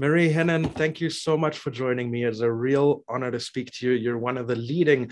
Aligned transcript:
Marie 0.00 0.32
Henein, 0.32 0.72
thank 0.74 1.00
you 1.00 1.10
so 1.10 1.36
much 1.36 1.58
for 1.58 1.72
joining 1.72 2.08
me. 2.08 2.24
It's 2.24 2.38
a 2.38 2.52
real 2.52 3.02
honor 3.08 3.32
to 3.32 3.40
speak 3.40 3.72
to 3.72 3.86
you. 3.86 3.92
You're 3.94 4.16
one 4.16 4.38
of 4.38 4.46
the 4.46 4.54
leading 4.54 5.10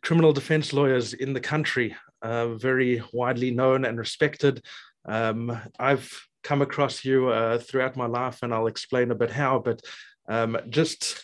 criminal 0.00 0.32
defense 0.32 0.72
lawyers 0.72 1.12
in 1.12 1.34
the 1.34 1.40
country, 1.40 1.94
uh, 2.22 2.54
very 2.54 3.02
widely 3.12 3.50
known 3.50 3.84
and 3.84 3.98
respected. 3.98 4.64
Um, 5.04 5.60
I've 5.78 6.10
come 6.42 6.62
across 6.62 7.04
you 7.04 7.28
uh, 7.28 7.58
throughout 7.58 7.98
my 7.98 8.06
life, 8.06 8.38
and 8.42 8.54
I'll 8.54 8.66
explain 8.66 9.10
a 9.10 9.14
bit 9.14 9.30
how. 9.30 9.58
But 9.58 9.82
um, 10.26 10.56
just 10.70 11.22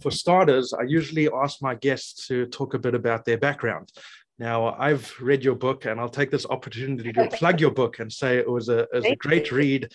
for 0.00 0.10
starters, 0.10 0.72
I 0.72 0.82
usually 0.82 1.30
ask 1.32 1.62
my 1.62 1.76
guests 1.76 2.26
to 2.26 2.46
talk 2.46 2.74
a 2.74 2.80
bit 2.80 2.96
about 2.96 3.24
their 3.24 3.38
background. 3.38 3.92
Now, 4.40 4.74
I've 4.74 5.14
read 5.20 5.44
your 5.44 5.54
book, 5.54 5.84
and 5.84 6.00
I'll 6.00 6.08
take 6.08 6.32
this 6.32 6.46
opportunity 6.46 7.12
to 7.12 7.28
plug 7.28 7.60
your 7.60 7.70
book 7.70 8.00
and 8.00 8.12
say 8.12 8.38
it 8.38 8.50
was 8.50 8.68
a, 8.68 8.78
it 8.80 8.88
was 8.92 9.04
a 9.04 9.14
great 9.14 9.52
read 9.52 9.92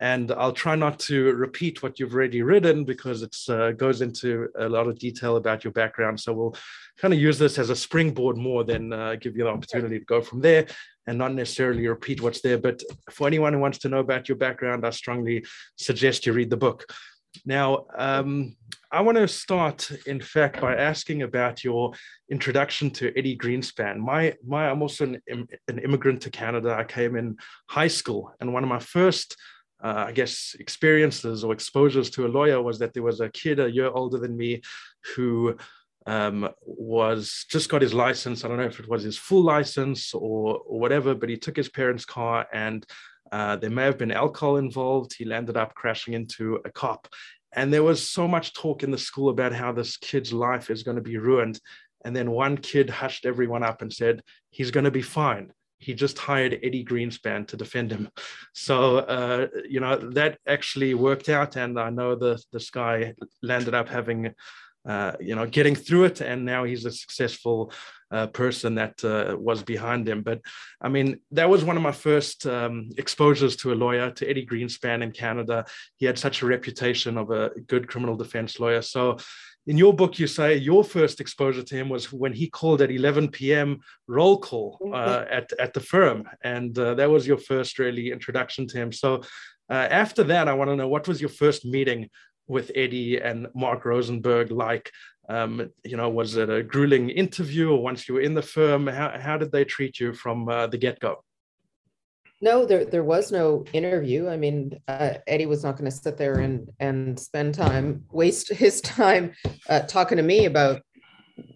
and 0.00 0.32
I'll 0.32 0.52
try 0.52 0.74
not 0.74 0.98
to 1.00 1.32
repeat 1.32 1.82
what 1.82 1.98
you've 1.98 2.14
already 2.14 2.42
written 2.42 2.84
because 2.84 3.22
it 3.22 3.36
uh, 3.48 3.72
goes 3.72 4.00
into 4.00 4.48
a 4.58 4.68
lot 4.68 4.86
of 4.86 4.98
detail 4.98 5.36
about 5.36 5.64
your 5.64 5.72
background. 5.72 6.20
So 6.20 6.32
we'll 6.32 6.56
kind 6.98 7.14
of 7.14 7.20
use 7.20 7.38
this 7.38 7.58
as 7.58 7.70
a 7.70 7.76
springboard 7.76 8.36
more 8.36 8.64
than 8.64 8.92
uh, 8.92 9.16
give 9.16 9.36
you 9.36 9.44
the 9.44 9.50
opportunity 9.50 9.98
to 9.98 10.04
go 10.04 10.20
from 10.20 10.40
there 10.40 10.66
and 11.06 11.18
not 11.18 11.34
necessarily 11.34 11.86
repeat 11.86 12.22
what's 12.22 12.40
there. 12.40 12.58
But 12.58 12.82
for 13.10 13.26
anyone 13.26 13.52
who 13.52 13.58
wants 13.58 13.78
to 13.78 13.88
know 13.88 13.98
about 13.98 14.28
your 14.28 14.36
background, 14.36 14.86
I 14.86 14.90
strongly 14.90 15.44
suggest 15.76 16.26
you 16.26 16.32
read 16.32 16.50
the 16.50 16.56
book. 16.56 16.86
Now, 17.44 17.86
um, 17.96 18.56
I 18.92 19.00
want 19.00 19.18
to 19.18 19.26
start, 19.26 19.90
in 20.06 20.20
fact, 20.20 20.60
by 20.60 20.76
asking 20.76 21.22
about 21.22 21.64
your 21.64 21.92
introduction 22.30 22.90
to 22.92 23.16
Eddie 23.18 23.36
Greenspan. 23.36 23.96
My, 23.98 24.34
my, 24.46 24.70
I'm 24.70 24.82
also 24.82 25.04
an, 25.04 25.48
an 25.66 25.78
immigrant 25.80 26.22
to 26.22 26.30
Canada. 26.30 26.76
I 26.78 26.84
came 26.84 27.16
in 27.16 27.36
high 27.68 27.88
school, 27.88 28.32
and 28.40 28.52
one 28.52 28.62
of 28.62 28.68
my 28.68 28.78
first 28.78 29.36
uh, 29.84 30.06
I 30.08 30.12
guess, 30.12 30.56
experiences 30.58 31.44
or 31.44 31.52
exposures 31.52 32.08
to 32.10 32.24
a 32.24 32.28
lawyer 32.28 32.62
was 32.62 32.78
that 32.78 32.94
there 32.94 33.02
was 33.02 33.20
a 33.20 33.28
kid 33.28 33.60
a 33.60 33.70
year 33.70 33.88
older 33.88 34.18
than 34.18 34.34
me 34.34 34.62
who 35.14 35.56
um, 36.06 36.48
was 36.64 37.44
just 37.50 37.68
got 37.68 37.82
his 37.82 37.92
license. 37.92 38.44
I 38.44 38.48
don't 38.48 38.56
know 38.56 38.64
if 38.64 38.80
it 38.80 38.88
was 38.88 39.02
his 39.02 39.18
full 39.18 39.42
license 39.42 40.14
or, 40.14 40.58
or 40.66 40.80
whatever, 40.80 41.14
but 41.14 41.28
he 41.28 41.36
took 41.36 41.56
his 41.56 41.68
parents' 41.68 42.06
car 42.06 42.46
and 42.50 42.84
uh, 43.30 43.56
there 43.56 43.70
may 43.70 43.84
have 43.84 43.98
been 43.98 44.10
alcohol 44.10 44.56
involved. 44.56 45.14
He 45.14 45.26
landed 45.26 45.56
up 45.56 45.74
crashing 45.74 46.14
into 46.14 46.60
a 46.64 46.70
cop. 46.70 47.06
And 47.52 47.70
there 47.70 47.82
was 47.82 48.08
so 48.08 48.26
much 48.26 48.54
talk 48.54 48.82
in 48.82 48.90
the 48.90 48.98
school 48.98 49.28
about 49.28 49.52
how 49.52 49.70
this 49.70 49.98
kid's 49.98 50.32
life 50.32 50.70
is 50.70 50.82
going 50.82 50.96
to 50.96 51.02
be 51.02 51.18
ruined. 51.18 51.60
And 52.06 52.16
then 52.16 52.30
one 52.30 52.56
kid 52.56 52.88
hushed 52.88 53.26
everyone 53.26 53.62
up 53.62 53.82
and 53.82 53.92
said, 53.92 54.22
he's 54.50 54.70
going 54.70 54.84
to 54.84 54.90
be 54.90 55.02
fine 55.02 55.52
he 55.84 55.94
just 55.94 56.18
hired 56.18 56.58
Eddie 56.62 56.84
Greenspan 56.84 57.46
to 57.48 57.56
defend 57.56 57.92
him. 57.92 58.08
So 58.56 58.98
uh, 58.98 59.48
you 59.68 59.80
know 59.80 59.96
that 60.18 60.38
actually 60.46 60.94
worked 60.94 61.28
out, 61.28 61.56
and 61.56 61.78
I 61.78 61.90
know 61.90 62.14
the 62.14 62.40
this 62.52 62.70
guy 62.70 63.14
landed 63.42 63.74
up 63.74 63.88
having. 63.88 64.34
Uh, 64.86 65.12
you 65.18 65.34
know, 65.34 65.46
getting 65.46 65.74
through 65.74 66.04
it, 66.04 66.20
and 66.20 66.44
now 66.44 66.62
he's 66.64 66.84
a 66.84 66.90
successful 66.90 67.72
uh, 68.14 68.26
person 68.28 68.74
that 68.74 69.02
uh, 69.02 69.34
was 69.36 69.62
behind 69.62 70.06
him. 70.08 70.22
But 70.22 70.40
I 70.80 70.88
mean, 70.88 71.20
that 71.32 71.48
was 71.48 71.64
one 71.64 71.76
of 71.76 71.82
my 71.82 71.92
first 71.92 72.46
um, 72.46 72.90
exposures 72.98 73.56
to 73.56 73.72
a 73.72 73.80
lawyer, 73.84 74.10
to 74.10 74.28
Eddie 74.28 74.46
Greenspan 74.46 75.02
in 75.02 75.10
Canada. 75.10 75.64
He 75.96 76.06
had 76.06 76.18
such 76.18 76.42
a 76.42 76.46
reputation 76.46 77.16
of 77.16 77.30
a 77.30 77.50
good 77.66 77.88
criminal 77.88 78.14
defense 78.14 78.60
lawyer. 78.60 78.82
So 78.82 79.16
in 79.66 79.78
your 79.78 79.94
book, 79.94 80.18
you 80.18 80.26
say 80.26 80.56
your 80.56 80.84
first 80.84 81.20
exposure 81.20 81.62
to 81.62 81.74
him 81.74 81.88
was 81.88 82.12
when 82.12 82.32
he 82.32 82.48
called 82.48 82.82
at 82.82 82.90
11 82.90 83.28
p.m. 83.28 83.80
roll 84.06 84.38
call 84.38 84.78
uh, 84.82 84.86
mm-hmm. 84.86 85.32
at, 85.32 85.52
at 85.58 85.72
the 85.72 85.80
firm. 85.80 86.28
And 86.42 86.78
uh, 86.78 86.94
that 86.94 87.10
was 87.10 87.26
your 87.26 87.38
first 87.38 87.78
really 87.78 88.10
introduction 88.10 88.66
to 88.68 88.78
him. 88.78 88.92
So 88.92 89.22
uh, 89.70 89.88
after 89.90 90.22
that, 90.24 90.48
I 90.48 90.54
want 90.54 90.70
to 90.70 90.76
know 90.76 90.88
what 90.88 91.08
was 91.08 91.20
your 91.20 91.30
first 91.30 91.64
meeting 91.64 92.10
with 92.46 92.70
Eddie 92.74 93.18
and 93.18 93.46
Marc 93.54 93.84
Rosenberg 93.84 94.50
like? 94.50 94.90
Um, 95.26 95.70
you 95.84 95.96
know, 95.96 96.10
was 96.10 96.36
it 96.36 96.50
a 96.50 96.62
grueling 96.62 97.08
interview 97.08 97.70
or 97.70 97.82
once 97.82 98.06
you 98.06 98.14
were 98.14 98.20
in 98.20 98.34
the 98.34 98.42
firm? 98.42 98.86
How, 98.86 99.18
how 99.18 99.38
did 99.38 99.50
they 99.50 99.64
treat 99.64 99.98
you 99.98 100.12
from 100.12 100.46
uh, 100.48 100.66
the 100.66 100.76
get 100.76 101.00
go? 101.00 101.24
No, 102.44 102.66
there 102.66 102.84
there 102.84 103.02
was 103.02 103.32
no 103.32 103.64
interview. 103.72 104.28
I 104.28 104.36
mean, 104.36 104.78
uh, 104.86 105.14
Eddie 105.26 105.46
was 105.46 105.64
not 105.64 105.78
going 105.78 105.90
to 105.90 105.96
sit 105.96 106.18
there 106.18 106.40
and 106.40 106.68
and 106.78 107.18
spend 107.18 107.54
time, 107.54 108.04
waste 108.12 108.52
his 108.64 108.82
time 108.82 109.32
uh, 109.70 109.80
talking 109.80 110.18
to 110.18 110.22
me 110.22 110.44
about 110.44 110.82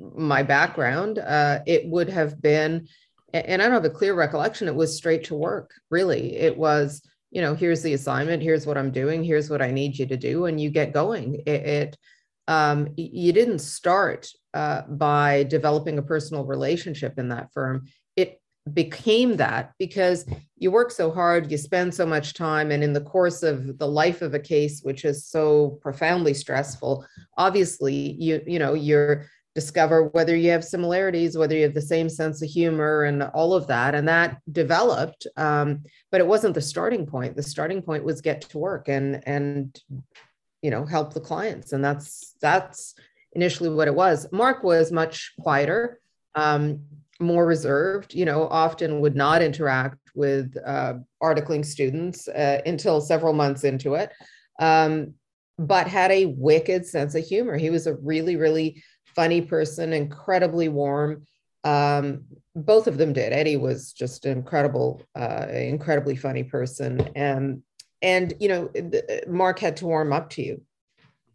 my 0.00 0.42
background. 0.42 1.18
Uh, 1.18 1.58
it 1.66 1.86
would 1.86 2.08
have 2.08 2.40
been, 2.40 2.88
and 3.34 3.60
I 3.60 3.66
don't 3.66 3.74
have 3.74 3.84
a 3.84 3.90
clear 3.90 4.14
recollection. 4.14 4.66
It 4.66 4.74
was 4.74 4.96
straight 4.96 5.24
to 5.24 5.34
work. 5.34 5.72
Really, 5.90 6.34
it 6.36 6.56
was. 6.56 7.02
You 7.30 7.42
know, 7.42 7.54
here's 7.54 7.82
the 7.82 7.92
assignment. 7.92 8.42
Here's 8.42 8.66
what 8.66 8.78
I'm 8.78 8.90
doing. 8.90 9.22
Here's 9.22 9.50
what 9.50 9.60
I 9.60 9.70
need 9.70 9.98
you 9.98 10.06
to 10.06 10.16
do, 10.16 10.46
and 10.46 10.58
you 10.58 10.70
get 10.70 10.94
going. 10.94 11.42
It, 11.44 11.66
it 11.66 11.96
um, 12.46 12.88
you 12.96 13.34
didn't 13.34 13.58
start 13.58 14.30
uh, 14.54 14.80
by 14.88 15.42
developing 15.42 15.98
a 15.98 16.02
personal 16.02 16.46
relationship 16.46 17.18
in 17.18 17.28
that 17.28 17.52
firm 17.52 17.88
became 18.74 19.36
that 19.36 19.72
because 19.78 20.26
you 20.56 20.70
work 20.70 20.90
so 20.90 21.10
hard, 21.10 21.50
you 21.50 21.58
spend 21.58 21.94
so 21.94 22.06
much 22.06 22.34
time, 22.34 22.70
and 22.70 22.82
in 22.82 22.92
the 22.92 23.00
course 23.00 23.42
of 23.42 23.78
the 23.78 23.86
life 23.86 24.22
of 24.22 24.34
a 24.34 24.38
case, 24.38 24.82
which 24.82 25.04
is 25.04 25.26
so 25.26 25.78
profoundly 25.82 26.34
stressful, 26.34 27.06
obviously 27.36 28.16
you 28.18 28.42
you 28.46 28.58
know 28.58 28.74
you're 28.74 29.26
discover 29.58 30.04
whether 30.10 30.36
you 30.36 30.52
have 30.52 30.62
similarities, 30.64 31.36
whether 31.36 31.56
you 31.56 31.64
have 31.64 31.74
the 31.74 31.82
same 31.82 32.08
sense 32.08 32.40
of 32.42 32.48
humor, 32.48 33.02
and 33.02 33.24
all 33.24 33.54
of 33.54 33.66
that, 33.66 33.92
and 33.92 34.06
that 34.06 34.40
developed. 34.52 35.26
Um, 35.36 35.82
but 36.12 36.20
it 36.20 36.26
wasn't 36.26 36.54
the 36.54 36.60
starting 36.60 37.04
point. 37.06 37.34
The 37.34 37.42
starting 37.42 37.82
point 37.82 38.04
was 38.04 38.20
get 38.20 38.40
to 38.42 38.58
work 38.58 38.88
and 38.88 39.20
and 39.26 39.76
you 40.62 40.70
know 40.70 40.84
help 40.84 41.12
the 41.12 41.20
clients, 41.20 41.72
and 41.72 41.84
that's 41.84 42.36
that's 42.40 42.94
initially 43.32 43.68
what 43.70 43.88
it 43.88 43.94
was. 43.94 44.28
Marc 44.30 44.62
was 44.62 44.92
much 44.92 45.32
quieter. 45.40 46.00
Um, 46.36 46.84
more 47.20 47.46
reserved, 47.46 48.14
you 48.14 48.24
know, 48.24 48.46
often 48.48 49.00
would 49.00 49.16
not 49.16 49.42
interact 49.42 49.98
with 50.14 50.56
uh, 50.64 50.94
articling 51.22 51.64
students 51.64 52.28
uh, 52.28 52.60
until 52.64 53.00
several 53.00 53.32
months 53.32 53.64
into 53.64 53.94
it, 53.94 54.12
um, 54.60 55.14
but 55.58 55.88
had 55.88 56.10
a 56.10 56.26
wicked 56.26 56.86
sense 56.86 57.14
of 57.14 57.24
humor. 57.24 57.56
He 57.56 57.70
was 57.70 57.86
a 57.86 57.96
really, 57.96 58.36
really 58.36 58.82
funny 59.16 59.40
person, 59.40 59.92
incredibly 59.92 60.68
warm. 60.68 61.26
Um, 61.64 62.24
both 62.54 62.86
of 62.86 62.98
them 62.98 63.12
did. 63.12 63.32
Eddie 63.32 63.56
was 63.56 63.92
just 63.92 64.24
an 64.24 64.38
incredible, 64.38 65.02
uh, 65.16 65.46
incredibly 65.50 66.16
funny 66.16 66.44
person, 66.44 67.00
and 67.16 67.62
and 68.00 68.32
you 68.38 68.48
know, 68.48 68.70
Marc 69.26 69.58
had 69.58 69.76
to 69.78 69.86
warm 69.86 70.12
up 70.12 70.30
to 70.30 70.42
you, 70.42 70.62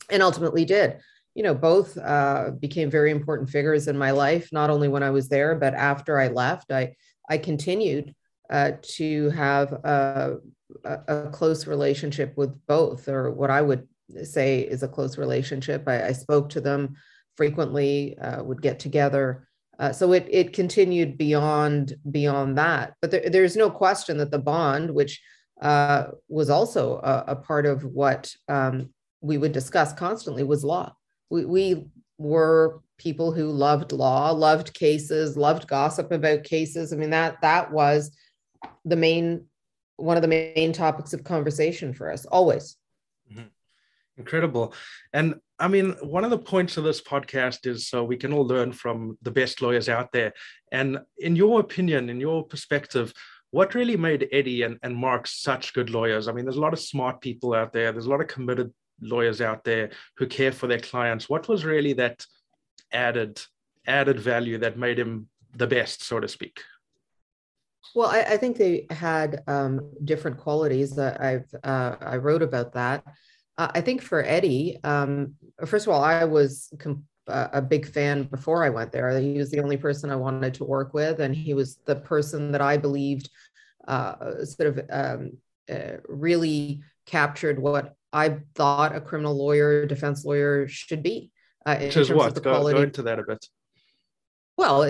and 0.10 0.24
ultimately 0.24 0.64
did 0.64 1.00
you 1.36 1.44
know, 1.44 1.56
both 1.56 1.98
uh, 1.98 2.52
became 2.60 2.90
very 2.90 3.12
important 3.12 3.50
figures 3.50 3.88
in 3.88 3.98
my 3.98 4.12
life, 4.12 4.50
not 4.52 4.70
only 4.70 4.88
when 4.88 5.04
I 5.04 5.10
was 5.10 5.30
there, 5.30 5.56
but 5.56 5.74
after 5.74 6.20
I 6.20 6.28
left. 6.28 6.72
I, 6.72 6.96
I 7.30 7.38
continued 7.38 8.14
uh, 8.50 8.74
to 8.96 9.30
have 9.32 9.72
a, 9.72 10.38
a, 10.86 11.30
close 11.32 11.66
relationship 11.66 12.38
with 12.38 12.54
both, 12.68 13.08
or 13.08 13.32
what 13.32 13.50
I 13.50 13.62
would 13.62 13.88
say 14.24 14.60
is 14.60 14.84
a 14.84 14.88
close 14.88 15.18
relationship. 15.18 15.88
I, 15.88 16.08
I 16.08 16.12
spoke 16.12 16.50
to 16.50 16.62
them 16.62 16.96
frequently, 17.36 18.18
uh, 18.20 18.44
would 18.44 18.62
get 18.62 18.80
together. 18.80 19.48
Uh, 19.80 19.92
so 19.92 20.12
it, 20.14 20.28
it 20.30 20.54
continued 20.54 21.18
beyond 21.18 21.96
beyond 22.12 22.60
that. 22.60 22.94
But 23.02 23.10
there, 23.10 23.28
there's 23.28 23.56
no 23.56 23.72
question 23.72 24.18
that 24.18 24.30
the 24.30 24.38
bond, 24.38 24.92
which 24.92 25.20
uh, 25.62 26.08
was 26.28 26.52
also 26.52 26.98
a, 26.98 27.24
a, 27.30 27.36
part 27.36 27.66
of 27.66 27.84
what 27.84 28.32
um, 28.48 28.90
we 29.22 29.40
would 29.40 29.52
discuss 29.52 29.94
constantly, 29.94 30.44
was 30.44 30.64
law 30.64 30.94
we, 31.34 31.46
we 31.46 31.86
were 32.20 32.82
people 33.00 33.32
who 33.32 33.50
loved 33.50 33.92
law, 33.92 34.30
loved 34.32 34.74
cases, 34.74 35.36
loved 35.36 35.68
gossip 35.68 36.12
about 36.12 36.44
cases. 36.44 36.94
I 36.94 36.96
mean, 36.96 37.10
that 37.10 37.42
that 37.42 37.72
was 37.72 38.16
the 38.86 38.96
main 38.96 39.46
one 39.98 40.16
of 40.16 40.22
the 40.22 40.28
main 40.28 40.74
topics 40.74 41.14
of 41.14 41.24
conversation 41.24 41.94
for 41.94 42.12
us 42.12 42.26
always. 42.26 42.78
Mm-hmm. 43.32 43.48
Incredible. 44.18 44.74
And 45.12 45.36
I 45.60 45.68
mean, 45.68 45.96
one 46.02 46.24
of 46.24 46.30
the 46.30 46.38
points 46.38 46.78
of 46.78 46.84
this 46.84 47.02
podcast 47.02 47.66
is 47.66 47.88
so 47.88 48.04
we 48.04 48.18
can 48.18 48.31
all 48.31 48.46
learn 48.46 48.72
from 48.72 49.18
the 49.22 49.31
best 49.31 49.62
lawyers 49.62 49.90
out 49.90 50.12
there. 50.12 50.34
And 50.72 51.00
in 51.18 51.36
your 51.36 51.60
opinion, 51.60 52.10
in 52.10 52.19
your 52.19 52.44
perspective, 52.44 53.12
what 53.52 53.75
really 53.75 53.98
made 53.98 54.30
Eddie 54.31 54.63
and, 54.63 54.78
and 54.84 54.96
Marc 54.96 55.28
such 55.28 55.74
good 55.74 55.90
lawyers? 55.90 56.28
I 56.28 56.31
mean, 56.31 56.46
there's 56.46 56.57
a 56.57 56.62
lot 56.62 56.74
of 56.74 56.80
smart 56.80 57.22
people 57.22 57.54
out 57.54 57.74
there, 57.74 57.92
there's 57.92 58.07
a 58.07 58.10
lot 58.10 58.22
of 58.22 58.28
committed 58.28 58.72
lawyers 59.04 59.42
out 59.42 59.64
there 59.64 59.92
who 60.18 60.28
care 60.28 60.52
for 60.52 60.68
their 60.68 60.80
clients 60.80 61.30
what 61.30 61.48
was 61.48 61.66
really 61.66 61.94
that 61.94 62.26
added 62.92 63.42
added 63.88 64.20
value 64.20 64.58
that 64.58 64.78
made 64.78 64.98
him 64.98 65.28
the 65.56 65.68
best 65.68 66.04
so 66.04 66.20
to 66.20 66.28
speak? 66.28 66.62
Well 67.96 68.10
i, 68.10 68.22
I 68.22 68.38
think 68.38 68.58
they 68.58 68.88
had 68.90 69.44
um, 69.48 69.92
different 70.04 70.38
qualities 70.38 70.96
that 70.96 71.22
i've 71.22 71.54
uh, 71.64 71.96
i 72.02 72.18
wrote 72.18 72.42
about 72.42 72.74
that. 72.74 73.04
Uh, 73.58 73.70
i 73.76 73.82
think 73.82 74.02
for 74.02 74.24
eddie 74.24 74.80
um, 74.84 75.36
first 75.66 75.86
of 75.88 75.94
all 75.94 76.04
i 76.04 76.24
was 76.24 76.74
a 77.28 77.62
big 77.62 77.88
fan 77.88 78.24
before 78.24 78.66
i 78.66 78.70
went 78.70 78.92
there. 78.92 79.18
He 79.18 79.38
was 79.38 79.50
the 79.50 79.62
only 79.62 79.78
person 79.78 80.10
i 80.10 80.16
wanted 80.16 80.54
to 80.56 80.66
work 80.66 80.94
with 80.94 81.20
and 81.20 81.36
he 81.36 81.54
was 81.54 81.78
the 81.86 81.96
person 81.96 82.52
that 82.52 82.62
i 82.62 82.78
believed 82.78 83.30
uh, 83.88 84.44
sort 84.46 84.78
of 84.78 84.80
um, 84.90 85.32
uh, 85.72 85.98
really 86.08 86.82
captured 87.06 87.60
what 87.60 87.96
I 88.13 88.38
thought 88.54 88.95
a 88.95 89.01
criminal 89.01 89.36
lawyer, 89.36 89.86
defense 89.86 90.24
lawyer 90.24 90.68
should 90.68 91.01
be. 91.01 91.31
Uh, 91.65 91.77
Which 91.77 91.98
is 91.98 92.12
what? 92.12 92.42
Go, 92.42 92.62
go, 92.62 92.68
into 92.81 93.01
that 93.04 93.19
a 93.19 93.24
bit. 93.24 93.45
Well, 94.56 94.83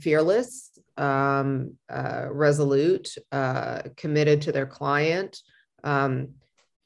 fearless, 0.00 0.70
um, 0.96 1.74
uh, 1.90 2.28
resolute, 2.30 3.14
uh, 3.30 3.82
committed 3.96 4.42
to 4.42 4.52
their 4.52 4.66
client, 4.66 5.38
um, 5.84 6.28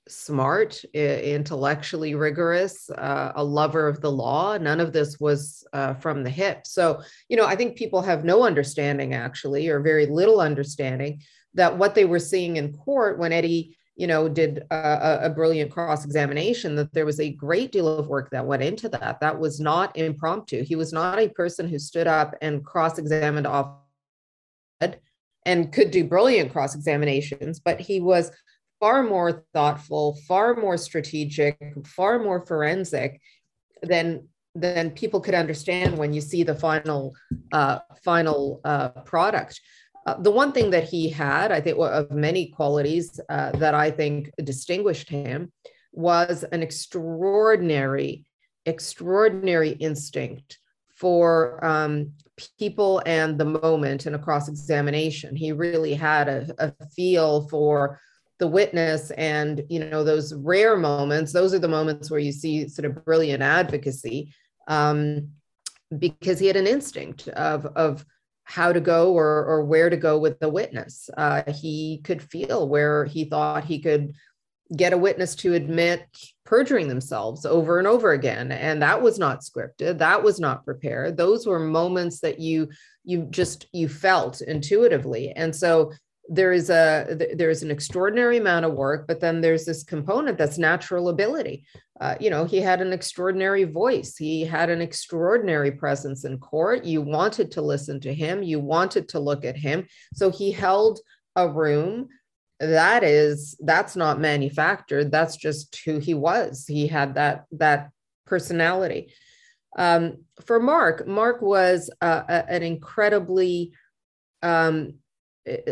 smart, 0.08 0.82
intellectually 0.94 2.14
rigorous, 2.14 2.90
uh, 2.90 3.32
a 3.36 3.44
lover 3.44 3.86
of 3.86 4.00
the 4.00 4.10
law. 4.10 4.56
None 4.56 4.80
of 4.80 4.92
this 4.92 5.20
was 5.20 5.64
uh, 5.72 5.94
from 5.94 6.24
the 6.24 6.30
hip. 6.30 6.66
So, 6.66 7.02
you 7.28 7.36
know, 7.36 7.46
I 7.46 7.56
think 7.56 7.76
people 7.76 8.02
have 8.02 8.24
no 8.24 8.44
understanding 8.44 9.14
actually, 9.14 9.68
or 9.68 9.80
very 9.80 10.06
little 10.06 10.40
understanding 10.40 11.22
that 11.54 11.78
what 11.78 11.94
they 11.94 12.04
were 12.04 12.18
seeing 12.18 12.56
in 12.56 12.72
court 12.72 13.18
when 13.18 13.32
Eddie 13.32 13.76
you 13.96 14.06
know, 14.06 14.28
did 14.28 14.64
a, 14.70 15.26
a 15.26 15.30
brilliant 15.30 15.70
cross 15.70 16.04
examination, 16.04 16.76
that 16.76 16.92
there 16.92 17.06
was 17.06 17.18
a 17.18 17.32
great 17.32 17.72
deal 17.72 17.88
of 17.88 18.08
work 18.08 18.30
that 18.30 18.46
went 18.46 18.62
into 18.62 18.88
that. 18.90 19.20
That 19.20 19.38
was 19.38 19.58
not 19.58 19.96
impromptu. 19.96 20.62
He 20.62 20.76
was 20.76 20.92
not 20.92 21.18
a 21.18 21.28
person 21.28 21.68
who 21.68 21.78
stood 21.78 22.06
up 22.06 22.34
and 22.42 22.64
cross 22.64 22.98
examined 22.98 23.46
off 23.46 23.78
and 25.46 25.72
could 25.72 25.90
do 25.92 26.04
brilliant 26.04 26.52
cross 26.52 26.74
examinations, 26.74 27.60
but 27.60 27.80
he 27.80 28.00
was 28.00 28.30
far 28.80 29.02
more 29.02 29.44
thoughtful, 29.54 30.18
far 30.28 30.56
more 30.56 30.76
strategic, 30.76 31.56
far 31.86 32.18
more 32.18 32.44
forensic 32.44 33.20
than 33.82 34.28
than 34.54 34.90
people 34.90 35.20
could 35.20 35.34
understand 35.34 35.98
when 35.98 36.14
you 36.14 36.20
see 36.20 36.42
the 36.42 36.54
final 36.54 37.14
uh, 37.52 37.78
final 38.04 38.60
uh, 38.64 38.88
product. 38.88 39.60
Uh, 40.06 40.14
the 40.20 40.30
one 40.30 40.52
thing 40.52 40.70
that 40.70 40.84
he 40.84 41.10
had, 41.10 41.50
I 41.50 41.60
think, 41.60 41.76
of 41.78 42.10
many 42.12 42.46
qualities 42.46 43.20
uh, 43.28 43.50
that 43.52 43.74
I 43.74 43.90
think 43.90 44.30
distinguished 44.44 45.08
him 45.08 45.52
was 45.92 46.44
an 46.52 46.62
extraordinary, 46.62 48.24
extraordinary 48.66 49.70
instinct 49.70 50.58
for 50.94 51.62
um, 51.64 52.12
people 52.58 53.02
and 53.04 53.36
the 53.36 53.44
moment 53.44 54.06
in 54.06 54.14
a 54.14 54.18
cross 54.18 54.48
examination. 54.48 55.34
He 55.34 55.50
really 55.50 55.94
had 55.94 56.28
a, 56.28 56.54
a 56.58 56.86
feel 56.94 57.48
for 57.48 58.00
the 58.38 58.46
witness 58.46 59.10
and 59.12 59.64
you 59.70 59.80
know 59.80 60.04
those 60.04 60.34
rare 60.34 60.76
moments 60.76 61.32
those 61.32 61.54
are 61.54 61.58
the 61.58 61.66
moments 61.66 62.10
where 62.10 62.20
you 62.20 62.32
see 62.32 62.68
sort 62.68 62.84
of 62.84 63.02
brilliant 63.02 63.42
advocacy 63.42 64.30
um, 64.68 65.30
because 65.98 66.38
he 66.38 66.46
had 66.46 66.56
an 66.56 66.66
instinct 66.66 67.28
of 67.28 67.64
of 67.76 68.04
how 68.46 68.72
to 68.72 68.80
go 68.80 69.12
or, 69.12 69.44
or 69.44 69.64
where 69.64 69.90
to 69.90 69.96
go 69.96 70.18
with 70.18 70.38
the 70.38 70.48
witness. 70.48 71.10
Uh, 71.16 71.42
he 71.52 72.00
could 72.04 72.22
feel 72.22 72.68
where 72.68 73.04
he 73.04 73.24
thought 73.24 73.64
he 73.64 73.80
could 73.80 74.14
get 74.74 74.92
a 74.92 74.98
witness 74.98 75.34
to 75.34 75.54
admit 75.54 76.06
perjuring 76.44 76.86
themselves 76.88 77.44
over 77.44 77.78
and 77.78 77.88
over 77.88 78.12
again. 78.12 78.52
And 78.52 78.82
that 78.82 79.02
was 79.02 79.18
not 79.18 79.40
scripted. 79.40 79.98
That 79.98 80.22
was 80.22 80.38
not 80.38 80.64
prepared. 80.64 81.16
Those 81.16 81.46
were 81.46 81.58
moments 81.58 82.20
that 82.20 82.38
you 82.38 82.68
you 83.04 83.26
just 83.30 83.66
you 83.72 83.88
felt 83.88 84.40
intuitively. 84.40 85.30
And 85.30 85.54
so 85.54 85.92
there 86.28 86.52
is 86.52 86.70
a 86.70 87.16
there 87.34 87.50
is 87.50 87.62
an 87.62 87.70
extraordinary 87.70 88.38
amount 88.38 88.64
of 88.64 88.72
work 88.72 89.06
but 89.06 89.20
then 89.20 89.40
there's 89.40 89.64
this 89.64 89.84
component 89.84 90.36
that's 90.36 90.58
natural 90.58 91.08
ability 91.08 91.64
uh, 92.00 92.14
you 92.20 92.30
know 92.30 92.44
he 92.44 92.60
had 92.60 92.80
an 92.80 92.92
extraordinary 92.92 93.64
voice. 93.64 94.16
He 94.16 94.42
had 94.42 94.70
an 94.70 94.80
extraordinary 94.80 95.72
presence 95.72 96.24
in 96.24 96.38
court. 96.38 96.84
You 96.84 97.00
wanted 97.00 97.50
to 97.52 97.62
listen 97.62 98.00
to 98.00 98.12
him. 98.12 98.42
You 98.42 98.60
wanted 98.60 99.08
to 99.10 99.20
look 99.20 99.44
at 99.44 99.56
him. 99.56 99.86
So 100.14 100.30
he 100.30 100.52
held 100.52 101.00
a 101.36 101.48
room. 101.48 102.08
That 102.60 103.04
is 103.04 103.56
that's 103.60 103.96
not 103.96 104.20
manufactured. 104.20 105.10
That's 105.10 105.36
just 105.36 105.78
who 105.84 105.98
he 105.98 106.14
was. 106.14 106.66
He 106.66 106.86
had 106.86 107.14
that 107.14 107.44
that 107.52 107.90
personality. 108.26 109.12
Um, 109.78 110.24
for 110.44 110.58
mark 110.58 111.06
mark 111.06 111.42
was 111.42 111.90
uh, 112.00 112.22
a, 112.28 112.50
an 112.50 112.62
incredibly 112.62 113.72
um, 114.42 114.94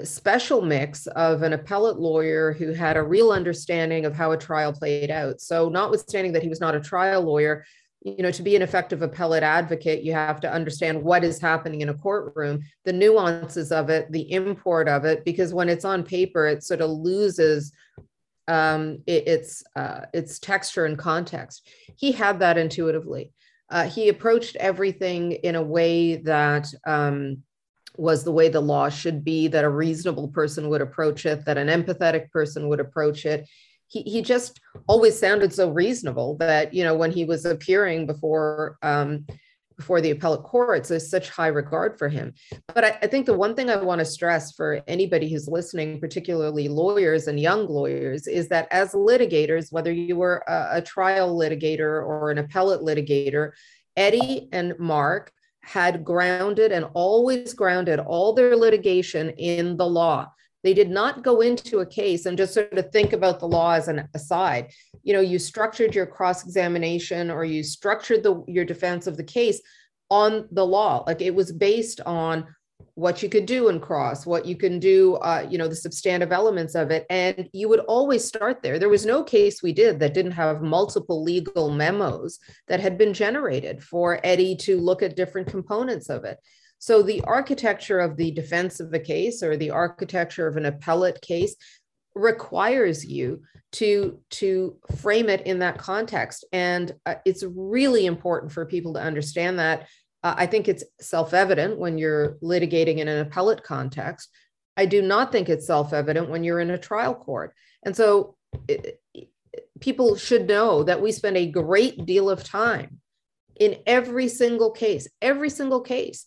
special 0.05 0.63
mix 0.63 1.07
of 1.09 1.43
an 1.43 1.53
appellate 1.53 1.99
lawyer 1.99 2.53
who 2.53 2.73
had 2.73 2.97
a 2.97 3.03
real 3.03 3.33
understanding 3.33 4.05
of 4.05 4.15
how 4.15 4.33
a 4.33 4.37
trial 4.37 4.73
played 4.73 5.11
out. 5.11 5.41
So, 5.41 5.69
notwithstanding 5.69 6.33
that 6.33 6.43
he 6.43 6.49
was 6.49 6.61
not 6.61 6.77
a 6.77 6.81
trial 6.81 7.23
lawyer, 7.23 7.65
you 8.03 8.23
know, 8.23 8.31
to 8.31 8.43
be 8.43 8.55
an 8.55 8.63
effective 8.63 9.03
appellate 9.03 9.43
advocate, 9.43 10.03
you 10.03 10.13
have 10.13 10.39
to 10.41 10.53
understand 10.53 11.03
what 11.03 11.25
is 11.25 11.41
happening 11.41 11.81
in 11.81 11.89
a 11.89 11.95
courtroom, 11.95 12.63
the 12.85 12.93
nuances 12.93 13.73
of 13.73 13.89
it, 13.89 14.13
the 14.13 14.31
import 14.31 14.89
of 14.89 15.05
it, 15.05 15.25
because 15.25 15.55
when 15.55 15.69
it's 15.69 15.87
on 15.87 16.05
paper, 16.05 16.47
it 16.47 16.63
sort 16.63 16.83
of 16.83 16.91
loses 16.91 17.73
um, 18.47 18.99
it, 19.07 19.27
its 19.27 19.65
uh, 19.75 20.03
its 20.13 20.39
texture 20.39 20.85
and 20.85 20.99
context. 20.99 21.67
He 21.97 22.13
had 22.13 22.39
that 22.41 22.59
intuitively. 22.59 23.33
Uh, 23.71 23.85
he 23.85 24.09
approached 24.09 24.57
everything 24.57 25.33
in 25.33 25.55
a 25.55 25.63
way 25.63 26.17
that 26.17 26.69
um, 26.87 27.43
was 27.97 28.25
the 28.25 28.33
way 28.33 28.49
the 28.49 28.61
law 28.61 28.89
should 28.89 29.25
be, 29.25 29.49
that 29.49 29.65
a 29.65 29.69
reasonable 29.69 30.29
person 30.29 30.69
would 30.69 30.81
approach 30.81 31.27
it, 31.27 31.45
that 31.45 31.59
an 31.59 31.69
empathetic 31.69 32.31
person 32.31 32.69
would 32.69 32.81
approach 32.81 33.25
it. 33.25 33.49
He, 33.89 34.03
he 34.03 34.23
just 34.23 34.61
always 34.89 35.19
sounded 35.19 35.53
so 35.53 35.71
reasonable 35.71 36.37
that, 36.39 36.75
you 36.75 36.83
know, 36.83 36.97
when 36.97 37.13
he 37.13 37.25
was 37.25 37.45
appearing 37.45 38.07
before 38.07 38.79
um, 38.83 39.27
before 39.77 40.01
the 40.01 40.13
appellate 40.13 40.45
courts, 40.45 40.89
there's 40.89 41.11
such 41.11 41.29
high 41.31 41.49
regard 41.49 41.99
for 41.99 42.09
him. 42.09 42.33
But 42.73 42.85
I, 42.85 42.99
I 43.03 43.07
think 43.09 43.27
the 43.27 43.37
one 43.37 43.57
thing 43.57 43.71
I 43.71 43.77
want 43.77 43.99
to 43.99 44.05
stress 44.05 44.53
for 44.53 44.81
anybody 44.87 45.29
who's 45.29 45.49
listening, 45.49 45.99
particularly 45.99 46.69
lawyers 46.69 47.27
and 47.27 47.41
young 47.41 47.67
lawyers, 47.67 48.29
is 48.29 48.49
that 48.49 48.69
as 48.71 48.93
litigators, 48.93 49.73
whether 49.73 49.91
you 49.93 50.17
were 50.17 50.45
a, 50.47 50.79
a 50.79 50.83
trial 50.83 51.37
litigator 51.37 51.81
or 52.07 52.31
an 52.31 52.39
appellate 52.39 52.83
litigator, 52.83 53.51
Eddie 53.97 54.49
and 54.53 54.79
Marc 54.79 55.33
had 55.65 56.05
grounded 56.05 56.73
and 56.73 56.87
always 56.95 57.55
grounded 57.55 57.99
all 57.99 58.33
their 58.33 58.57
litigation 58.57 59.31
in 59.31 59.77
the 59.77 59.87
law. 59.87 60.31
They 60.63 60.75
did 60.75 60.89
not 60.89 61.23
go 61.23 61.43
into 61.43 61.81
a 61.81 61.87
case 61.87 62.25
and 62.25 62.39
just 62.39 62.55
sort 62.55 62.73
of 62.73 62.91
think 62.91 63.13
about 63.13 63.39
the 63.39 63.47
law 63.47 63.73
as 63.73 63.89
an 63.89 64.09
aside. 64.15 64.73
You 65.03 65.13
know, 65.13 65.21
you 65.21 65.39
structured 65.39 65.95
your 65.95 66.07
cross 66.07 66.43
examination 66.43 67.31
or 67.31 67.45
you 67.45 67.63
structured 67.63 68.23
the, 68.23 68.43
your 68.49 68.65
defense 68.65 69.07
of 69.07 69.19
the 69.19 69.25
case 69.25 69.61
on 70.09 70.49
the 70.53 70.65
law. 70.65 71.05
Like 71.07 71.21
it 71.21 71.35
was 71.35 71.53
based 71.53 72.01
on 72.07 72.47
what 72.97 73.23
you 73.23 73.29
could 73.29 73.47
do 73.47 73.69
in 73.69 73.81
cross, 73.81 74.25
what 74.25 74.47
you 74.47 74.57
can 74.57 74.79
do, 74.79 75.17
uh, 75.17 75.47
you 75.51 75.59
know, 75.59 75.67
the 75.67 75.75
substantive 75.75 76.31
elements 76.31 76.77
of 76.77 76.91
it. 76.91 77.05
And 77.11 77.49
you 77.53 77.69
would 77.69 77.81
always 77.81 78.25
start 78.25 78.63
there. 78.63 78.79
There 78.79 78.89
was 78.89 79.05
no 79.05 79.25
case 79.25 79.63
we 79.63 79.73
did 79.73 79.99
that 79.99 80.15
didn't 80.15 80.33
have 80.33 80.63
multiple 80.63 81.23
legal 81.23 81.71
memos 81.71 82.39
that 82.69 82.81
had 82.81 82.97
been 82.97 83.13
generated 83.13 83.83
for 83.83 84.21
Eddie 84.23 84.57
to 84.57 84.79
look 84.79 85.03
at 85.03 85.17
different 85.17 85.49
components 85.49 86.09
of 86.09 86.25
it. 86.25 86.39
So 86.79 87.03
the 87.03 87.23
architecture 87.23 87.99
of 87.99 88.17
the 88.17 88.31
defense 88.31 88.79
of 88.79 88.93
a 88.93 89.01
case 89.01 89.43
or 89.43 89.57
the 89.57 89.71
architecture 89.71 90.47
of 90.47 90.57
an 90.57 90.67
appellate 90.67 91.21
case 91.21 91.57
requires 92.15 93.05
you 93.05 93.43
to 93.73 94.21
to 94.31 94.77
frame 94.97 95.29
it 95.29 95.45
in 95.47 95.59
that 95.59 95.79
context 95.79 96.45
and 96.53 96.93
uh, 97.07 97.17
it's 97.25 97.43
really 97.57 98.07
important 98.07 98.53
for 98.53 98.65
people 98.65 98.95
to 98.95 99.01
understand 99.01 99.59
that 99.59 99.89
uh, 100.25 100.35
I 100.37 100.47
think 100.47 100.67
it's 100.67 100.83
self 101.01 101.35
evident 101.35 101.79
when 101.79 101.99
you're 101.99 102.39
litigating 102.43 102.99
in 102.99 103.07
an 103.09 103.21
appellate 103.21 103.63
context. 103.63 104.31
I 104.77 104.87
do 104.87 105.03
not 105.03 105.31
think 105.31 105.49
it's 105.49 105.67
self 105.67 105.93
evident 105.93 106.31
when 106.31 106.43
you're 106.43 106.61
in 106.61 106.71
a 106.71 106.79
trial 106.79 107.15
court. 107.15 107.55
And 107.85 107.95
so 107.95 108.35
it, 108.67 109.01
people 109.81 110.17
should 110.17 110.49
know 110.49 110.83
that 110.83 111.03
we 111.03 111.13
spend 111.13 111.37
a 111.37 111.51
great 111.51 112.07
deal 112.07 112.31
of 112.31 112.43
time 112.43 113.01
in 113.61 113.77
every 113.87 114.29
single 114.29 114.73
case, 114.73 115.07
every 115.23 115.51
single 115.51 115.81
case, 115.81 116.25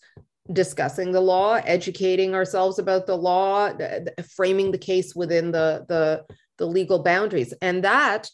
discussing 0.53 1.11
the 1.11 1.19
law, 1.19 1.55
educating 1.55 2.33
ourselves 2.35 2.79
about 2.79 3.05
the 3.05 3.17
law, 3.17 3.71
framing 4.35 4.71
the 4.71 4.77
case 4.77 5.15
within 5.15 5.51
the, 5.51 5.85
the, 5.89 6.23
the 6.57 6.65
legal 6.65 7.03
boundaries. 7.03 7.53
And 7.61 7.83
that 7.83 8.29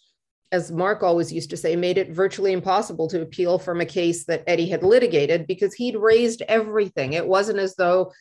as 0.53 0.71
Marc 0.71 1.01
always 1.01 1.33
used 1.33 1.49
to 1.49 1.57
say, 1.57 1.75
made 1.75 1.97
it 1.97 2.11
virtually 2.11 2.53
impossible 2.53 3.07
to 3.09 3.23
appeal 3.23 3.57
from 3.57 3.81
a 3.81 3.85
case 3.85 4.25
that 4.25 4.43
Eddie 4.45 4.69
had 4.69 4.83
litigated 4.83 5.47
because 5.47 5.73
he'd 5.73 5.95
raised 5.95 6.43
everything. 6.47 7.13
It 7.13 7.27
wasn't 7.27 7.57
as 7.57 7.75
though 7.75 8.13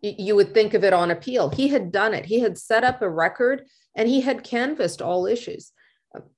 you 0.00 0.36
would 0.36 0.54
think 0.54 0.72
of 0.74 0.84
it 0.84 0.92
on 0.92 1.10
appeal. 1.10 1.50
He 1.50 1.66
had 1.66 1.90
done 1.90 2.14
it. 2.14 2.24
He 2.24 2.38
had 2.38 2.56
set 2.56 2.84
up 2.84 3.02
a 3.02 3.10
record 3.10 3.66
and 3.96 4.08
he 4.08 4.20
had 4.20 4.44
canvassed 4.44 5.02
all 5.02 5.26
issues. 5.26 5.72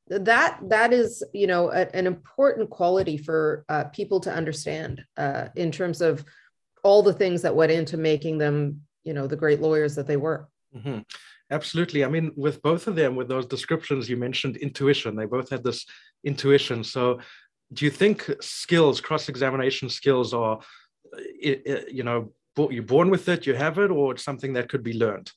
That 0.08 0.58
that 0.70 0.92
is, 0.94 1.22
you 1.34 1.46
know, 1.46 1.70
a, 1.70 1.86
an 1.94 2.06
important 2.06 2.70
quality 2.70 3.18
for 3.18 3.64
uh, 3.68 3.84
people 3.84 4.20
to 4.20 4.32
understand 4.32 5.04
uh, 5.18 5.48
in 5.54 5.70
terms 5.70 6.00
of 6.00 6.24
all 6.82 7.02
the 7.02 7.12
things 7.12 7.42
that 7.42 7.54
went 7.54 7.72
into 7.72 7.98
making 7.98 8.38
them, 8.38 8.80
you 9.04 9.12
know, 9.12 9.26
the 9.26 9.36
great 9.36 9.60
lawyers 9.60 9.94
that 9.96 10.06
they 10.06 10.16
were. 10.16 10.48
Mm-hmm. 10.74 11.00
Absolutely. 11.52 12.02
I 12.02 12.08
mean, 12.08 12.32
with 12.34 12.62
both 12.62 12.86
of 12.86 12.96
them, 12.96 13.14
with 13.14 13.28
those 13.28 13.44
descriptions, 13.44 14.08
you 14.08 14.16
mentioned 14.16 14.56
intuition. 14.56 15.14
They 15.14 15.26
both 15.26 15.50
had 15.50 15.62
this 15.62 15.84
intuition. 16.24 16.82
So, 16.82 17.20
do 17.74 17.84
you 17.84 17.90
think 17.90 18.28
skills, 18.40 19.00
cross 19.00 19.28
examination 19.28 19.88
skills, 19.90 20.32
are, 20.32 20.60
you 21.40 22.02
know, 22.02 22.32
you're 22.70 22.82
born 22.82 23.10
with 23.10 23.28
it, 23.28 23.46
you 23.46 23.54
have 23.54 23.78
it, 23.78 23.90
or 23.90 24.12
it's 24.12 24.24
something 24.24 24.54
that 24.54 24.70
could 24.70 24.82
be 24.82 24.94
learned? 24.94 25.30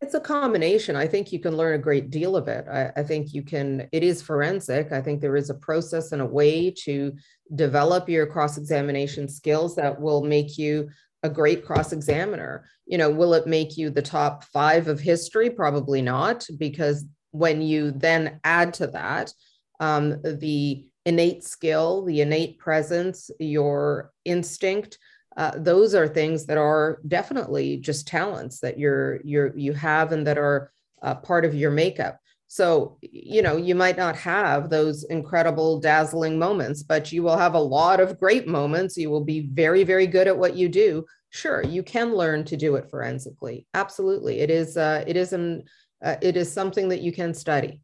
It's 0.00 0.14
a 0.14 0.20
combination. 0.20 0.94
I 0.94 1.06
think 1.06 1.32
you 1.32 1.40
can 1.40 1.56
learn 1.56 1.74
a 1.74 1.82
great 1.82 2.10
deal 2.10 2.36
of 2.36 2.48
it. 2.48 2.66
I, 2.68 2.92
I, 2.96 3.02
think 3.02 3.32
you 3.32 3.42
can, 3.42 3.88
it 3.92 4.02
is 4.02 4.20
forensic. 4.20 4.92
I 4.92 5.00
think 5.00 5.20
there 5.20 5.36
is 5.36 5.50
a 5.50 5.54
process 5.54 6.12
and 6.12 6.20
a 6.20 6.26
way 6.26 6.70
to 6.84 7.12
develop 7.54 8.08
your 8.08 8.26
cross 8.26 8.58
examination 8.58 9.26
skills 9.26 9.74
that 9.76 9.98
will 9.98 10.22
make 10.22 10.58
you 10.58 10.90
a 11.26 11.30
great 11.30 11.64
cross 11.64 11.92
examiner. 11.92 12.64
You 12.86 12.98
know, 12.98 13.10
will 13.10 13.34
it 13.34 13.46
make 13.46 13.76
you 13.76 13.90
the 13.90 14.02
top 14.02 14.44
five 14.44 14.88
of 14.88 14.98
history? 15.00 15.50
Probably 15.50 16.00
not, 16.00 16.46
because 16.56 17.04
when 17.32 17.60
you 17.60 17.90
then 17.90 18.40
add 18.44 18.72
to 18.74 18.86
that 18.88 19.32
um, 19.80 20.22
the 20.22 20.86
innate 21.04 21.44
skill, 21.44 22.04
the 22.04 22.20
innate 22.22 22.58
presence, 22.58 23.30
your 23.38 24.10
instinct, 24.24 24.98
uh, 25.36 25.52
those 25.56 25.94
are 25.94 26.08
things 26.08 26.46
that 26.46 26.56
are 26.56 26.98
definitely 27.06 27.76
just 27.76 28.08
talents 28.08 28.60
that 28.60 28.78
you're 28.78 29.20
you're 29.22 29.56
you 29.56 29.74
have 29.74 30.12
and 30.12 30.26
that 30.26 30.38
are 30.38 30.72
uh, 31.02 31.14
part 31.14 31.44
of 31.44 31.54
your 31.54 31.70
makeup 31.70 32.18
so 32.48 32.96
you 33.00 33.42
know 33.42 33.56
you 33.56 33.74
might 33.74 33.96
not 33.96 34.16
have 34.16 34.70
those 34.70 35.04
incredible 35.04 35.80
dazzling 35.80 36.38
moments 36.38 36.82
but 36.82 37.10
you 37.10 37.22
will 37.22 37.36
have 37.36 37.54
a 37.54 37.58
lot 37.58 38.00
of 38.00 38.20
great 38.20 38.46
moments. 38.46 38.96
You 38.96 39.10
will 39.10 39.24
be 39.24 39.48
very 39.52 39.84
very 39.84 40.06
good 40.06 40.28
at 40.28 40.38
what 40.38 40.56
you 40.56 40.68
do. 40.68 41.04
Sure 41.30 41.62
you 41.62 41.82
can 41.82 42.14
learn 42.14 42.44
to 42.44 42.56
do 42.56 42.76
it 42.76 42.88
forensically. 42.88 43.66
Absolutely. 43.74 44.40
It 44.40 44.50
is 44.50 44.76
uh, 44.76 45.04
it 45.06 45.16
is 45.16 45.32
an 45.32 45.64
uh, 46.04 46.16
it 46.22 46.36
is 46.36 46.52
something 46.52 46.88
that 46.88 47.00
you 47.00 47.12
can 47.12 47.34
study. 47.34 47.80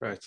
Right. 0.00 0.24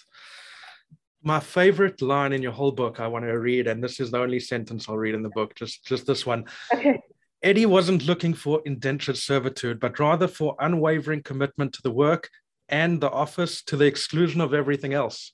My 1.23 1.39
favorite 1.39 2.01
line 2.01 2.33
in 2.33 2.41
your 2.41 2.51
whole 2.51 2.71
book 2.71 2.99
I 2.99 3.07
want 3.07 3.25
to 3.25 3.39
read, 3.39 3.67
and 3.67 3.83
this 3.83 3.99
is 3.99 4.11
the 4.11 4.19
only 4.19 4.39
sentence 4.39 4.89
I'll 4.89 4.97
read 4.97 5.15
in 5.15 5.21
the 5.21 5.29
book, 5.29 5.53
just, 5.55 5.85
just 5.85 6.07
this 6.07 6.25
one. 6.25 6.45
Okay. 6.73 6.99
Eddie 7.43 7.65
wasn't 7.65 8.05
looking 8.05 8.33
for 8.33 8.61
indentured 8.65 9.17
servitude, 9.17 9.79
but 9.79 9.99
rather 9.99 10.27
for 10.27 10.55
unwavering 10.59 11.23
commitment 11.23 11.73
to 11.73 11.81
the 11.83 11.91
work 11.91 12.29
and 12.71 12.99
the 13.01 13.11
office 13.11 13.61
to 13.63 13.77
the 13.77 13.85
exclusion 13.85 14.41
of 14.41 14.53
everything 14.53 14.93
else. 14.93 15.33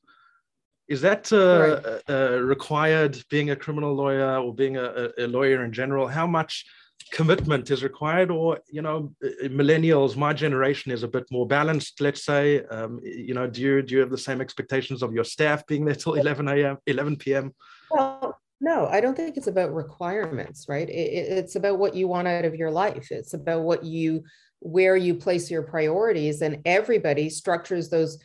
Is 0.87 1.01
that 1.01 1.31
uh, 1.31 1.81
right. 1.83 2.01
uh, 2.09 2.39
required 2.39 3.21
being 3.29 3.51
a 3.51 3.55
criminal 3.55 3.93
lawyer 3.93 4.37
or 4.37 4.53
being 4.53 4.77
a, 4.77 5.09
a 5.17 5.27
lawyer 5.27 5.63
in 5.63 5.73
general? 5.73 6.07
How 6.07 6.25
much 6.25 6.65
commitment 7.11 7.71
is 7.71 7.83
required 7.83 8.29
or 8.31 8.59
you 8.69 8.81
know 8.81 9.13
millennials 9.43 10.17
my 10.17 10.33
generation 10.33 10.91
is 10.91 11.03
a 11.03 11.07
bit 11.07 11.25
more 11.31 11.47
balanced 11.47 12.01
let's 12.01 12.25
say 12.25 12.63
um, 12.65 12.99
you 13.03 13.33
know 13.33 13.47
do 13.47 13.61
you 13.61 13.81
do 13.81 13.95
you 13.95 14.01
have 14.01 14.09
the 14.09 14.17
same 14.17 14.41
expectations 14.41 15.01
of 15.01 15.13
your 15.13 15.23
staff 15.23 15.65
being 15.67 15.85
there 15.85 15.95
till 15.95 16.15
11 16.15 16.47
a.m 16.49 16.77
11 16.85 17.15
p.m 17.15 17.53
well 17.91 18.37
no 18.59 18.87
i 18.87 18.99
don't 18.99 19.15
think 19.15 19.37
it's 19.37 19.47
about 19.47 19.73
requirements 19.73 20.65
right 20.67 20.89
it, 20.89 20.91
it's 20.91 21.55
about 21.55 21.77
what 21.77 21.95
you 21.95 22.07
want 22.07 22.27
out 22.27 22.45
of 22.45 22.55
your 22.55 22.71
life 22.71 23.09
it's 23.11 23.33
about 23.33 23.61
what 23.61 23.83
you 23.83 24.23
where 24.59 24.95
you 24.95 25.15
place 25.15 25.49
your 25.51 25.63
priorities 25.63 26.41
and 26.41 26.61
everybody 26.65 27.29
structures 27.29 27.89
those 27.89 28.17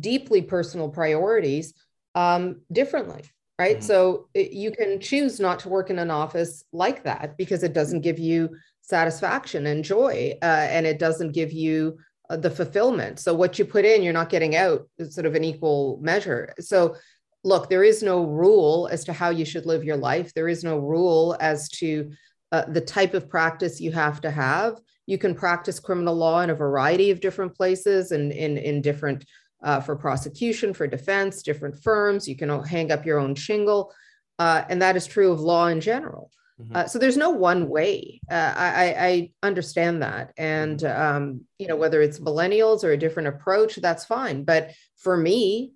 deeply 0.00 0.42
personal 0.42 0.88
priorities 0.88 1.74
um, 2.14 2.60
differently 2.72 3.22
right? 3.58 3.76
Mm-hmm. 3.78 3.86
So 3.86 4.28
it, 4.34 4.52
you 4.52 4.70
can 4.70 5.00
choose 5.00 5.40
not 5.40 5.60
to 5.60 5.68
work 5.68 5.90
in 5.90 5.98
an 5.98 6.10
office 6.10 6.64
like 6.72 7.04
that 7.04 7.36
because 7.36 7.62
it 7.62 7.72
doesn't 7.72 8.02
give 8.02 8.18
you 8.18 8.56
satisfaction 8.82 9.66
and 9.66 9.84
joy, 9.84 10.34
uh, 10.42 10.66
and 10.70 10.86
it 10.86 10.98
doesn't 10.98 11.32
give 11.32 11.52
you 11.52 11.98
uh, 12.30 12.36
the 12.36 12.50
fulfillment. 12.50 13.18
So 13.18 13.34
what 13.34 13.58
you 13.58 13.64
put 13.64 13.84
in, 13.84 14.02
you're 14.02 14.12
not 14.12 14.28
getting 14.28 14.56
out. 14.56 14.88
It's 14.98 15.14
sort 15.14 15.26
of 15.26 15.34
an 15.34 15.44
equal 15.44 15.98
measure. 16.00 16.54
So 16.60 16.96
look, 17.44 17.68
there 17.68 17.84
is 17.84 18.02
no 18.02 18.24
rule 18.24 18.88
as 18.90 19.04
to 19.04 19.12
how 19.12 19.30
you 19.30 19.44
should 19.44 19.66
live 19.66 19.84
your 19.84 19.96
life. 19.96 20.34
There 20.34 20.48
is 20.48 20.62
no 20.62 20.78
rule 20.78 21.36
as 21.40 21.68
to 21.70 22.10
uh, 22.52 22.64
the 22.68 22.80
type 22.80 23.14
of 23.14 23.28
practice 23.28 23.80
you 23.80 23.92
have 23.92 24.20
to 24.20 24.30
have. 24.30 24.78
You 25.06 25.18
can 25.18 25.34
practice 25.34 25.80
criminal 25.80 26.14
law 26.14 26.40
in 26.40 26.50
a 26.50 26.54
variety 26.54 27.10
of 27.10 27.20
different 27.20 27.54
places 27.54 28.12
and 28.12 28.32
in, 28.32 28.58
in 28.58 28.82
different 28.82 29.24
uh, 29.62 29.80
for 29.80 29.96
prosecution, 29.96 30.74
for 30.74 30.86
defense, 30.86 31.42
different 31.42 31.82
firms. 31.82 32.28
You 32.28 32.36
can 32.36 32.62
hang 32.64 32.92
up 32.92 33.06
your 33.06 33.18
own 33.18 33.34
shingle. 33.34 33.92
Uh, 34.38 34.64
and 34.68 34.82
that 34.82 34.96
is 34.96 35.06
true 35.06 35.32
of 35.32 35.40
law 35.40 35.66
in 35.66 35.80
general. 35.80 36.30
Mm-hmm. 36.60 36.76
Uh, 36.76 36.86
so 36.86 36.98
there's 36.98 37.16
no 37.16 37.30
one 37.30 37.68
way. 37.68 38.20
Uh, 38.30 38.52
I, 38.56 38.94
I, 38.98 39.30
understand 39.42 40.02
that, 40.02 40.32
and 40.38 40.78
mm-hmm. 40.78 41.02
um, 41.02 41.40
you 41.58 41.68
know 41.68 41.76
whether 41.76 42.00
it's 42.00 42.18
millennials 42.18 42.82
or 42.82 42.92
a 42.92 42.96
different 42.96 43.28
approach, 43.28 43.76
that's 43.76 44.06
fine. 44.06 44.44
But 44.44 44.72
for 44.96 45.18
me, 45.18 45.72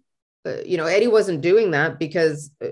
uh, 0.47 0.62
you 0.64 0.76
know, 0.76 0.87
Eddie 0.87 1.06
wasn't 1.09 1.42
doing 1.42 1.70
that 1.73 1.99
because 1.99 2.50
uh, 2.64 2.68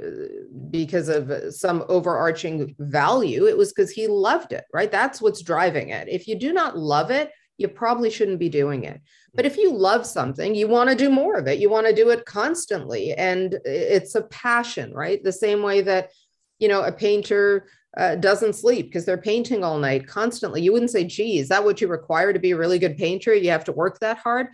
because 0.71 1.09
of 1.09 1.55
some 1.55 1.85
overarching 1.89 2.75
value. 2.79 3.47
It 3.47 3.57
was 3.57 3.73
because 3.73 3.91
he 3.91 4.07
loved 4.07 4.53
it. 4.53 4.65
Right? 4.73 4.91
That's 4.91 5.21
what's 5.21 5.43
driving 5.43 5.91
it. 5.91 6.09
If 6.09 6.27
you 6.27 6.39
do 6.39 6.53
not 6.53 6.79
love 6.79 7.11
it, 7.11 7.31
you 7.59 7.69
probably 7.69 8.09
shouldn't 8.09 8.39
be 8.39 8.49
doing 8.49 8.85
it. 8.85 9.01
But 9.35 9.45
if 9.45 9.57
you 9.57 9.73
love 9.73 10.07
something, 10.07 10.55
you 10.55 10.69
want 10.69 10.89
to 10.91 10.97
do 10.97 11.11
more 11.11 11.37
of 11.37 11.47
it. 11.47 11.59
You 11.59 11.69
want 11.69 11.87
to 11.87 11.95
do 11.95 12.11
it 12.11 12.25
constantly. 12.25 13.13
And 13.13 13.59
it's 13.65 14.15
a 14.15 14.23
passion, 14.23 14.95
right? 14.95 15.23
The 15.23 15.33
same 15.33 15.63
way 15.63 15.83
that, 15.83 16.11
you 16.59 16.69
know, 16.69 16.83
a 16.83 16.93
painter 16.93 17.69
uh, 17.97 18.15
doesn't 18.15 18.55
sleep 18.55 18.87
because 18.87 19.05
they're 19.05 19.19
painting 19.19 19.65
all 19.65 19.79
night 19.79 20.07
constantly. 20.07 20.63
You 20.63 20.73
wouldn't 20.73 20.93
say, 20.93 21.05
gee, 21.05 21.39
is 21.39 21.49
that 21.49 21.65
what 21.65 21.81
you 21.81 21.89
require 21.89 22.33
to 22.33 22.39
be 22.39 22.53
a 22.53 22.57
really 22.57 22.79
good 22.79 22.97
painter? 22.97 23.35
You 23.35 23.51
have 23.51 23.65
to 23.65 23.73
work 23.73 23.99
that 23.99 24.19
hard. 24.19 24.49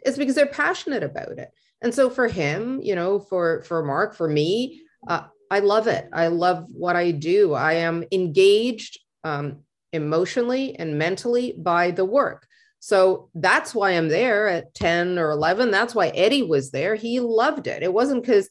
It's 0.00 0.18
because 0.18 0.34
they're 0.34 0.46
passionate 0.46 1.02
about 1.02 1.38
it. 1.38 1.50
And 1.82 1.94
so 1.94 2.10
for 2.10 2.28
him, 2.28 2.80
you 2.82 2.94
know, 2.94 3.18
for 3.18 3.62
for 3.62 3.82
Marc, 3.82 4.14
for 4.14 4.28
me, 4.28 4.82
uh, 5.08 5.24
I 5.50 5.60
love 5.60 5.86
it. 5.88 6.08
I 6.12 6.28
love 6.28 6.66
what 6.72 6.96
I 6.96 7.10
do. 7.10 7.54
I 7.54 7.74
am 7.74 8.04
engaged 8.12 9.00
um, 9.24 9.60
emotionally 9.92 10.76
and 10.78 10.98
mentally 10.98 11.54
by 11.58 11.90
the 11.90 12.04
work. 12.04 12.46
So 12.78 13.28
that's 13.34 13.74
why 13.74 13.90
I'm 13.90 14.08
there 14.08 14.48
at 14.48 14.74
10 14.74 15.18
or 15.18 15.30
11. 15.32 15.70
That's 15.70 15.94
why 15.94 16.08
Eddie 16.08 16.42
was 16.42 16.70
there. 16.70 16.94
He 16.94 17.20
loved 17.20 17.66
it. 17.66 17.82
It 17.82 17.92
wasn't 17.92 18.22
because, 18.22 18.48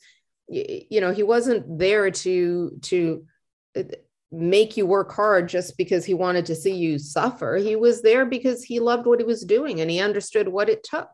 you 0.48 1.01
know, 1.01 1.12
he 1.12 1.24
wasn't 1.24 1.79
there 1.79 2.12
to, 2.12 2.77
to, 2.83 3.25
uh, 3.75 3.83
make 4.31 4.77
you 4.77 4.86
work 4.86 5.12
hard 5.12 5.50
just 5.50 5.75
because 5.77 6.05
he 6.05 6.13
wanted 6.13 6.45
to 6.45 6.55
see 6.55 6.75
you 6.75 7.00
suffer. 7.00 7.55
He 7.55 7.75
was 7.75 8.03
there 8.03 8.25
because 8.25 8.63
he 8.63 8.79
loved 8.79 9.07
what 9.07 9.19
he 9.19 9.25
was 9.25 9.43
doing 9.43 9.81
and 9.81 9.89
he 9.89 10.00
understood 10.00 10.48
what 10.48 10.69
it 10.69 10.83
took. 10.83 11.09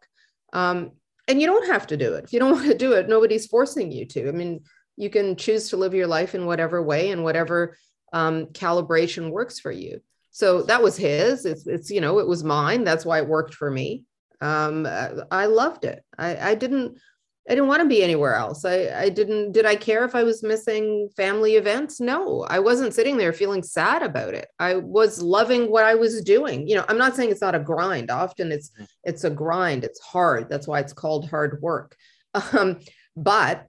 Um, 0.51 0.91
and 1.27 1.41
you 1.41 1.47
don't 1.47 1.67
have 1.67 1.87
to 1.87 1.97
do 1.97 2.13
it. 2.13 2.25
If 2.25 2.33
you 2.33 2.39
don't 2.39 2.51
want 2.57 2.67
to 2.67 2.77
do 2.77 2.93
it, 2.93 3.09
nobody's 3.09 3.47
forcing 3.47 3.91
you 3.91 4.05
to. 4.07 4.27
I 4.27 4.31
mean, 4.31 4.61
you 4.97 5.09
can 5.09 5.35
choose 5.35 5.69
to 5.69 5.77
live 5.77 5.93
your 5.93 6.07
life 6.07 6.35
in 6.35 6.45
whatever 6.45 6.81
way 6.81 7.11
and 7.11 7.23
whatever 7.23 7.77
um, 8.13 8.47
calibration 8.47 9.29
works 9.29 9.59
for 9.59 9.71
you. 9.71 10.01
So 10.31 10.63
that 10.63 10.83
was 10.83 10.97
his. 10.97 11.45
It's, 11.45 11.65
it's 11.65 11.89
you 11.89 12.01
know 12.01 12.19
it 12.19 12.27
was 12.27 12.43
mine. 12.43 12.83
That's 12.83 13.05
why 13.05 13.19
it 13.19 13.27
worked 13.27 13.53
for 13.53 13.71
me. 13.71 14.03
Um, 14.41 14.85
i 15.31 15.45
loved 15.45 15.85
it. 15.85 16.03
I, 16.17 16.51
I 16.51 16.55
didn't 16.55 16.97
i 17.47 17.53
didn't 17.53 17.67
want 17.67 17.81
to 17.81 17.87
be 17.87 18.03
anywhere 18.03 18.35
else. 18.35 18.65
I, 18.65 18.89
I 18.95 19.09
didn't 19.09 19.51
did 19.51 19.65
i 19.65 19.75
care 19.75 20.03
if 20.03 20.15
i 20.15 20.23
was 20.23 20.43
missing 20.43 21.09
family 21.15 21.55
events? 21.55 21.99
No 21.99 22.45
i 22.49 22.59
wasn't 22.59 22.93
sitting 22.93 23.17
there 23.17 23.33
feeling 23.33 23.63
sad 23.63 24.01
about 24.01 24.33
it. 24.33 24.47
I 24.59 24.75
was 24.75 25.21
loving 25.21 25.71
what 25.71 25.85
i 25.85 25.95
was 25.95 26.21
doing. 26.21 26.67
You 26.67 26.75
know 26.75 26.85
i'm 26.89 26.97
not 26.97 27.15
saying 27.15 27.31
it's 27.31 27.41
not 27.41 27.55
a 27.55 27.59
grind. 27.59 28.11
Often 28.11 28.51
it's 28.51 28.71
mm. 28.71 28.87
it's 29.03 29.23
a 29.23 29.29
grind. 29.29 29.83
It's 29.83 30.01
hard. 30.01 30.49
That's 30.49 30.67
why 30.67 30.79
it's 30.79 30.93
called 30.93 31.29
hard 31.29 31.61
work. 31.61 31.95
Um, 32.51 32.81
but 33.15 33.65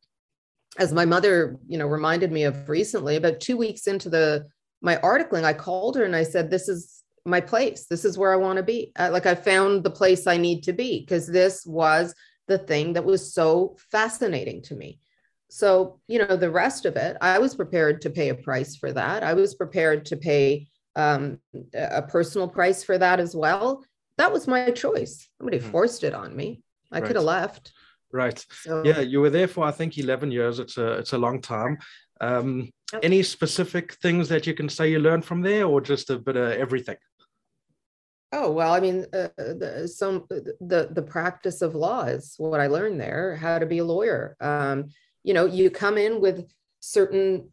as 0.76 0.92
my 0.92 1.04
mother 1.04 1.56
you 1.68 1.78
know 1.78 1.86
reminded 1.86 2.32
me 2.32 2.42
of 2.42 2.68
recently 2.68 3.14
about 3.14 3.38
two 3.38 3.56
weeks 3.56 3.86
into 3.86 4.10
the 4.10 4.46
my 4.82 4.96
articling, 4.96 5.44
I 5.44 5.52
called 5.52 5.96
her 5.96 6.04
and 6.04 6.16
I 6.16 6.22
said, 6.22 6.50
This 6.50 6.68
is 6.68 7.02
my 7.24 7.40
place. 7.40 7.86
This 7.86 8.04
is 8.04 8.16
where 8.16 8.32
I 8.32 8.36
want 8.36 8.58
to 8.58 8.62
be. 8.62 8.92
Uh, 8.98 9.10
like 9.12 9.26
I 9.26 9.34
found 9.34 9.82
the 9.82 9.90
place 9.90 10.26
I 10.26 10.36
need 10.36 10.62
to 10.64 10.72
be 10.72 11.00
because 11.00 11.26
this 11.26 11.66
was 11.66 12.14
the 12.48 12.58
thing 12.58 12.94
that 12.94 13.04
was 13.04 13.32
so 13.32 13.76
fascinating 13.90 14.62
to 14.62 14.74
me. 14.74 15.00
So, 15.48 16.00
you 16.08 16.18
know, 16.18 16.36
the 16.36 16.50
rest 16.50 16.86
of 16.86 16.96
it, 16.96 17.16
I 17.20 17.38
was 17.38 17.54
prepared 17.54 18.02
to 18.02 18.10
pay 18.10 18.30
a 18.30 18.34
price 18.34 18.76
for 18.76 18.92
that. 18.92 19.22
I 19.22 19.34
was 19.34 19.54
prepared 19.54 20.06
to 20.06 20.16
pay 20.16 20.68
um, 20.96 21.38
a 21.74 22.02
personal 22.02 22.48
price 22.48 22.82
for 22.82 22.98
that 22.98 23.20
as 23.20 23.34
well. 23.34 23.84
That 24.18 24.32
was 24.32 24.48
my 24.48 24.70
choice. 24.70 25.28
Nobody 25.38 25.58
mm-hmm. 25.58 25.70
forced 25.70 26.02
it 26.04 26.14
on 26.14 26.34
me. 26.34 26.62
I 26.90 26.98
right. 26.98 27.06
could 27.06 27.16
have 27.16 27.24
left. 27.24 27.72
Right. 28.12 28.44
So, 28.62 28.82
yeah, 28.84 29.00
you 29.00 29.20
were 29.20 29.30
there 29.30 29.48
for 29.48 29.64
I 29.64 29.72
think 29.72 29.98
eleven 29.98 30.30
years. 30.30 30.58
It's 30.58 30.78
a 30.78 30.92
it's 30.92 31.12
a 31.12 31.18
long 31.18 31.40
time. 31.40 31.78
Um, 32.20 32.70
any 33.02 33.22
specific 33.22 33.94
things 33.94 34.28
that 34.28 34.46
you 34.46 34.54
can 34.54 34.68
say 34.68 34.90
you 34.90 35.00
learned 35.00 35.24
from 35.24 35.42
there, 35.42 35.66
or 35.66 35.80
just 35.80 36.08
a 36.10 36.18
bit 36.18 36.36
of 36.36 36.52
everything? 36.52 36.96
Oh 38.32 38.50
well, 38.50 38.72
I 38.72 38.80
mean, 38.80 39.06
uh, 39.12 39.28
the, 39.36 39.90
some 39.92 40.26
the 40.28 40.88
the 40.90 41.02
practice 41.02 41.62
of 41.62 41.74
law 41.74 42.04
is 42.04 42.34
what 42.38 42.60
I 42.60 42.66
learned 42.66 43.00
there. 43.00 43.36
How 43.36 43.58
to 43.58 43.66
be 43.66 43.78
a 43.78 43.84
lawyer. 43.84 44.36
Um, 44.40 44.90
you 45.22 45.32
know, 45.32 45.46
you 45.46 45.70
come 45.70 45.96
in 45.96 46.20
with 46.20 46.46
certain 46.80 47.50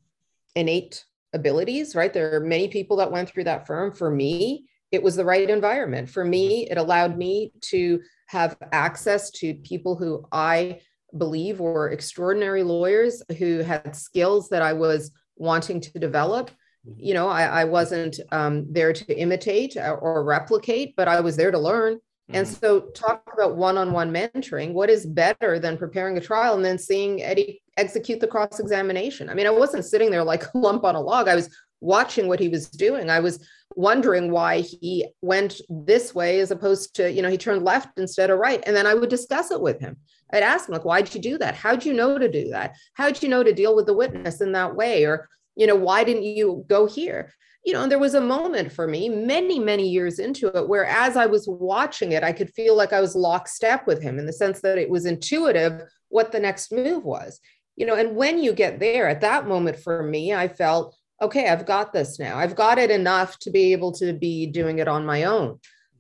innate 0.56 1.06
abilities, 1.34 1.96
right? 1.96 2.14
There 2.14 2.36
are 2.36 2.40
many 2.40 2.68
people 2.68 2.98
that 2.98 3.12
went 3.12 3.30
through 3.30 3.46
that 3.46 3.68
firm. 3.68 3.94
For 3.94 4.10
me, 4.10 4.66
it 4.92 5.02
was 5.02 5.16
the 5.16 5.26
right 5.26 5.50
environment. 5.50 6.10
For 6.10 6.24
me, 6.24 6.70
it 6.70 6.78
allowed 6.78 7.18
me 7.18 7.52
to 7.62 8.02
have 8.28 8.58
access 8.72 9.32
to 9.32 9.56
people 9.56 9.96
who 9.96 10.26
I 10.32 10.82
believe 11.18 11.60
were 11.60 11.90
extraordinary 11.90 12.64
lawyers 12.64 13.22
who 13.38 13.60
had 13.60 13.96
skills 13.96 14.50
that 14.50 14.62
I 14.62 14.74
was 14.74 15.12
wanting 15.36 15.82
to 15.82 16.00
develop. 16.00 16.52
You 16.98 17.14
know, 17.14 17.30
I, 17.30 17.44
I 17.46 17.64
wasn't 17.64 18.20
um, 18.32 18.66
there 18.72 18.92
to 18.94 19.18
imitate 19.18 19.78
or 19.78 20.24
replicate, 20.24 20.96
but 20.96 21.08
I 21.08 21.22
was 21.22 21.38
there 21.38 21.52
to 21.52 21.60
learn. 21.60 21.96
Mm-hmm. 21.96 22.36
And 22.36 22.48
so, 22.48 22.82
talk 22.82 23.24
about 23.34 23.56
one 23.56 23.78
on 23.78 23.92
one 23.92 24.12
mentoring. 24.12 24.74
What 24.74 24.90
is 24.90 25.06
better 25.06 25.60
than 25.60 25.78
preparing 25.78 26.18
a 26.18 26.22
trial 26.22 26.56
and 26.56 26.64
then 26.64 26.78
seeing 26.78 27.22
Eddie 27.22 27.62
execute 27.78 28.20
the 28.20 28.28
cross 28.28 28.60
examination? 28.60 29.30
I 29.30 29.34
mean, 29.34 29.48
I 29.48 29.52
wasn't 29.52 29.86
sitting 29.86 30.10
there 30.10 30.24
like 30.24 30.44
a 30.54 30.58
lump 30.58 30.84
on 30.84 30.96
a 30.96 31.02
log. 31.02 31.28
I 31.28 31.36
was 31.36 31.50
watching 31.82 32.28
what 32.28 32.40
he 32.40 32.48
was 32.48 32.70
doing. 32.70 33.10
I 33.10 33.20
was 33.20 33.46
wondering 33.76 34.32
why 34.32 34.62
he 34.62 35.06
went 35.22 35.60
this 35.70 36.16
way 36.16 36.40
as 36.40 36.52
opposed 36.52 36.96
to, 36.96 37.12
you 37.12 37.22
know, 37.22 37.30
he 37.30 37.38
turned 37.38 37.64
left 37.64 38.00
instead 38.00 38.30
of 38.30 38.40
right. 38.40 38.64
And 38.66 38.76
then 38.76 38.88
I 38.88 38.94
would 38.94 39.10
discuss 39.10 39.52
it 39.52 39.62
with 39.62 39.80
him. 39.80 39.98
I'd 40.32 40.44
ask 40.44 40.68
him, 40.68 40.74
like, 40.74 40.86
why'd 40.86 41.14
you 41.14 41.22
do 41.22 41.38
that? 41.40 41.56
How'd 41.56 41.86
you 41.86 41.94
know 41.94 42.18
to 42.18 42.30
do 42.30 42.50
that? 42.50 42.76
How'd 42.94 43.22
you 43.22 43.30
know 43.30 43.44
to 43.44 43.54
deal 43.54 43.76
with 43.76 43.86
the 43.86 43.94
witness 43.94 44.42
in 44.42 44.54
that 44.54 44.76
way? 44.76 45.04
Or, 45.06 45.28
you 45.56 45.68
know, 45.68 45.76
why 45.76 46.04
didn't 46.04 46.24
you 46.24 46.66
go 46.68 46.86
here? 46.86 47.34
You 47.66 47.74
know, 47.74 47.84
and 47.84 47.92
there 47.92 48.00
was 48.00 48.14
a 48.14 48.22
moment 48.22 48.74
for 48.74 48.88
me 48.88 49.08
many, 49.08 49.58
many 49.58 49.88
years 49.88 50.20
into 50.20 50.48
it 50.48 50.68
where 50.68 50.86
as 50.86 51.16
I 51.16 51.26
was 51.28 51.48
watching 51.48 52.12
it, 52.12 52.24
I 52.24 52.34
could 52.34 52.50
feel 52.54 52.76
like 52.76 52.92
I 52.92 53.00
was 53.00 53.16
lockstep 53.16 53.88
with 53.88 54.02
him 54.02 54.20
in 54.20 54.26
the 54.26 54.34
sense 54.34 54.60
that 54.62 54.78
it 54.78 54.90
was 54.90 55.06
intuitive 55.06 55.82
what 56.10 56.32
the 56.32 56.40
next 56.40 56.72
move 56.72 57.04
was. 57.04 57.40
You 57.76 57.86
know, 57.86 57.96
and 57.96 58.16
when 58.16 58.44
you 58.44 58.54
get 58.54 58.80
there 58.80 59.08
at 59.08 59.22
that 59.22 59.48
moment 59.48 59.80
for 59.80 60.04
me, 60.04 60.34
I 60.34 60.48
felt 60.48 60.96
okay, 61.22 61.48
I've 61.48 61.66
got 61.66 61.94
this 61.94 62.20
now. 62.20 62.38
I've 62.38 62.56
got 62.56 62.78
it 62.78 62.92
enough 62.92 63.40
to 63.40 63.50
be 63.50 63.72
able 63.72 63.94
to 63.94 64.12
be 64.12 64.46
doing 64.46 64.80
it 64.80 64.90
on 64.90 65.06
my 65.06 65.24
own. 65.24 65.58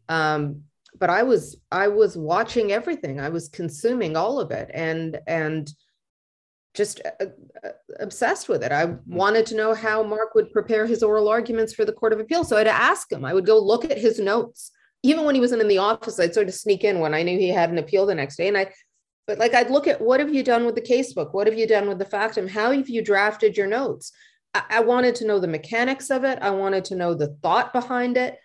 Um, 0.10 0.64
but 1.00 1.10
I 1.10 1.24
was 1.24 1.60
I 1.72 1.88
was 1.88 2.18
watching 2.18 2.72
everything. 2.72 3.20
I 3.20 3.30
was 3.30 3.50
consuming 3.50 4.16
all 4.16 4.40
of 4.40 4.52
it, 4.52 4.70
and 4.74 5.20
and 5.28 5.72
just 6.74 7.01
uh, 7.06 7.25
uh, 7.63 7.70
obsessed 8.00 8.50
with 8.50 8.63
it. 8.63 8.72
I 8.72 8.88
mm-hmm. 8.88 9.15
wanted 9.15 9.46
to 9.48 9.56
know 9.56 9.74
how 9.74 10.03
Marc 10.03 10.34
would 10.36 10.51
prepare 10.51 10.86
his 10.86 11.03
oral 11.03 11.30
arguments 11.30 11.74
for 11.74 11.86
the 11.86 11.94
Court 11.94 12.13
of 12.13 12.20
Appeal. 12.20 12.44
So 12.44 12.58
I'd 12.58 12.68
ask 12.68 13.12
him. 13.12 13.24
I 13.24 13.34
would 13.34 13.46
go 13.46 13.60
look 13.60 13.86
at 13.86 13.98
his 13.98 14.20
notes. 14.20 14.72
Even 15.03 15.25
when 15.25 15.36
he 15.36 15.42
wasn't 15.42 15.62
in 15.62 15.68
the 15.68 15.80
office, 15.80 16.20
I'd 16.20 16.34
sort 16.34 16.48
of 16.48 16.53
sneak 16.53 16.84
in 16.84 17.00
when 17.00 17.13
I 17.13 17.24
knew 17.24 17.38
he 17.38 17.50
had 17.50 17.70
an 17.70 17.77
appeal 17.77 18.06
the 18.06 18.15
next 18.15 18.38
day. 18.38 18.48
And 18.48 18.58
I, 18.58 18.72
but 19.27 19.38
like 19.38 19.53
I'd 19.53 19.70
look 19.70 19.88
at 19.88 20.01
what 20.01 20.20
have 20.20 20.34
you 20.34 20.44
done 20.44 20.65
with 20.65 20.75
the 20.75 20.82
casebook? 20.82 21.34
What 21.34 21.48
have 21.48 21.58
you 21.58 21.68
done 21.68 21.88
with 21.88 22.00
the 22.00 22.06
factum? 22.06 22.48
How 22.48 22.72
have 22.72 22.89
you 22.89 23.03
drafted 23.03 23.58
your 23.58 23.68
notes? 23.68 24.12
I, 24.53 24.63
I 24.70 24.80
wanted 24.82 25.15
to 25.15 25.27
know 25.27 25.39
the 25.39 25.48
mechanics 25.48 26.10
of 26.10 26.24
it. 26.24 26.39
I 26.42 26.51
wanted 26.51 26.86
to 26.86 26.96
know 26.96 27.13
the 27.13 27.36
thought 27.42 27.74
behind 27.74 28.18
it. 28.18 28.38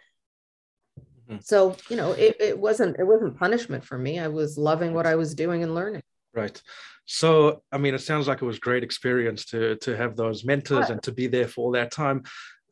Mm-hmm. 1.31 1.41
So, 1.43 1.77
you 1.89 1.97
know, 1.97 2.13
it, 2.13 2.37
it 2.41 2.59
wasn't 2.59 2.99
it 2.99 3.05
wasn't 3.05 3.39
punishment 3.39 3.85
for 3.85 3.97
me. 3.97 4.19
I 4.19 4.29
was 4.29 4.59
loving 4.59 4.95
what 4.95 5.07
I 5.07 5.15
was 5.15 5.35
doing 5.35 5.63
and 5.63 5.75
learning. 5.75 6.03
Right. 6.39 6.63
So, 7.05 7.63
I 7.73 7.79
mean, 7.79 7.95
it 7.95 8.01
sounds 8.01 8.29
like 8.29 8.43
it 8.43 8.45
was 8.45 8.59
a 8.59 8.69
great 8.69 8.85
experience 8.85 9.45
to 9.47 9.77
to 9.77 9.97
have 9.97 10.15
those 10.15 10.45
mentors 10.45 10.91
and 10.91 11.03
to 11.03 11.13
be 11.13 11.27
there 11.27 11.49
for 11.49 11.65
all 11.65 11.73
that 11.73 11.91
time. 11.91 12.23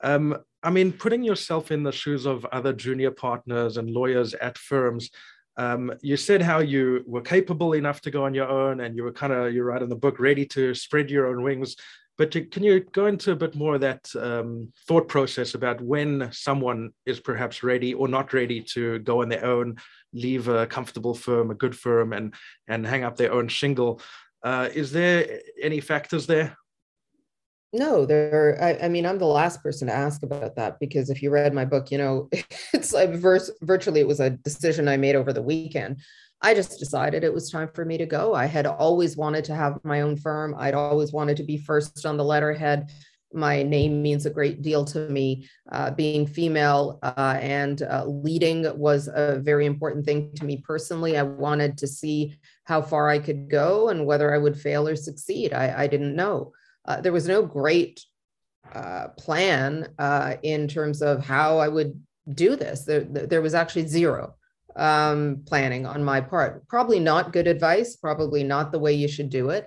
Um, 0.02 0.37
I 0.62 0.70
mean, 0.70 0.92
putting 0.92 1.23
yourself 1.25 1.70
in 1.70 1.82
the 1.82 1.92
shoes 1.92 2.26
of 2.26 2.44
other 2.46 2.73
junior 2.73 3.11
partners 3.11 3.76
and 3.76 3.90
lawyers 3.90 4.35
at 4.35 4.58
firms, 4.58 5.11
um, 5.56 5.92
you 6.02 6.16
said 6.16 6.42
how 6.42 6.58
you 6.58 7.02
were 7.06 7.23
capable 7.23 7.73
enough 7.73 8.00
to 8.02 8.11
go 8.11 8.25
on 8.25 8.35
your 8.35 8.49
own 8.49 8.80
and 8.80 8.96
you 8.96 9.04
were 9.04 9.12
kind 9.12 9.32
of, 9.32 9.54
you 9.54 9.62
write 9.62 9.82
in 9.82 9.88
the 9.88 9.96
book, 9.96 10.18
ready 10.18 10.44
to 10.46 10.75
spread 10.75 11.11
your 11.11 11.28
own 11.28 11.42
wings. 11.42 11.76
But 12.18 12.30
can 12.50 12.62
you 12.62 12.80
go 12.80 13.06
into 13.06 13.32
a 13.32 13.37
bit 13.37 13.54
more 13.54 13.75
of 13.75 13.82
that 13.82 14.08
um, 14.18 14.73
thought 14.88 15.06
process 15.06 15.54
about 15.54 15.80
when 15.82 16.30
someone 16.32 16.90
is 17.04 17.20
perhaps 17.20 17.62
ready 17.62 17.92
or 17.92 18.08
not 18.08 18.32
ready 18.32 18.62
to 18.75 18.99
go 19.00 19.23
on 19.23 19.28
their 19.28 19.44
own, 19.44 19.76
leave 20.16 20.49
a 20.49 20.66
comfortable 20.66 21.14
firm, 21.14 21.50
a 21.50 21.54
good 21.54 21.76
firm, 21.76 22.12
and 22.12 22.35
and 22.68 22.87
hang 22.87 23.04
up 23.04 23.16
their 23.16 23.32
own 23.32 23.49
shingle? 23.49 24.00
Uh, 24.42 24.68
is 24.75 24.92
there 24.92 25.40
any 25.61 25.80
factors 25.80 26.26
there? 26.26 26.56
No, 27.73 28.06
there. 28.06 28.58
I, 28.62 28.87
I, 28.87 28.88
mean, 28.88 29.04
I'm 29.04 29.18
the 29.18 29.26
last 29.26 29.62
person 29.62 29.88
to 29.88 29.92
ask 29.92 30.23
about 30.23 30.56
that 30.56 30.78
because 30.78 31.11
if 31.11 31.23
you 31.23 31.30
read 31.30 31.52
my 31.52 31.64
book, 31.64 31.90
you 31.90 31.99
know, 31.99 32.28
it's 32.73 32.92
like 32.92 33.11
verse, 33.11 33.50
virtually 33.62 34.00
it 34.00 34.06
was 34.06 34.20
a 34.20 34.30
decision 34.30 34.88
I 34.88 34.96
made 34.96 35.16
over 35.16 35.32
the 35.32 35.42
weekend. 35.42 36.00
I 36.40 36.54
just 36.54 36.78
decided 36.78 37.25
it 37.25 37.35
was 37.35 37.50
time 37.50 37.68
for 37.75 37.85
me 37.85 37.99
to 37.99 38.06
go. 38.06 38.35
I 38.35 38.46
had 38.46 38.66
always 38.66 39.16
wanted 39.16 39.44
to 39.46 39.54
have 39.54 39.78
my 39.85 40.02
own 40.02 40.16
firm. 40.16 40.54
I'd 40.56 40.75
always 40.75 41.12
wanted 41.12 41.38
to 41.38 41.42
be 41.42 41.56
first 41.56 42.06
on 42.06 42.16
the 42.16 42.25
letterhead. 42.25 42.90
My 43.37 43.62
name 43.62 44.00
means 44.00 44.25
a 44.25 44.31
great 44.31 44.62
deal 44.62 44.85
to 44.87 45.11
me. 45.11 45.46
Uh, 45.70 45.90
being 45.90 46.27
female 46.27 46.99
uh, 47.03 47.38
and 47.40 47.83
uh, 47.83 48.07
leading 48.07 48.66
was 48.79 49.09
a 49.12 49.38
very 49.40 49.66
important 49.66 50.07
thing 50.07 50.33
to 50.37 50.44
me 50.46 50.62
personally. 50.66 51.18
I 51.18 51.22
wanted 51.22 51.77
to 51.79 51.87
see 51.87 52.35
how 52.64 52.81
far 52.81 53.11
I 53.11 53.18
could 53.18 53.51
go 53.51 53.90
and 53.90 54.07
whether 54.07 54.35
I 54.35 54.38
would 54.38 54.59
fail 54.59 54.88
or 54.88 54.96
succeed. 54.96 55.53
I, 55.53 55.83
I 55.83 55.87
didn't 55.87 56.16
know. 56.16 56.53
Uh, 56.87 57.03
there 57.03 57.12
was 57.12 57.29
no 57.29 57.42
great 57.42 58.03
uh, 58.72 59.09
plan 59.18 59.88
uh, 59.99 60.37
in 60.42 60.66
terms 60.66 61.03
of 61.03 61.25
how 61.25 61.59
I 61.59 61.68
would 61.68 62.01
do 62.33 62.57
this. 62.57 62.85
There, 62.85 63.05
there 63.05 63.42
was 63.42 63.55
actually 63.55 63.87
zero 63.87 64.35
um, 64.77 65.42
planning 65.46 65.85
on 65.85 66.03
my 66.03 66.22
part. 66.22 66.66
Probably 66.68 67.01
not 67.01 67.33
good 67.33 67.46
advice, 67.46 67.96
probably 67.96 68.44
not 68.44 68.72
the 68.72 68.79
way 68.79 68.94
you 68.94 69.09
should 69.09 69.29
do 69.29 69.51
it. 69.51 69.66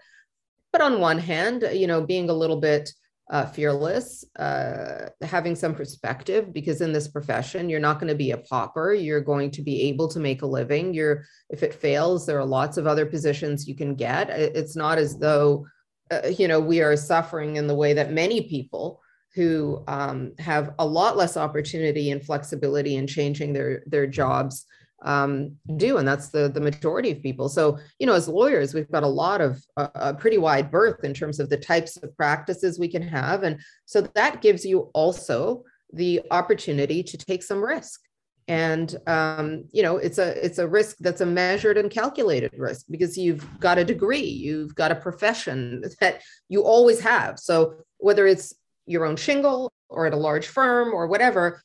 But 0.71 0.81
on 0.81 0.99
one 0.99 1.19
hand, 1.19 1.67
you 1.71 1.87
know, 1.87 2.01
being 2.01 2.29
a 2.29 2.33
little 2.33 2.59
bit 2.59 2.91
uh, 3.29 3.45
fearless, 3.45 4.25
uh, 4.37 5.09
having 5.21 5.55
some 5.55 5.75
perspective, 5.75 6.51
because 6.51 6.81
in 6.81 6.91
this 6.91 7.07
profession, 7.07 7.69
you're 7.69 7.79
not 7.79 7.99
going 7.99 8.07
to 8.07 8.15
be 8.15 8.31
a 8.31 8.37
pauper. 8.37 8.93
You're 8.93 9.21
going 9.21 9.51
to 9.51 9.61
be 9.61 9.83
able 9.83 10.07
to 10.09 10.19
make 10.19 10.41
a 10.41 10.47
living. 10.47 10.93
You're, 10.93 11.23
if 11.49 11.61
it 11.61 11.73
fails, 11.73 12.25
there 12.25 12.39
are 12.39 12.45
lots 12.45 12.77
of 12.77 12.87
other 12.87 13.05
positions 13.05 13.67
you 13.67 13.75
can 13.75 13.93
get. 13.93 14.29
It's 14.31 14.75
not 14.75 14.97
as 14.97 15.19
though, 15.19 15.67
uh, 16.09 16.27
you 16.27 16.47
know, 16.47 16.59
we 16.59 16.81
are 16.81 16.95
suffering 16.95 17.57
in 17.57 17.67
the 17.67 17.75
way 17.75 17.93
that 17.93 18.11
many 18.11 18.49
people 18.49 18.99
who 19.35 19.83
um, 19.87 20.33
have 20.39 20.73
a 20.79 20.85
lot 20.85 21.15
less 21.15 21.37
opportunity 21.37 22.09
and 22.09 22.25
flexibility 22.25 22.95
in 22.95 23.05
changing 23.05 23.53
their 23.53 23.83
their 23.85 24.07
jobs 24.07 24.65
um, 25.03 25.55
do, 25.77 25.97
and 25.97 26.07
that's 26.07 26.29
the 26.29 26.49
the 26.49 26.59
majority 26.59 27.11
of 27.11 27.21
people. 27.21 27.49
So, 27.49 27.77
you 27.99 28.07
know, 28.07 28.13
as 28.13 28.27
lawyers, 28.27 28.73
we've 28.73 28.91
got 28.91 29.03
a 29.03 29.07
lot 29.07 29.41
of 29.41 29.63
uh, 29.77 29.87
a 29.95 30.13
pretty 30.13 30.37
wide 30.37 30.71
berth 30.71 31.03
in 31.03 31.13
terms 31.13 31.39
of 31.39 31.49
the 31.49 31.57
types 31.57 31.97
of 31.97 32.15
practices 32.17 32.79
we 32.79 32.87
can 32.87 33.01
have, 33.01 33.43
and 33.43 33.59
so 33.85 34.01
that 34.01 34.41
gives 34.41 34.65
you 34.65 34.89
also 34.93 35.63
the 35.93 36.21
opportunity 36.31 37.01
to 37.03 37.17
take 37.17 37.43
some 37.43 37.63
risk. 37.63 38.01
And 38.47 38.95
um, 39.07 39.65
you 39.71 39.83
know, 39.83 39.97
it's 39.97 40.17
a 40.17 40.43
it's 40.43 40.57
a 40.57 40.67
risk 40.67 40.97
that's 40.99 41.21
a 41.21 41.25
measured 41.25 41.77
and 41.77 41.89
calculated 41.91 42.51
risk 42.57 42.85
because 42.89 43.17
you've 43.17 43.45
got 43.59 43.77
a 43.77 43.85
degree, 43.85 44.25
you've 44.25 44.75
got 44.75 44.91
a 44.91 44.95
profession 44.95 45.83
that 46.01 46.21
you 46.49 46.63
always 46.63 46.99
have. 46.99 47.39
So 47.39 47.75
whether 47.97 48.27
it's 48.27 48.53
your 48.85 49.05
own 49.05 49.15
shingle 49.15 49.71
or 49.87 50.07
at 50.07 50.13
a 50.13 50.17
large 50.17 50.47
firm 50.47 50.93
or 50.93 51.07
whatever, 51.07 51.61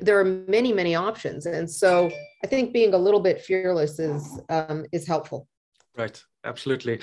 there 0.00 0.18
are 0.20 0.24
many 0.24 0.72
many 0.72 0.94
options. 0.94 1.46
And 1.46 1.70
so 1.70 2.10
i 2.44 2.46
think 2.46 2.72
being 2.72 2.94
a 2.94 2.98
little 2.98 3.20
bit 3.20 3.40
fearless 3.40 3.98
is 3.98 4.40
um, 4.48 4.84
is 4.92 5.06
helpful. 5.06 5.48
Right. 5.96 6.22
Absolutely. 6.44 7.00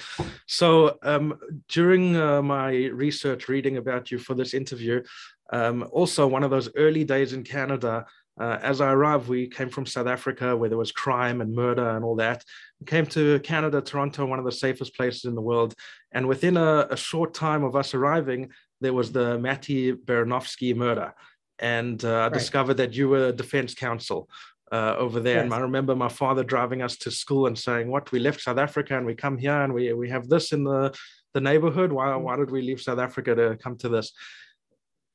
So 0.47 0.97
um, 1.03 1.37
during 1.67 2.15
uh, 2.15 2.41
my 2.41 2.69
research 3.05 3.49
reading 3.49 3.75
about 3.77 4.09
you 4.11 4.17
for 4.17 4.35
this 4.35 4.53
interview 4.53 5.03
um, 5.51 5.85
also 5.91 6.25
one 6.25 6.43
of 6.43 6.51
those 6.51 6.69
early 6.75 7.03
days 7.03 7.33
in 7.33 7.43
canada 7.43 8.05
uh, 8.39 8.57
as 8.61 8.81
I 8.81 8.91
arrived, 8.91 9.27
we 9.27 9.47
came 9.47 9.69
from 9.69 9.85
South 9.85 10.07
Africa 10.07 10.57
where 10.57 10.69
there 10.69 10.77
was 10.77 10.91
crime 10.91 11.39
and 11.41 11.53
murder 11.53 11.87
and 11.95 12.03
all 12.03 12.15
that. 12.15 12.43
We 12.79 12.85
came 12.85 13.05
to 13.07 13.39
Canada, 13.41 13.79
Toronto, 13.79 14.25
one 14.25 14.39
of 14.39 14.45
the 14.45 14.51
safest 14.51 14.95
places 14.95 15.25
in 15.25 15.35
the 15.35 15.41
world. 15.41 15.75
And 16.11 16.27
within 16.27 16.57
a, 16.57 16.87
a 16.89 16.97
short 16.97 17.33
time 17.33 17.63
of 17.63 17.75
us 17.75 17.93
arriving, 17.93 18.51
there 18.81 18.93
was 18.93 19.11
the 19.11 19.37
Matti 19.37 19.93
Baranovski 19.93 20.75
murder 20.75 21.13
and 21.59 22.03
uh, 22.03 22.09
I 22.09 22.21
right. 22.23 22.33
discovered 22.33 22.75
that 22.75 22.93
you 22.93 23.09
were 23.09 23.31
defense 23.31 23.73
counsel 23.73 24.29
uh, 24.71 24.95
over 24.97 25.19
there. 25.19 25.35
Yes. 25.35 25.45
And 25.45 25.53
I 25.53 25.59
remember 25.59 25.95
my 25.95 26.09
father 26.09 26.43
driving 26.43 26.81
us 26.81 26.97
to 26.97 27.11
school 27.11 27.47
and 27.47 27.57
saying, 27.57 27.89
"What? 27.89 28.11
We 28.11 28.19
left 28.19 28.41
South 28.41 28.57
Africa 28.57 28.97
and 28.97 29.05
we 29.05 29.15
come 29.15 29.37
here 29.37 29.61
and 29.61 29.73
we 29.73 29.93
we 29.93 30.09
have 30.09 30.27
this 30.27 30.51
in 30.51 30.63
the 30.63 30.93
the 31.33 31.41
neighborhood. 31.41 31.91
Why 31.91 32.07
mm. 32.07 32.21
why 32.21 32.35
did 32.35 32.51
we 32.51 32.61
leave 32.61 32.81
South 32.81 32.99
Africa 32.99 33.35
to 33.35 33.57
come 33.57 33.77
to 33.77 33.89
this?" 33.89 34.11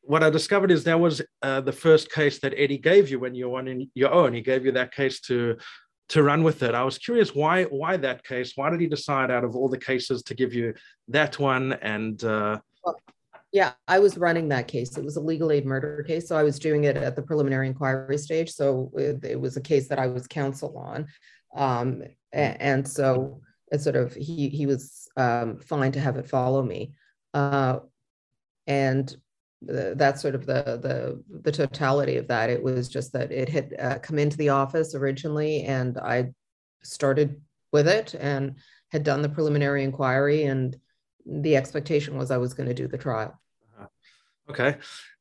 What 0.02 0.22
I 0.22 0.30
discovered 0.30 0.70
is 0.70 0.84
that 0.84 0.98
was 0.98 1.20
uh, 1.42 1.60
the 1.60 1.72
first 1.72 2.10
case 2.10 2.38
that 2.38 2.54
Eddie 2.56 2.78
gave 2.78 3.10
you 3.10 3.18
when 3.18 3.34
you 3.34 3.50
were 3.50 3.58
on 3.58 3.90
your 3.94 4.10
own. 4.10 4.32
He 4.32 4.40
gave 4.40 4.64
you 4.64 4.72
that 4.72 4.94
case 4.94 5.20
to 5.22 5.56
to 6.10 6.22
run 6.22 6.42
with 6.42 6.62
it. 6.62 6.74
I 6.74 6.84
was 6.84 6.96
curious 6.96 7.34
why 7.34 7.64
why 7.64 7.96
that 7.98 8.24
case. 8.24 8.52
Why 8.54 8.70
did 8.70 8.80
he 8.80 8.86
decide 8.86 9.30
out 9.30 9.44
of 9.44 9.56
all 9.56 9.68
the 9.68 9.78
cases 9.78 10.22
to 10.24 10.34
give 10.34 10.54
you 10.54 10.74
that 11.08 11.38
one? 11.38 11.72
And 11.72 12.22
uh, 12.22 12.60
well, 12.84 12.96
yeah, 13.52 13.72
I 13.86 13.98
was 13.98 14.18
running 14.18 14.48
that 14.48 14.68
case. 14.68 14.96
It 14.96 15.04
was 15.04 15.16
a 15.16 15.20
legal 15.20 15.50
aid 15.50 15.64
murder 15.64 16.04
case. 16.06 16.28
So 16.28 16.36
I 16.36 16.42
was 16.42 16.58
doing 16.58 16.84
it 16.84 16.96
at 16.96 17.16
the 17.16 17.22
preliminary 17.22 17.66
inquiry 17.66 18.18
stage. 18.18 18.50
So 18.50 18.90
it, 18.94 19.24
it 19.24 19.40
was 19.40 19.56
a 19.56 19.62
case 19.62 19.88
that 19.88 19.98
I 19.98 20.06
was 20.06 20.26
counsel 20.26 20.76
on. 20.76 21.06
Um, 21.56 22.02
and, 22.32 22.60
and, 22.60 22.88
so 22.88 23.40
it 23.72 23.80
sort 23.80 23.96
of, 23.96 24.14
he, 24.14 24.50
he 24.50 24.66
was 24.66 25.08
um, 25.16 25.58
fine 25.60 25.92
to 25.92 26.00
have 26.00 26.18
it 26.18 26.28
follow 26.28 26.62
me. 26.62 26.92
Uh, 27.32 27.78
and 28.66 29.16
the, 29.62 29.94
that's 29.96 30.20
sort 30.20 30.34
of 30.34 30.44
the, 30.44 30.62
the, 30.82 31.22
the 31.40 31.52
totality 31.52 32.16
of 32.16 32.28
that. 32.28 32.50
It 32.50 32.62
was 32.62 32.86
just 32.86 33.14
that 33.14 33.32
it 33.32 33.48
had 33.48 33.74
uh, 33.78 33.98
come 34.00 34.18
into 34.18 34.36
the 34.36 34.50
office 34.50 34.94
originally 34.94 35.64
and 35.64 35.96
I 35.96 36.32
started 36.82 37.40
with 37.72 37.88
it 37.88 38.14
and 38.14 38.56
had 38.92 39.04
done 39.04 39.22
the 39.22 39.28
preliminary 39.28 39.84
inquiry 39.84 40.44
and 40.44 40.76
the 41.28 41.56
expectation 41.56 42.16
was 42.16 42.30
I 42.30 42.38
was 42.38 42.54
going 42.54 42.68
to 42.68 42.74
do 42.74 42.88
the 42.88 42.98
trial. 42.98 43.38
Uh-huh. 43.76 43.86
Okay. 44.50 44.76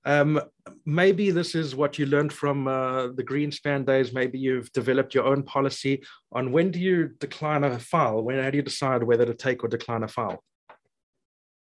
Um, 0.05 0.39
maybe 0.85 1.31
this 1.31 1.53
is 1.53 1.75
what 1.75 1.99
you 1.99 2.05
learned 2.05 2.31
from 2.31 2.67
uh, 2.67 3.07
the 3.07 3.23
Greenspan 3.23 3.85
days. 3.85 4.13
Maybe 4.13 4.39
you've 4.39 4.71
developed 4.71 5.13
your 5.13 5.25
own 5.25 5.43
policy 5.43 6.01
on 6.31 6.53
when 6.53 6.71
do 6.71 6.79
you 6.79 7.09
decline 7.19 7.65
a 7.65 7.77
file? 7.77 8.21
When 8.21 8.41
how 8.41 8.49
do 8.49 8.57
you 8.57 8.63
decide 8.63 9.03
whether 9.03 9.25
to 9.25 9.33
take 9.33 9.63
or 9.63 9.67
decline 9.67 10.03
a 10.03 10.07
file? 10.07 10.41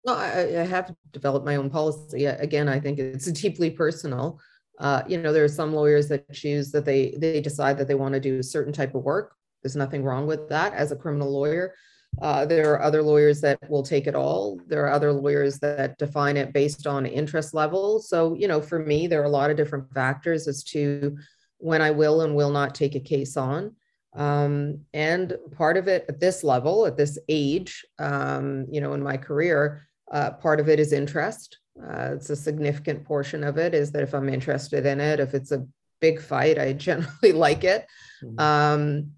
Well, 0.05 0.17
I, 0.17 0.61
I 0.61 0.65
have 0.65 0.95
developed 1.11 1.45
my 1.45 1.57
own 1.57 1.69
policy. 1.69 2.25
Again, 2.25 2.69
I 2.69 2.81
think 2.81 2.99
it's 2.99 3.31
deeply 3.43 3.71
personal. 3.71 4.41
Uh, 4.79 5.03
you 5.07 5.19
know, 5.19 5.31
there 5.31 5.45
are 5.45 5.49
some 5.49 5.75
lawyers 5.75 6.09
that 6.09 6.33
choose 6.33 6.73
that 6.73 6.87
they 6.87 7.15
they 7.19 7.43
decide 7.43 7.77
that 7.77 7.87
they 7.89 7.95
want 7.95 8.15
to 8.15 8.21
do 8.21 8.39
a 8.39 8.43
certain 8.43 8.73
type 8.73 8.95
of 8.95 9.03
work. 9.03 9.35
There's 9.63 9.77
nothing 9.77 10.03
wrong 10.03 10.27
with 10.27 10.49
that 10.49 10.73
as 10.73 10.91
a 10.91 10.97
criminal 10.97 11.31
lawyer. 11.31 11.75
Uh, 12.21 12.45
there 12.45 12.73
are 12.73 12.83
other 12.83 13.03
lawyers 13.03 13.41
that 13.41 13.59
will 13.71 13.83
take 13.83 14.07
it 14.07 14.15
all. 14.15 14.61
There 14.67 14.85
are 14.85 14.93
other 14.93 15.13
lawyers 15.13 15.59
that 15.61 15.97
define 15.99 16.37
it 16.37 16.53
based 16.53 16.87
on 16.87 17.07
interest 17.07 17.55
level. 17.55 18.01
So, 18.01 18.35
you 18.35 18.47
know, 18.49 18.61
for 18.61 18.79
me, 18.79 19.07
there 19.07 19.23
are 19.23 19.27
a 19.27 19.31
lot 19.31 19.51
of 19.51 19.57
different 19.57 19.93
factors 19.95 20.47
as 20.47 20.63
to 20.65 21.17
when 21.59 21.81
I 21.81 21.91
will 21.91 22.23
and 22.23 22.35
will 22.35 22.51
not 22.51 22.75
take 22.75 22.95
a 22.95 23.01
case 23.01 23.37
on. 23.37 23.75
Um, 24.15 24.81
and 24.93 25.37
part 25.57 25.77
of 25.77 25.89
it 25.89 26.05
at 26.09 26.21
this 26.21 26.43
level, 26.43 26.87
at 26.87 26.97
this 26.97 27.19
age, 27.29 27.85
um, 27.99 28.67
you 28.71 28.81
know, 28.81 28.93
in 28.95 29.03
my 29.03 29.17
career, 29.17 29.87
uh, 30.11 30.33
part 30.33 30.61
of 30.61 30.69
it 30.69 30.81
is 30.81 30.93
interest. 30.93 31.59
Uh, 31.81 32.15
it's 32.15 32.31
a 32.31 32.37
significant 32.37 33.05
portion 33.05 33.45
of 33.45 33.57
it 33.57 33.73
is 33.73 33.93
that 33.93 34.03
if 34.03 34.15
I'm 34.15 34.29
interested 34.29 34.85
in 34.85 35.01
it, 35.01 35.21
if 35.21 35.35
it's 35.35 35.53
a 35.53 35.67
big 36.01 36.21
fight, 36.21 36.59
I 36.59 36.73
generally 36.89 37.33
like 37.33 37.65
it. 37.65 37.87
Mm-hmm. 38.23 38.41
Um, 38.41 39.13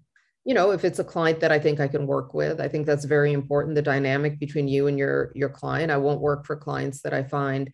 you 0.45 0.53
know, 0.53 0.71
if 0.71 0.83
it's 0.83 0.99
a 0.99 1.03
client 1.03 1.39
that 1.39 1.51
I 1.51 1.59
think 1.59 1.79
I 1.79 1.87
can 1.87 2.05
work 2.05 2.33
with, 2.33 2.59
I 2.59 2.67
think 2.67 2.85
that's 2.85 3.05
very 3.05 3.31
important. 3.31 3.75
The 3.75 3.81
dynamic 3.81 4.39
between 4.39 4.67
you 4.67 4.87
and 4.87 4.97
your 4.97 5.31
your 5.35 5.49
client. 5.49 5.91
I 5.91 5.97
won't 5.97 6.21
work 6.21 6.45
for 6.45 6.55
clients 6.55 7.01
that 7.01 7.13
I 7.13 7.23
find 7.23 7.71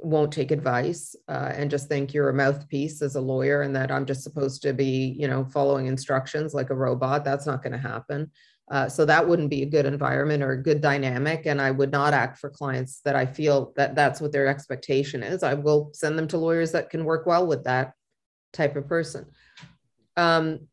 won't 0.00 0.32
take 0.32 0.50
advice 0.50 1.16
uh, 1.28 1.52
and 1.54 1.70
just 1.70 1.88
think 1.88 2.14
you're 2.14 2.28
a 2.28 2.34
mouthpiece 2.34 3.02
as 3.02 3.16
a 3.16 3.20
lawyer 3.20 3.62
and 3.62 3.74
that 3.74 3.90
I'm 3.90 4.06
just 4.06 4.22
supposed 4.22 4.62
to 4.62 4.72
be, 4.72 5.16
you 5.18 5.26
know, 5.26 5.44
following 5.44 5.86
instructions 5.86 6.54
like 6.54 6.70
a 6.70 6.74
robot. 6.74 7.24
That's 7.24 7.46
not 7.46 7.62
going 7.62 7.72
to 7.72 7.78
happen. 7.78 8.30
Uh, 8.70 8.88
so 8.88 9.04
that 9.04 9.26
wouldn't 9.26 9.50
be 9.50 9.62
a 9.62 9.66
good 9.66 9.86
environment 9.86 10.42
or 10.42 10.52
a 10.52 10.62
good 10.62 10.80
dynamic. 10.80 11.46
And 11.46 11.60
I 11.60 11.70
would 11.70 11.90
not 11.90 12.12
act 12.12 12.38
for 12.38 12.50
clients 12.50 13.00
that 13.04 13.16
I 13.16 13.26
feel 13.26 13.72
that 13.76 13.94
that's 13.94 14.20
what 14.20 14.30
their 14.30 14.46
expectation 14.46 15.22
is. 15.22 15.42
I 15.42 15.54
will 15.54 15.90
send 15.94 16.18
them 16.18 16.28
to 16.28 16.38
lawyers 16.38 16.72
that 16.72 16.90
can 16.90 17.04
work 17.04 17.26
well 17.26 17.46
with 17.46 17.64
that 17.64 17.92
type 18.52 18.76
of 18.76 18.86
person. 18.86 19.26
Um, 20.16 20.68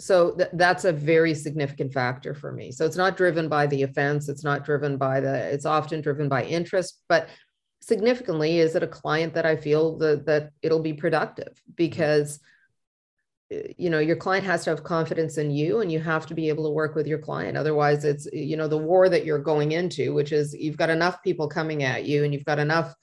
so 0.00 0.34
th- 0.34 0.50
that's 0.54 0.84
a 0.84 0.92
very 0.92 1.34
significant 1.34 1.92
factor 1.92 2.34
for 2.34 2.52
me. 2.52 2.72
So 2.72 2.84
it's 2.84 2.96
not 2.96 3.16
driven 3.16 3.48
by 3.48 3.66
the 3.66 3.82
offense. 3.82 4.28
It's 4.28 4.44
not 4.44 4.64
driven 4.64 4.96
by 4.96 5.20
the, 5.20 5.34
it's 5.52 5.66
often 5.66 6.00
driven 6.00 6.28
by 6.28 6.44
interest, 6.44 7.00
but 7.08 7.28
significantly, 7.80 8.58
is 8.58 8.74
it 8.74 8.82
a 8.82 8.88
client 8.88 9.34
that 9.34 9.46
I 9.46 9.56
feel 9.56 9.96
that, 9.98 10.26
that 10.26 10.50
it'll 10.62 10.82
be 10.82 10.94
productive 10.94 11.60
because 11.76 12.40
eh, 13.50 13.72
you 13.76 13.90
know 13.90 13.98
your 13.98 14.16
client 14.16 14.46
has 14.46 14.64
to 14.64 14.70
have 14.70 14.82
confidence 14.82 15.38
in 15.38 15.50
you 15.50 15.80
and 15.80 15.92
you 15.92 16.00
have 16.00 16.26
to 16.26 16.34
be 16.34 16.48
able 16.48 16.64
to 16.64 16.70
work 16.70 16.94
with 16.94 17.06
your 17.06 17.18
client 17.18 17.58
otherwise 17.58 18.04
it's 18.04 18.26
you 18.32 18.56
know 18.56 18.68
the 18.68 18.78
war 18.78 19.08
that 19.08 19.24
you're 19.24 19.38
going 19.38 19.72
into 19.72 20.14
which 20.14 20.32
is 20.32 20.54
you've 20.54 20.78
got 20.78 20.90
enough 20.90 21.22
people 21.22 21.46
coming 21.46 21.82
at 21.82 22.04
you 22.04 22.24
and 22.24 22.32
you've 22.32 22.44
got 22.44 22.58
enough 22.58 22.94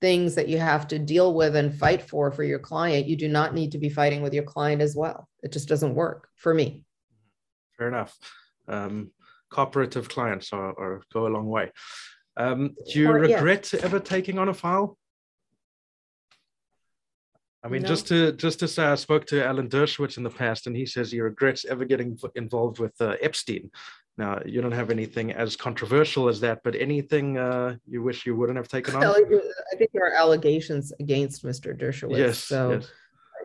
things 0.00 0.34
that 0.34 0.48
you 0.48 0.58
have 0.58 0.86
to 0.88 0.98
deal 0.98 1.34
with 1.34 1.56
and 1.56 1.74
fight 1.74 2.02
for 2.02 2.30
for 2.30 2.44
your 2.44 2.58
client 2.58 3.06
you 3.06 3.16
do 3.16 3.28
not 3.28 3.54
need 3.54 3.72
to 3.72 3.78
be 3.78 3.88
fighting 3.88 4.22
with 4.22 4.34
your 4.34 4.44
client 4.44 4.82
as 4.82 4.94
well. 4.94 5.28
It 5.42 5.52
just 5.52 5.68
doesn't 5.68 5.94
work 5.94 6.28
for 6.36 6.52
me. 6.52 6.84
Fair 7.78 7.88
enough. 7.88 8.16
Um, 8.68 9.10
cooperative 9.50 10.08
clients 10.08 10.52
are, 10.52 10.70
are, 10.78 11.02
go 11.12 11.26
a 11.26 11.28
long 11.28 11.46
way. 11.46 11.70
Um, 12.36 12.74
do 12.90 13.00
you 13.00 13.10
regret 13.10 13.72
yeah. 13.72 13.80
ever 13.82 14.00
taking 14.00 14.38
on 14.38 14.48
a 14.48 14.54
file 14.54 14.98
I 17.64 17.68
mean, 17.68 17.82
no. 17.82 17.88
just 17.88 18.06
to 18.08 18.32
just 18.32 18.60
to 18.60 18.68
say, 18.68 18.84
I 18.84 18.94
spoke 18.94 19.26
to 19.26 19.44
Alan 19.44 19.68
Dershowitz 19.68 20.18
in 20.18 20.22
the 20.22 20.30
past, 20.30 20.66
and 20.66 20.76
he 20.76 20.86
says 20.86 21.10
he 21.10 21.20
regrets 21.20 21.64
ever 21.64 21.84
getting 21.84 22.18
involved 22.34 22.78
with 22.78 22.94
uh, 23.00 23.16
Epstein. 23.20 23.70
Now, 24.18 24.40
you 24.46 24.62
don't 24.62 24.72
have 24.72 24.90
anything 24.90 25.32
as 25.32 25.56
controversial 25.56 26.28
as 26.28 26.40
that, 26.40 26.60
but 26.64 26.74
anything 26.74 27.36
uh, 27.36 27.76
you 27.86 28.02
wish 28.02 28.24
you 28.24 28.34
wouldn't 28.34 28.56
have 28.56 28.68
taken 28.68 28.94
on? 28.94 29.04
I 29.04 29.76
think 29.76 29.90
there 29.92 30.06
are 30.06 30.14
allegations 30.14 30.92
against 31.00 31.44
Mr. 31.44 31.78
Dershowitz. 31.78 32.16
Yes, 32.16 32.38
so 32.38 32.72
yes. 32.72 32.90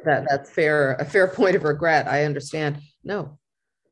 that 0.05 0.25
that's 0.29 0.49
fair, 0.49 0.93
a 0.93 1.05
fair 1.05 1.27
point 1.27 1.55
of 1.55 1.63
regret. 1.63 2.07
I 2.07 2.23
understand. 2.23 2.77
No, 3.03 3.37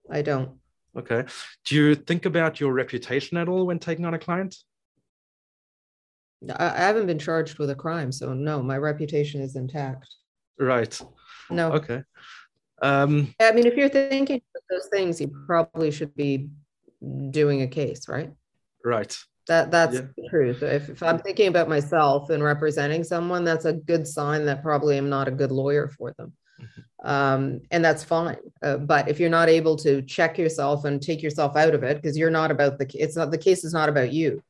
I 0.09 0.21
don't. 0.21 0.51
Okay. 0.97 1.25
Do 1.65 1.75
you 1.75 1.95
think 1.95 2.25
about 2.25 2.59
your 2.59 2.71
reputation 2.71 3.37
at 3.37 3.49
all 3.49 3.65
when 3.67 3.79
taking 3.79 4.05
on 4.05 4.13
a 4.13 4.19
client? 4.19 4.55
I 6.57 6.77
haven't 6.77 7.07
been 7.07 7.19
charged 7.19 7.59
with 7.59 7.69
a 7.69 7.75
crime, 7.75 8.11
so 8.11 8.33
no, 8.33 8.63
my 8.63 8.77
reputation 8.77 9.41
is 9.41 9.55
intact. 9.55 10.07
Right. 10.57 10.99
No. 11.49 11.73
Okay. 11.73 12.03
Um, 12.81 13.33
I 13.41 13.51
mean, 13.51 13.65
if 13.65 13.75
you're 13.75 13.89
thinking 13.89 14.41
of 14.55 14.61
those 14.69 14.87
things, 14.91 15.19
you 15.19 15.33
probably 15.45 15.91
should 15.91 16.15
be 16.15 16.49
doing 17.31 17.61
a 17.61 17.67
case, 17.67 18.07
right? 18.07 18.31
Right. 18.83 19.17
That 19.47 19.71
that's 19.71 19.95
yeah. 19.95 20.01
the 20.15 20.29
truth. 20.29 20.63
If, 20.63 20.89
if 20.89 21.03
I'm 21.03 21.19
thinking 21.19 21.47
about 21.47 21.67
myself 21.67 22.29
and 22.29 22.43
representing 22.43 23.03
someone, 23.03 23.43
that's 23.43 23.65
a 23.65 23.73
good 23.73 24.07
sign 24.07 24.45
that 24.45 24.63
probably 24.63 24.97
I'm 24.97 25.09
not 25.09 25.27
a 25.27 25.31
good 25.31 25.51
lawyer 25.51 25.87
for 25.89 26.13
them. 26.13 26.33
Mm-hmm. 26.61 27.07
Um, 27.09 27.61
and 27.71 27.83
that's 27.83 28.03
fine. 28.03 28.37
Uh, 28.61 28.77
but 28.77 29.07
if 29.07 29.19
you're 29.19 29.29
not 29.29 29.49
able 29.49 29.75
to 29.77 30.01
check 30.03 30.37
yourself 30.37 30.85
and 30.85 31.01
take 31.01 31.23
yourself 31.23 31.55
out 31.55 31.73
of 31.73 31.83
it, 31.83 32.01
because 32.01 32.17
you're 32.17 32.29
not 32.29 32.51
about 32.51 32.77
the 32.77 32.87
it's 32.93 33.15
not 33.15 33.31
the 33.31 33.37
case 33.37 33.63
is 33.63 33.73
not 33.73 33.89
about 33.89 34.13
you, 34.13 34.43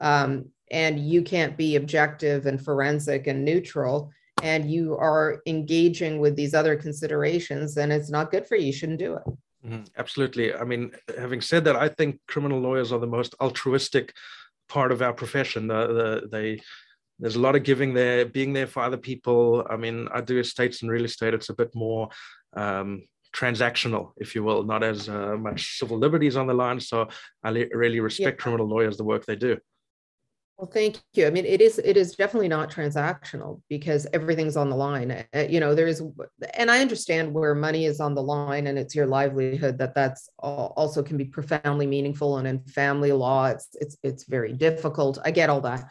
um, 0.00 0.46
and 0.70 0.98
you 0.98 1.22
can't 1.22 1.56
be 1.56 1.76
objective 1.76 2.46
and 2.46 2.62
forensic 2.62 3.26
and 3.26 3.44
neutral 3.44 4.10
and 4.42 4.70
you 4.70 4.96
are 4.96 5.40
engaging 5.46 6.18
with 6.18 6.36
these 6.36 6.54
other 6.54 6.76
considerations, 6.76 7.74
then 7.74 7.90
it's 7.90 8.10
not 8.10 8.30
good 8.30 8.46
for 8.46 8.56
you. 8.56 8.66
You 8.66 8.72
shouldn't 8.72 8.98
do 8.98 9.14
it. 9.14 9.22
Mm-hmm. 9.64 9.84
Absolutely. 9.96 10.54
I 10.54 10.64
mean, 10.64 10.92
having 11.18 11.40
said 11.40 11.64
that, 11.64 11.76
I 11.76 11.88
think 11.88 12.20
criminal 12.28 12.60
lawyers 12.60 12.92
are 12.92 12.98
the 12.98 13.06
most 13.06 13.34
altruistic 13.40 14.12
part 14.68 14.92
of 14.92 15.02
our 15.02 15.12
profession. 15.12 15.68
The, 15.68 15.86
the, 15.86 16.28
they 16.30 16.60
there's 17.18 17.36
a 17.36 17.40
lot 17.40 17.56
of 17.56 17.62
giving 17.62 17.94
there, 17.94 18.26
being 18.26 18.52
there 18.52 18.66
for 18.66 18.82
other 18.82 18.98
people. 18.98 19.66
I 19.70 19.76
mean, 19.76 20.06
I 20.12 20.20
do 20.20 20.38
estates 20.38 20.82
and 20.82 20.90
real 20.90 21.06
estate. 21.06 21.32
It's 21.32 21.48
a 21.48 21.54
bit 21.54 21.74
more 21.74 22.10
um, 22.54 23.04
transactional, 23.34 24.10
if 24.18 24.34
you 24.34 24.42
will, 24.42 24.64
not 24.64 24.82
as 24.82 25.08
uh, 25.08 25.36
much 25.36 25.78
civil 25.78 25.98
liberties 25.98 26.36
on 26.36 26.46
the 26.46 26.52
line. 26.52 26.78
So 26.78 27.08
I 27.42 27.50
le- 27.50 27.66
really 27.72 28.00
respect 28.00 28.38
yeah. 28.38 28.42
criminal 28.42 28.68
lawyers, 28.68 28.98
the 28.98 29.04
work 29.04 29.24
they 29.24 29.36
do. 29.36 29.56
Well, 30.58 30.70
thank 30.72 31.02
you. 31.12 31.26
I 31.26 31.30
mean, 31.30 31.44
it 31.44 31.60
is 31.60 31.78
it 31.78 31.98
is 31.98 32.16
definitely 32.16 32.48
not 32.48 32.70
transactional 32.70 33.60
because 33.68 34.06
everything's 34.14 34.56
on 34.56 34.70
the 34.70 34.76
line. 34.76 35.10
Uh, 35.34 35.40
you 35.50 35.60
know, 35.60 35.74
there 35.74 35.86
is, 35.86 36.02
and 36.54 36.70
I 36.70 36.80
understand 36.80 37.34
where 37.34 37.54
money 37.54 37.84
is 37.84 38.00
on 38.00 38.14
the 38.14 38.22
line 38.22 38.66
and 38.66 38.78
it's 38.78 38.94
your 38.94 39.06
livelihood. 39.06 39.76
That 39.76 39.94
that's 39.94 40.30
also 40.38 41.02
can 41.02 41.18
be 41.18 41.26
profoundly 41.26 41.86
meaningful. 41.86 42.38
And 42.38 42.48
in 42.48 42.60
family 42.60 43.12
law, 43.12 43.46
it's 43.48 43.68
it's 43.74 43.98
it's 44.02 44.24
very 44.24 44.54
difficult. 44.54 45.18
I 45.26 45.30
get 45.30 45.50
all 45.50 45.60
that, 45.60 45.90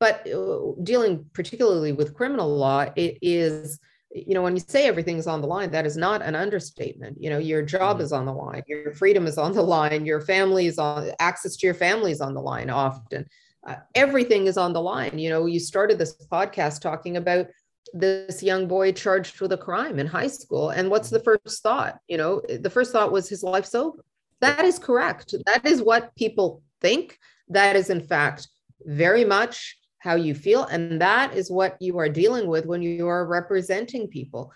but 0.00 0.26
uh, 0.32 0.72
dealing 0.82 1.26
particularly 1.34 1.92
with 1.92 2.14
criminal 2.14 2.56
law, 2.56 2.86
it 2.96 3.18
is 3.20 3.78
you 4.14 4.32
know 4.32 4.40
when 4.40 4.56
you 4.56 4.62
say 4.66 4.86
everything's 4.86 5.26
on 5.26 5.42
the 5.42 5.46
line 5.46 5.70
that 5.72 5.84
is 5.84 5.96
not 5.96 6.22
an 6.22 6.34
understatement 6.34 7.20
you 7.20 7.28
know 7.28 7.38
your 7.38 7.60
job 7.60 7.96
mm-hmm. 7.96 8.04
is 8.04 8.12
on 8.12 8.24
the 8.24 8.32
line 8.32 8.62
your 8.66 8.94
freedom 8.94 9.26
is 9.26 9.36
on 9.36 9.52
the 9.52 9.60
line 9.60 10.06
your 10.06 10.20
family 10.22 10.66
is 10.66 10.78
on 10.78 11.10
access 11.18 11.56
to 11.56 11.66
your 11.66 11.74
family 11.74 12.12
is 12.12 12.22
on 12.22 12.32
the 12.32 12.40
line 12.40 12.70
often 12.70 13.26
uh, 13.66 13.76
everything 13.94 14.46
is 14.46 14.56
on 14.56 14.72
the 14.72 14.80
line. 14.80 15.18
You 15.18 15.30
know, 15.30 15.46
you 15.46 15.60
started 15.60 15.98
this 15.98 16.16
podcast 16.30 16.80
talking 16.80 17.16
about 17.16 17.46
this 17.92 18.42
young 18.42 18.66
boy 18.66 18.92
charged 18.92 19.40
with 19.40 19.52
a 19.52 19.56
crime 19.56 19.98
in 19.98 20.06
high 20.06 20.26
school. 20.26 20.70
And 20.70 20.90
what's 20.90 21.10
the 21.10 21.20
first 21.20 21.62
thought? 21.62 21.98
You 22.08 22.18
know, 22.18 22.42
the 22.60 22.70
first 22.70 22.92
thought 22.92 23.12
was 23.12 23.28
his 23.28 23.42
life's 23.42 23.74
over. 23.74 24.04
That 24.40 24.64
is 24.64 24.78
correct. 24.78 25.34
That 25.46 25.64
is 25.64 25.82
what 25.82 26.14
people 26.16 26.62
think. 26.80 27.18
That 27.48 27.76
is, 27.76 27.90
in 27.90 28.00
fact, 28.00 28.48
very 28.84 29.24
much 29.24 29.76
how 29.98 30.14
you 30.14 30.34
feel. 30.34 30.64
And 30.64 31.00
that 31.00 31.34
is 31.34 31.50
what 31.50 31.76
you 31.80 31.98
are 31.98 32.08
dealing 32.08 32.46
with 32.46 32.66
when 32.66 32.82
you 32.82 33.08
are 33.08 33.26
representing 33.26 34.08
people. 34.08 34.52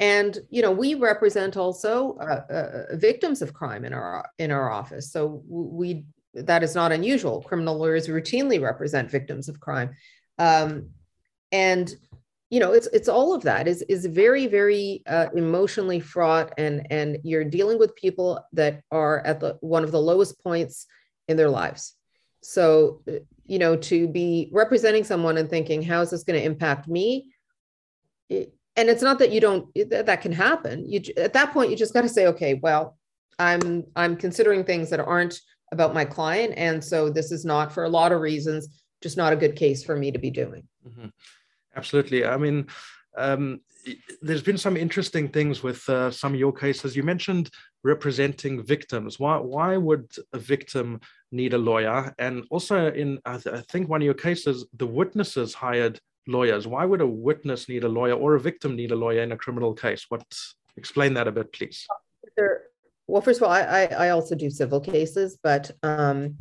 And 0.00 0.36
you 0.50 0.62
know, 0.62 0.72
we 0.72 0.94
represent 0.94 1.56
also 1.56 2.18
uh, 2.20 2.52
uh, 2.52 2.96
victims 2.96 3.40
of 3.40 3.54
crime 3.54 3.84
in 3.84 3.92
our 3.92 4.28
in 4.38 4.50
our 4.50 4.70
office. 4.70 5.12
So 5.12 5.42
we 5.46 6.04
that 6.34 6.62
is 6.62 6.74
not 6.74 6.92
unusual. 6.92 7.42
Criminal 7.42 7.76
lawyers 7.76 8.08
routinely 8.08 8.60
represent 8.60 9.10
victims 9.10 9.48
of 9.48 9.60
crime. 9.60 9.90
Um, 10.38 10.90
and 11.52 11.94
you 12.52 12.60
know 12.60 12.72
it's 12.72 12.86
it's 12.88 13.08
all 13.08 13.34
of 13.34 13.42
that 13.42 13.66
is 13.66 13.80
is 13.88 14.04
very 14.04 14.46
very 14.46 15.02
uh, 15.06 15.28
emotionally 15.34 16.00
fraught 16.00 16.52
and 16.58 16.86
and 16.90 17.16
you're 17.24 17.44
dealing 17.44 17.78
with 17.78 17.96
people 17.96 18.44
that 18.52 18.82
are 18.90 19.20
at 19.20 19.40
the 19.40 19.56
one 19.60 19.82
of 19.82 19.90
the 19.90 20.00
lowest 20.00 20.38
points 20.44 20.86
in 21.28 21.36
their 21.38 21.48
lives 21.48 21.94
so 22.42 23.02
you 23.46 23.58
know 23.58 23.74
to 23.74 24.06
be 24.06 24.50
representing 24.52 25.02
someone 25.02 25.38
and 25.38 25.48
thinking 25.48 25.82
how 25.82 26.02
is 26.02 26.10
this 26.10 26.24
going 26.24 26.38
to 26.38 26.44
impact 26.44 26.88
me 26.88 27.32
it, 28.28 28.52
and 28.76 28.90
it's 28.90 29.02
not 29.02 29.18
that 29.18 29.32
you 29.32 29.40
don't 29.40 29.66
that, 29.88 30.04
that 30.04 30.20
can 30.20 30.32
happen 30.32 30.86
you 30.86 31.00
at 31.16 31.32
that 31.32 31.54
point 31.54 31.70
you 31.70 31.76
just 31.76 31.94
got 31.94 32.02
to 32.02 32.08
say 32.08 32.26
okay 32.26 32.60
well 32.62 32.98
i'm 33.38 33.82
i'm 33.96 34.14
considering 34.14 34.62
things 34.62 34.90
that 34.90 35.00
aren't 35.00 35.40
about 35.72 35.94
my 35.94 36.04
client. 36.04 36.54
And 36.56 36.84
so 36.84 37.10
this 37.10 37.32
is 37.32 37.44
not 37.44 37.72
for 37.72 37.84
a 37.84 37.88
lot 37.88 38.12
of 38.12 38.20
reasons 38.20 38.68
just 39.02 39.16
not 39.16 39.32
a 39.32 39.36
good 39.36 39.56
case 39.56 39.82
for 39.84 39.96
me 39.96 40.10
to 40.12 40.18
be 40.18 40.30
doing. 40.30 40.62
Mm-hmm. 40.86 41.08
Absolutely. 41.74 42.24
I 42.24 42.36
mean, 42.36 42.68
um, 43.16 43.60
there's 44.22 44.42
been 44.42 44.58
some 44.58 44.76
interesting 44.76 45.28
things 45.28 45.62
with 45.62 45.86
uh, 45.88 46.10
some 46.10 46.34
of 46.34 46.38
your 46.38 46.52
cases. 46.52 46.94
You 46.94 47.02
mentioned 47.02 47.50
representing 47.82 48.62
victims. 48.62 49.18
Why 49.18 49.38
why 49.38 49.76
would 49.76 50.08
a 50.32 50.38
victim 50.38 51.00
need 51.32 51.52
a 51.52 51.58
lawyer? 51.58 52.14
And 52.18 52.44
also, 52.50 52.92
in 52.92 53.18
I, 53.24 53.38
th- 53.38 53.56
I 53.56 53.60
think 53.62 53.88
one 53.88 54.00
of 54.02 54.04
your 54.04 54.14
cases, 54.14 54.64
the 54.76 54.86
witnesses 54.86 55.52
hired 55.52 55.98
lawyers. 56.28 56.66
Why 56.68 56.84
would 56.84 57.00
a 57.00 57.06
witness 57.06 57.68
need 57.68 57.82
a 57.82 57.88
lawyer 57.88 58.14
or 58.14 58.36
a 58.36 58.40
victim 58.40 58.76
need 58.76 58.92
a 58.92 58.96
lawyer 58.96 59.22
in 59.22 59.32
a 59.32 59.36
criminal 59.36 59.74
case? 59.74 60.06
What 60.08 60.24
explain 60.76 61.14
that 61.14 61.26
a 61.26 61.32
bit, 61.32 61.52
please. 61.52 61.86
There, 62.36 62.62
well, 63.06 63.22
first 63.22 63.40
of 63.40 63.44
all, 63.44 63.52
I, 63.52 63.88
I 63.96 64.10
also 64.10 64.34
do 64.34 64.50
civil 64.50 64.80
cases, 64.80 65.38
but 65.42 65.70
um, 65.82 66.36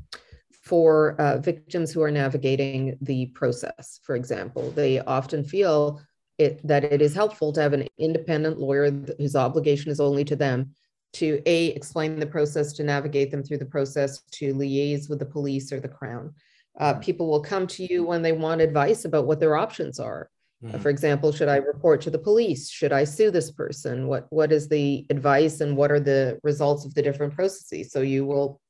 for 0.64 1.20
uh, 1.20 1.38
victims 1.38 1.92
who 1.92 2.02
are 2.02 2.12
navigating 2.12 2.98
the 3.02 3.28
process, 3.28 4.00
for 4.04 4.16
example, 4.16 4.72
they 4.72 5.00
often 5.00 5.44
feel 5.44 6.02
it, 6.38 6.66
that 6.66 6.84
it 6.84 7.02
is 7.02 7.14
helpful 7.14 7.52
to 7.54 7.62
have 7.62 7.74
an 7.74 7.88
independent 7.98 8.60
lawyer 8.60 8.92
whose 9.18 9.36
obligation 9.36 9.92
is 9.92 10.00
only 10.00 10.24
to 10.26 10.36
them 10.36 10.72
to 11.14 11.42
a 11.46 11.68
explain 11.68 12.20
the 12.20 12.26
process, 12.26 12.74
to 12.74 12.84
navigate 12.84 13.32
them 13.32 13.44
through 13.44 13.58
the 13.58 13.66
process, 13.66 14.22
to 14.32 14.54
liaise 14.54 15.10
with 15.10 15.20
the 15.20 15.26
police 15.26 15.72
or 15.72 15.80
the 15.80 15.88
crown. 15.88 16.34
Uh, 16.80 16.94
mm-hmm. 16.94 17.02
people 17.02 17.28
will 17.30 17.42
come 17.42 17.68
to 17.68 17.92
you 17.92 18.06
when 18.06 18.22
they 18.22 18.32
want 18.32 18.62
advice 18.62 19.06
about 19.06 19.28
what 19.28 19.40
their 19.40 19.58
options 19.58 20.00
are. 20.00 20.30
Mm-hmm. 20.64 20.80
For 20.80 20.90
example, 20.90 21.32
should 21.32 21.48
I 21.48 21.56
report 21.58 22.02
to 22.02 22.12
the 22.12 22.20
police? 22.20 22.70
Should 22.70 22.94
I 22.94 23.04
sue 23.04 23.32
this 23.32 23.52
person? 23.52 24.08
What 24.08 24.28
what 24.30 24.52
is 24.52 24.68
the 24.68 25.06
advice 25.10 25.62
and 25.62 25.76
what 25.76 25.92
are 25.92 26.00
the 26.00 26.40
results 26.44 26.86
of 26.86 26.94
the 26.94 27.02
different 27.02 27.34
processes? 27.34 27.92
So 27.92 28.02
you 28.02 28.26
will 28.26 28.62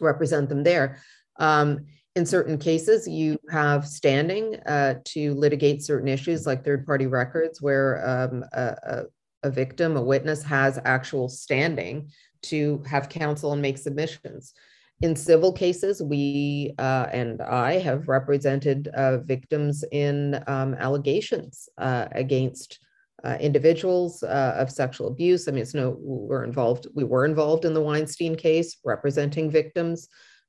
represent 0.00 0.48
them 0.48 0.62
there. 0.62 0.98
Um, 1.36 1.86
in 2.16 2.26
certain 2.26 2.58
cases, 2.58 3.08
you 3.08 3.38
have 3.50 3.86
standing 3.86 4.56
uh, 4.66 4.94
to 5.04 5.34
litigate 5.34 5.82
certain 5.82 6.08
issues 6.08 6.46
like 6.46 6.64
third 6.64 6.86
party 6.86 7.06
records, 7.06 7.60
where 7.60 8.06
um, 8.08 8.44
a, 8.52 9.04
a, 9.42 9.50
victim, 9.50 9.96
a 9.96 10.02
witness 10.02 10.42
has 10.44 10.78
actual 10.84 11.28
standing 11.28 12.10
to 12.42 12.82
have 12.86 13.08
counsel 13.08 13.52
and 13.52 13.60
make 13.60 13.78
submissions. 13.78 14.52
In 15.04 15.14
civil 15.14 15.52
cases, 15.52 16.02
we 16.02 16.72
uh, 16.78 17.08
and 17.12 17.42
I 17.42 17.72
have 17.78 18.08
represented 18.08 18.88
uh, 18.88 19.18
victims 19.18 19.84
in 19.92 20.42
um, 20.46 20.72
allegations 20.86 21.68
uh, 21.76 22.06
against 22.12 22.78
uh, 23.22 23.36
individuals 23.38 24.22
uh, 24.22 24.54
of 24.56 24.70
sexual 24.70 25.08
abuse. 25.08 25.46
I 25.46 25.50
mean, 25.52 25.60
it's 25.60 25.74
no, 25.74 25.94
we're 25.98 26.44
involved, 26.44 26.86
we 26.94 27.04
were 27.04 27.26
involved 27.26 27.66
in 27.66 27.74
the 27.74 27.82
Weinstein 27.82 28.34
case 28.34 28.78
representing 28.82 29.50
victims. 29.50 30.08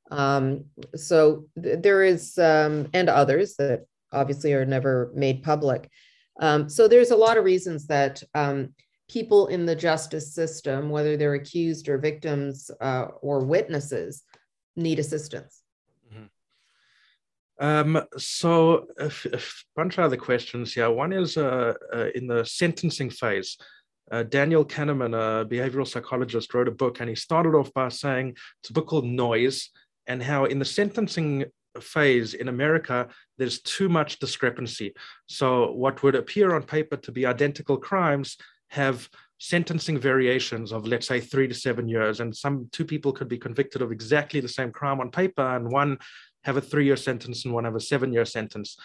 Um, 0.10 0.64
so 0.96 1.48
th- 1.62 1.80
there 1.82 2.06
is, 2.06 2.38
um, 2.38 2.88
and 2.94 3.10
others 3.10 3.58
that 3.58 3.82
obviously 4.14 4.54
are 4.54 4.66
never 4.66 5.12
made 5.14 5.44
public. 5.44 5.90
Um, 6.40 6.70
so 6.70 6.88
there's 6.88 7.12
a 7.12 7.18
lot 7.18 7.38
of 7.38 7.44
reasons 7.44 7.88
that 7.88 8.24
um, 8.34 8.74
people 9.10 9.48
in 9.48 9.66
the 9.66 9.76
justice 9.76 10.34
system, 10.34 10.90
whether 10.90 11.18
they're 11.18 11.34
accused 11.34 11.90
or 11.90 11.98
victims 11.98 12.72
uh, 12.80 13.08
or 13.22 13.42
witnesses, 13.42 14.24
need 14.76 15.00
assistance. 15.00 15.62
Mm-hmm. 16.14 16.26
Um, 17.66 18.04
so 18.18 18.88
a, 19.00 19.12
bunch 19.76 19.98
of 19.98 20.06
other 20.06 20.18
questions 20.18 20.74
here. 20.74 20.90
One 20.90 21.14
is 21.14 21.38
uh, 21.38 21.74
uh, 21.94 22.08
in 22.16 22.28
the 22.28 22.46
sentencing 22.46 23.10
phase. 23.10 23.58
Uh, 24.12 24.24
Daniel 24.24 24.64
Kahneman, 24.64 25.16
a 25.16 25.46
behavioral 25.46 25.88
psychologist, 25.88 26.54
wrote 26.54 26.68
a 26.68 26.72
book, 26.72 27.00
and 27.00 27.10
he 27.10 27.16
started 27.16 27.56
off 27.56 27.74
by 27.74 27.90
saying 27.90 28.36
it's 28.62 28.70
a 28.70 28.74
book 28.74 28.88
called 28.88 29.06
Noise, 29.06 29.70
and 30.06 30.22
how 30.22 30.46
in 30.46 30.60
the 30.60 30.66
sentencing 30.66 31.46
phase 31.82 32.34
in 32.34 32.48
America, 32.48 33.08
there's 33.38 33.62
too 33.62 33.90
much 33.90 34.20
discrepancy. 34.20 34.94
So, 35.28 35.72
what 35.72 36.04
would 36.04 36.16
appear 36.16 36.54
on 36.56 36.64
paper 36.64 36.98
to 36.98 37.12
be 37.12 37.26
identical 37.26 37.78
crimes 37.78 38.38
have 38.70 39.10
sentencing 39.38 40.00
variations 40.00 40.72
of, 40.72 40.88
let's 40.88 41.08
say, 41.08 41.20
three 41.20 41.48
to 41.48 41.54
seven 41.54 41.88
years. 41.88 42.20
And 42.20 42.36
some 42.36 42.70
two 42.72 42.86
people 42.86 43.12
could 43.12 43.28
be 43.28 43.38
convicted 43.38 43.82
of 43.82 43.92
exactly 43.92 44.40
the 44.40 44.48
same 44.48 44.72
crime 44.72 45.02
on 45.02 45.12
paper, 45.12 45.56
and 45.56 45.72
one 45.72 45.98
have 46.44 46.58
a 46.58 46.62
three 46.62 46.86
year 46.86 46.96
sentence 46.96 47.46
and 47.46 47.54
one 47.54 47.66
have 47.66 47.76
a 47.76 47.80
seven 47.80 48.14
year 48.14 48.26
sentence. 48.26 48.78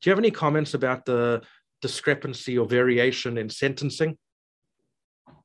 Do 0.00 0.10
you 0.10 0.12
have 0.12 0.18
any 0.18 0.30
comments 0.30 0.74
about 0.74 1.04
the 1.04 1.42
discrepancy 1.80 2.58
or 2.58 2.66
variation 2.66 3.38
in 3.38 3.48
sentencing? 3.48 4.16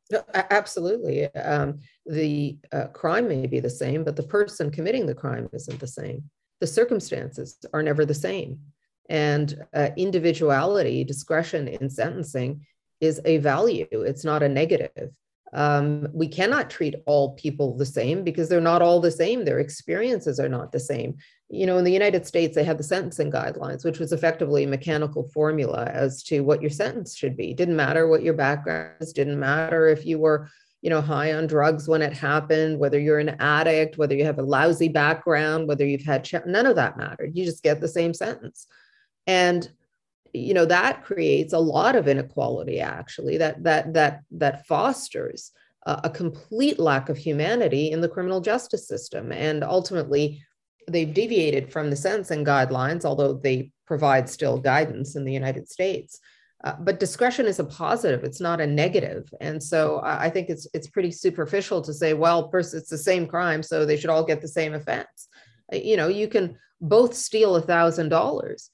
No, 0.10 0.24
absolutely. 0.34 1.26
Um, 1.36 1.80
the 2.06 2.58
uh, 2.72 2.88
crime 2.88 3.28
may 3.28 3.46
be 3.46 3.60
the 3.60 3.70
same, 3.70 4.04
but 4.04 4.16
the 4.16 4.24
person 4.24 4.72
committing 4.72 5.06
the 5.06 5.14
crime 5.14 5.50
isn't 5.52 5.80
the 5.80 5.88
same. 5.88 6.24
The 6.62 6.68
circumstances 6.68 7.58
are 7.74 7.84
never 7.84 8.06
the 8.06 8.14
same. 8.14 8.60
And 9.10 9.66
uh, 9.74 9.90
individuality, 9.98 11.04
discretion 11.04 11.68
in 11.68 11.90
sentencing 11.90 12.66
is 13.00 13.22
a 13.26 13.38
value, 13.38 13.88
it's 13.92 14.24
not 14.24 14.44
a 14.44 14.50
negative. 14.50 15.12
Um, 15.54 16.08
we 16.14 16.28
cannot 16.28 16.70
treat 16.70 16.96
all 17.06 17.34
people 17.36 17.78
the 17.78 17.86
same 17.86 18.24
because 18.24 18.50
they're 18.50 18.60
not 18.60 18.82
all 18.82 19.00
the 19.00 19.12
same. 19.12 19.46
Their 19.46 19.60
experiences 19.60 20.40
are 20.40 20.50
not 20.50 20.72
the 20.72 20.80
same. 20.80 21.18
You 21.50 21.66
know, 21.66 21.78
in 21.78 21.86
the 21.86 21.92
United 21.92 22.28
States, 22.28 22.56
they 22.56 22.66
had 22.66 22.78
the 22.78 22.84
sentencing 22.84 23.32
guidelines, 23.32 23.86
which 23.86 24.00
was 24.00 24.12
effectively 24.12 24.66
a 24.66 24.68
mechanical 24.68 25.30
formula 25.34 25.86
as 25.86 26.22
to 26.24 26.42
what 26.42 26.62
your 26.62 26.70
sentence 26.70 27.16
should 27.16 27.38
be. 27.38 27.54
Didn't 27.54 27.78
matter 27.78 28.08
what 28.08 28.24
your 28.24 28.34
background 28.34 28.96
is, 29.00 29.14
didn't 29.14 29.40
matter 29.40 29.88
if 29.88 30.06
you 30.06 30.20
were, 30.20 30.50
you 30.82 30.90
know, 30.90 31.00
high 31.00 31.34
on 31.34 31.48
drugs 31.48 31.88
when 31.88 32.02
it 32.02 32.14
happened, 32.14 32.78
whether 32.78 33.00
you're 33.00 33.20
an 33.20 33.38
addict, 33.40 33.98
whether 33.98 34.16
you 34.16 34.26
have 34.26 34.40
a 34.40 34.44
lousy 34.44 34.90
background, 34.90 35.68
whether 35.68 35.86
you've 35.86 36.04
had, 36.04 36.30
none 36.46 36.66
of 36.66 36.76
that 36.76 36.98
mattered. 36.98 37.32
You 37.34 37.46
just 37.46 37.64
get 37.64 37.80
the 37.80 37.88
same 37.88 38.14
sentence. 38.14 38.68
And 39.26 39.70
you 40.38 40.54
know 40.54 40.66
that 40.66 41.04
creates 41.04 41.54
a 41.54 41.60
lot 41.60 41.96
of 41.96 42.08
inequality 42.08 42.80
actually 42.80 43.38
that 43.38 43.64
that 43.64 43.94
that 43.94 44.22
that 44.32 44.66
fosters 44.66 45.52
a, 45.88 46.02
a 46.06 46.10
complete 46.10 46.78
lack 46.78 47.10
of 47.10 47.18
humanity 47.18 47.92
in 47.92 48.02
the 48.02 48.10
criminal 48.10 48.42
justice 48.42 48.88
system. 48.88 49.32
And 49.32 49.64
ultimately 49.64 50.44
they've 50.88 51.14
deviated 51.14 51.72
from 51.72 51.90
the 51.90 51.96
sentencing 51.96 52.46
guidelines 52.46 53.04
although 53.04 53.34
they 53.34 53.72
provide 53.86 54.30
still 54.30 54.58
guidance 54.58 55.16
in 55.16 55.26
the 55.26 55.34
united 55.34 55.68
states. 55.70 56.20
Uh, 56.64 56.74
but 56.80 57.00
discretion 57.00 57.46
is 57.46 57.60
a 57.60 57.64
positive 57.64 58.24
it's 58.24 58.42
not 58.42 58.62
a 58.62 58.68
negative. 58.68 59.30
And 59.42 59.62
so 59.62 60.02
i 60.04 60.30
think 60.30 60.50
it's 60.50 60.68
it's 60.74 60.88
pretty 60.88 61.12
superficial 61.12 61.82
to 61.82 61.94
say 61.94 62.14
well 62.14 62.50
first 62.52 62.74
it's 62.74 62.90
the 62.90 62.98
same 62.98 63.26
crime 63.28 63.64
so 63.64 63.86
they 63.86 63.98
should 63.98 64.10
all 64.10 64.26
get 64.26 64.42
the 64.42 64.48
same 64.60 64.74
offense. 64.74 65.28
Uh, 65.74 65.78
you 65.78 65.98
know 65.98 66.08
you 66.08 66.28
can 66.28 66.58
both 66.80 67.14
steal 67.14 67.56
a 67.56 67.62
thousand 67.62 68.10
dollars 68.10 68.70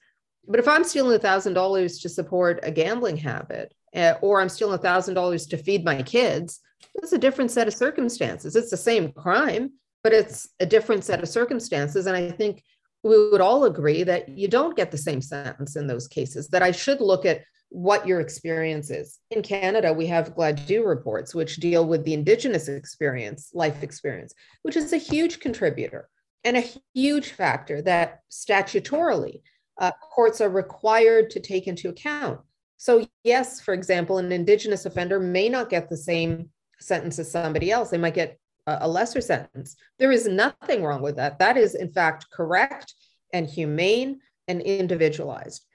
but 0.47 0.60
if 0.60 0.67
I'm 0.67 0.84
stealing 0.84 1.15
a 1.15 1.19
thousand 1.19 1.53
dollars 1.53 1.99
to 1.99 2.10
support 2.10 2.60
a 2.63 2.71
gambling 2.71 3.17
habit, 3.17 3.73
uh, 3.95 4.15
or 4.21 4.41
I'm 4.41 4.49
stealing 4.49 4.75
a 4.75 4.79
thousand 4.82 5.13
dollars 5.13 5.45
to 5.47 5.58
feed 5.58 5.86
my 5.86 6.01
kids, 6.01 6.60
it's 6.95 7.13
a 7.13 7.17
different 7.17 7.51
set 7.51 7.67
of 7.67 7.73
circumstances. 7.73 8.56
It's 8.56 8.69
the 8.69 8.77
same 8.77 9.12
crime, 9.12 9.71
but 10.03 10.13
it's 10.13 10.49
a 10.60 10.65
different 10.65 11.03
set 11.03 11.21
of 11.23 11.29
circumstances. 11.29 12.08
And 12.08 12.15
I 12.15 12.29
think 12.29 12.63
we 13.03 13.29
would 13.29 13.41
all 13.41 13.65
agree 13.65 14.03
that 14.03 14.29
you 14.29 14.47
don't 14.47 14.75
get 14.75 14.91
the 14.91 14.97
same 14.97 15.21
sentence 15.21 15.75
in 15.75 15.88
those 15.88 16.08
cases. 16.08 16.49
That 16.49 16.63
I 16.63 16.71
should 16.71 17.01
look 17.01 17.25
at 17.25 17.41
what 17.69 18.08
your 18.08 18.19
experience 18.19 18.91
is. 18.91 19.19
In 19.32 19.41
Canada, 19.41 19.91
we 19.91 20.06
have 20.08 20.36
Gladue 20.36 20.86
reports, 20.86 21.34
which 21.34 21.56
deal 21.58 21.88
with 21.88 22.03
the 22.03 22.13
Indigenous 22.13 22.67
experience, 22.67 23.49
life 23.53 23.82
experience, 23.82 24.34
which 24.62 24.75
is 24.75 24.93
a 24.93 24.97
huge 24.97 25.39
contributor 25.39 26.08
and 26.43 26.58
a 26.58 26.69
huge 26.93 27.29
factor 27.29 27.82
that 27.82 28.19
statutorily 28.32 29.41
uh, 29.79 29.91
courts 30.01 30.41
are 30.41 30.49
required 30.49 31.29
to 31.31 31.39
take 31.39 31.67
into 31.67 31.89
account. 31.89 32.39
So, 32.77 33.07
yes, 33.23 33.62
for 33.62 33.73
example, 33.73 34.17
an 34.17 34.31
Indigenous 34.31 34.86
offender 34.86 35.19
may 35.19 35.49
not 35.49 35.69
get 35.69 35.89
the 35.89 35.97
same 35.97 36.49
sentence 36.79 37.17
as 37.19 37.31
somebody 37.31 37.71
else. 37.71 37.89
They 37.89 37.97
might 37.97 38.13
get 38.13 38.38
a, 38.67 38.88
lesser 38.88 39.21
sentence. 39.21 39.75
There 39.99 40.12
is 40.12 40.27
nothing 40.27 40.83
wrong 40.83 41.01
with 41.01 41.15
that. 41.17 41.39
That 41.39 41.57
is, 41.57 41.75
in 41.75 41.89
fact, 41.89 42.27
correct 42.31 42.93
and 43.33 43.47
humane 43.47 44.19
and 44.47 44.62
individualized. 44.62 45.65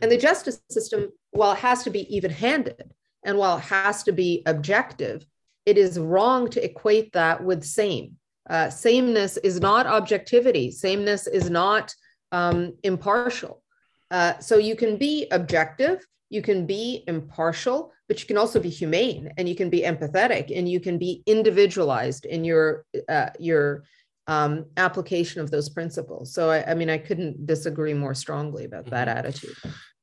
And 0.00 0.10
the 0.10 0.16
justice 0.16 0.60
system, 0.70 1.10
while 1.30 1.52
it 1.52 1.58
has 1.58 1.84
to 1.84 1.90
be 1.90 2.12
even 2.14 2.30
handed 2.30 2.92
and 3.24 3.38
while 3.38 3.58
it 3.58 3.64
has 3.64 4.02
to 4.04 4.12
be 4.12 4.42
objective, 4.46 5.24
it 5.66 5.78
is 5.78 5.98
wrong 5.98 6.48
to 6.50 6.64
equate 6.64 7.12
that 7.12 7.42
with 7.42 7.62
same. 7.62 8.16
Uh, 8.50 8.68
sameness 8.68 9.36
is 9.38 9.60
not 9.60 9.86
objectivity. 9.86 10.72
Sameness 10.72 11.28
is 11.28 11.48
not 11.48 11.94
um, 12.32 12.74
impartial. 12.82 13.62
Uh, 14.10 14.38
so 14.40 14.58
you 14.58 14.76
can 14.76 14.96
be 14.96 15.26
objective, 15.30 16.04
you 16.28 16.42
can 16.42 16.66
be 16.66 17.04
impartial, 17.06 17.92
but 18.08 18.20
you 18.20 18.26
can 18.26 18.36
also 18.36 18.58
be 18.60 18.68
humane 18.68 19.32
and 19.38 19.48
you 19.48 19.54
can 19.54 19.70
be 19.70 19.82
empathetic 19.82 20.54
and 20.54 20.68
you 20.68 20.80
can 20.80 20.98
be 20.98 21.22
individualized 21.26 22.26
in 22.26 22.44
your 22.44 22.84
uh, 23.08 23.30
your 23.38 23.84
um, 24.26 24.66
application 24.76 25.40
of 25.40 25.50
those 25.50 25.68
principles. 25.68 26.32
So 26.32 26.50
I, 26.50 26.70
I, 26.70 26.74
mean, 26.74 26.88
I 26.88 26.98
couldn't 26.98 27.44
disagree 27.46 27.94
more 27.94 28.14
strongly 28.14 28.64
about 28.64 28.86
that 28.86 29.08
mm-hmm. 29.08 29.18
attitude. 29.18 29.56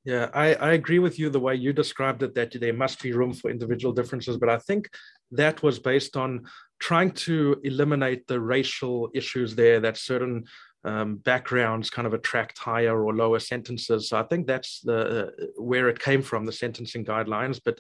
Yeah, 0.05 0.29
I, 0.33 0.55
I 0.55 0.73
agree 0.73 0.99
with 0.99 1.19
you 1.19 1.29
the 1.29 1.39
way 1.39 1.55
you 1.55 1.71
described 1.73 2.23
it 2.23 2.33
that 2.35 2.59
there 2.59 2.73
must 2.73 3.01
be 3.01 3.11
room 3.11 3.33
for 3.33 3.51
individual 3.51 3.93
differences, 3.93 4.37
but 4.37 4.49
I 4.49 4.57
think 4.57 4.89
that 5.31 5.61
was 5.61 5.77
based 5.77 6.17
on 6.17 6.45
trying 6.79 7.11
to 7.11 7.59
eliminate 7.63 8.25
the 8.27 8.39
racial 8.39 9.09
issues 9.13 9.55
there 9.55 9.79
that 9.81 9.97
certain 9.97 10.45
um, 10.83 11.17
backgrounds 11.17 11.89
kind 11.89 12.07
of 12.07 12.13
attract 12.13 12.57
higher 12.57 13.03
or 13.03 13.13
lower 13.13 13.39
sentences. 13.39 14.09
So 14.09 14.19
I 14.19 14.23
think 14.23 14.47
that's 14.47 14.79
the 14.81 15.27
uh, 15.27 15.45
where 15.57 15.89
it 15.89 15.99
came 15.99 16.21
from, 16.21 16.45
the 16.45 16.51
sentencing 16.51 17.05
guidelines. 17.05 17.59
But 17.63 17.79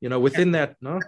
you 0.00 0.08
know, 0.08 0.20
within 0.20 0.52
that, 0.52 0.76
no. 0.80 1.00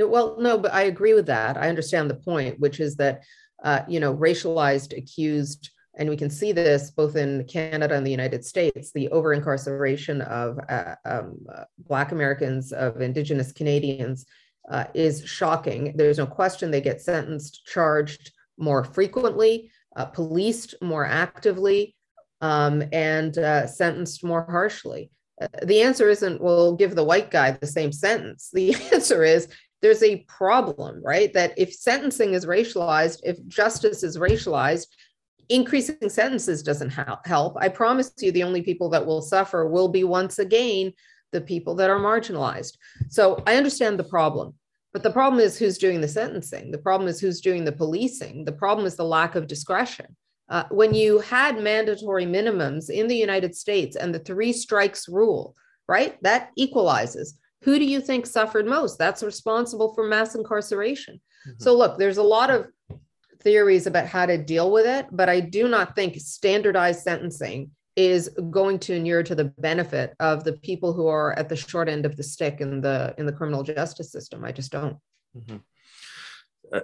Well, 0.00 0.36
no, 0.38 0.58
but 0.58 0.72
I 0.72 0.82
agree 0.82 1.14
with 1.14 1.26
that. 1.26 1.56
I 1.56 1.68
understand 1.68 2.08
the 2.10 2.14
point, 2.14 2.58
which 2.58 2.80
is 2.80 2.96
that 2.96 3.22
uh, 3.62 3.82
you 3.88 4.00
know, 4.00 4.14
racialized 4.14 4.96
accused, 4.96 5.70
and 5.96 6.08
we 6.08 6.16
can 6.16 6.30
see 6.30 6.52
this 6.52 6.90
both 6.90 7.16
in 7.16 7.44
Canada 7.44 7.94
and 7.94 8.06
the 8.06 8.10
United 8.10 8.44
States, 8.44 8.92
the 8.92 9.08
over 9.10 9.32
incarceration 9.32 10.20
of 10.22 10.58
uh, 10.68 10.94
um, 11.04 11.44
Black 11.78 12.12
Americans, 12.12 12.72
of 12.72 13.00
Indigenous 13.00 13.52
Canadians. 13.52 14.26
Uh, 14.70 14.84
is 14.92 15.24
shocking. 15.24 15.94
There's 15.96 16.18
no 16.18 16.26
question 16.26 16.70
they 16.70 16.82
get 16.82 17.00
sentenced, 17.00 17.64
charged 17.64 18.32
more 18.58 18.84
frequently 18.84 19.70
uh, 19.98 20.06
policed 20.06 20.74
more 20.80 21.04
actively, 21.04 21.94
um, 22.40 22.82
and 22.92 23.36
uh, 23.36 23.66
sentenced 23.66 24.24
more 24.24 24.46
harshly? 24.48 25.10
Uh, 25.40 25.48
the 25.64 25.82
answer 25.82 26.08
isn't, 26.08 26.40
we'll 26.40 26.74
give 26.74 26.94
the 26.94 27.04
white 27.04 27.30
guy 27.30 27.50
the 27.50 27.66
same 27.66 27.92
sentence. 27.92 28.50
The 28.52 28.74
answer 28.92 29.24
is, 29.24 29.48
there's 29.82 30.02
a 30.02 30.24
problem, 30.28 31.02
right? 31.04 31.32
That 31.34 31.52
if 31.56 31.72
sentencing 31.72 32.34
is 32.34 32.46
racialized, 32.46 33.20
if 33.24 33.44
justice 33.46 34.02
is 34.02 34.16
racialized, 34.16 34.86
increasing 35.48 36.08
sentences 36.08 36.62
doesn't 36.62 36.90
help. 36.90 37.56
I 37.58 37.68
promise 37.68 38.12
you, 38.18 38.32
the 38.32 38.42
only 38.42 38.62
people 38.62 38.88
that 38.90 39.04
will 39.04 39.22
suffer 39.22 39.68
will 39.68 39.88
be 39.88 40.04
once 40.04 40.38
again 40.38 40.92
the 41.32 41.40
people 41.40 41.74
that 41.76 41.90
are 41.90 42.00
marginalized. 42.00 42.76
So 43.08 43.42
I 43.46 43.56
understand 43.56 43.98
the 43.98 44.04
problem. 44.04 44.54
But 44.98 45.04
the 45.04 45.12
problem 45.12 45.40
is 45.40 45.56
who's 45.56 45.78
doing 45.78 46.00
the 46.00 46.08
sentencing. 46.08 46.72
The 46.72 46.78
problem 46.78 47.08
is 47.08 47.20
who's 47.20 47.40
doing 47.40 47.64
the 47.64 47.70
policing. 47.70 48.44
The 48.44 48.50
problem 48.50 48.84
is 48.84 48.96
the 48.96 49.04
lack 49.04 49.36
of 49.36 49.46
discretion. 49.46 50.16
Uh, 50.48 50.64
when 50.72 50.92
you 50.92 51.20
had 51.20 51.62
mandatory 51.62 52.26
minimums 52.26 52.90
in 52.90 53.06
the 53.06 53.14
United 53.14 53.54
States 53.54 53.94
and 53.94 54.12
the 54.12 54.18
three 54.18 54.52
strikes 54.52 55.08
rule, 55.08 55.54
right, 55.86 56.20
that 56.24 56.50
equalizes. 56.56 57.38
Who 57.62 57.78
do 57.78 57.84
you 57.84 58.00
think 58.00 58.26
suffered 58.26 58.66
most? 58.66 58.98
That's 58.98 59.22
responsible 59.22 59.94
for 59.94 60.02
mass 60.02 60.34
incarceration. 60.34 61.20
Mm-hmm. 61.46 61.62
So, 61.62 61.76
look, 61.76 61.96
there's 61.96 62.16
a 62.16 62.22
lot 62.24 62.50
of 62.50 62.66
theories 63.40 63.86
about 63.86 64.08
how 64.08 64.26
to 64.26 64.36
deal 64.36 64.72
with 64.72 64.86
it, 64.86 65.06
but 65.12 65.28
I 65.28 65.38
do 65.38 65.68
not 65.68 65.94
think 65.94 66.16
standardized 66.16 67.02
sentencing 67.04 67.70
is 67.98 68.30
going 68.52 68.78
to 68.78 68.94
inure 68.94 69.24
to 69.24 69.34
the 69.34 69.46
benefit 69.58 70.14
of 70.20 70.44
the 70.44 70.52
people 70.52 70.92
who 70.92 71.08
are 71.08 71.36
at 71.36 71.48
the 71.48 71.56
short 71.56 71.88
end 71.88 72.06
of 72.06 72.16
the 72.16 72.22
stick 72.22 72.60
in 72.60 72.80
the 72.80 73.12
in 73.18 73.26
the 73.26 73.32
criminal 73.32 73.64
justice 73.64 74.12
system. 74.12 74.44
I 74.44 74.52
just 74.52 74.70
don't. 74.70 74.96
Mm-hmm. 75.36 75.56
Uh, 76.72 76.80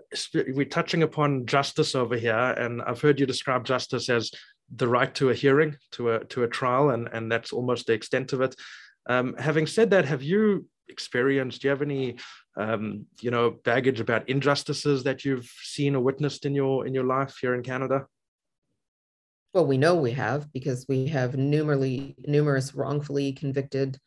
we're 0.49 0.65
touching 0.65 1.05
upon 1.05 1.47
justice 1.47 1.95
over 1.95 2.17
here, 2.17 2.35
and 2.35 2.83
I've 2.83 3.01
heard 3.01 3.21
you 3.21 3.27
describe 3.27 3.65
justice 3.65 4.09
as 4.09 4.33
the 4.75 4.89
right 4.89 5.15
to 5.15 5.31
a 5.31 5.35
hearing, 5.35 5.77
to 5.93 6.15
a 6.15 6.25
to 6.25 6.43
a 6.43 6.49
trial, 6.49 6.91
and 6.91 7.09
and 7.13 7.31
that's 7.31 7.53
almost 7.53 7.87
the 7.87 7.93
extent 7.93 8.33
of 8.33 8.41
it. 8.41 8.57
Um, 9.09 9.37
having 9.39 9.69
said 9.69 9.91
that, 9.91 10.07
have 10.07 10.23
you 10.23 10.67
experienced? 10.89 11.63
Do 11.63 11.69
you 11.69 11.71
have 11.71 11.83
any, 11.83 12.17
um, 12.57 13.07
you 13.21 13.31
know, 13.31 13.51
baggage 13.65 14.01
about 14.01 14.29
injustices 14.29 15.05
that 15.05 15.25
you've 15.25 15.49
seen 15.63 15.95
or 15.95 16.03
witnessed 16.03 16.45
in 16.45 16.57
your 16.57 16.89
in 16.89 16.93
your 16.93 17.05
life 17.05 17.37
here 17.41 17.55
in 17.55 17.63
Canada? 17.63 18.07
Well, 19.55 19.65
we 19.65 19.79
know 19.79 19.95
we 19.95 20.11
have 20.11 20.53
because 20.53 20.85
we 20.89 21.07
have 21.07 21.33
numerally, 21.35 22.17
numerous 22.27 22.75
wrongfully 22.75 23.33
convicted 23.33 23.99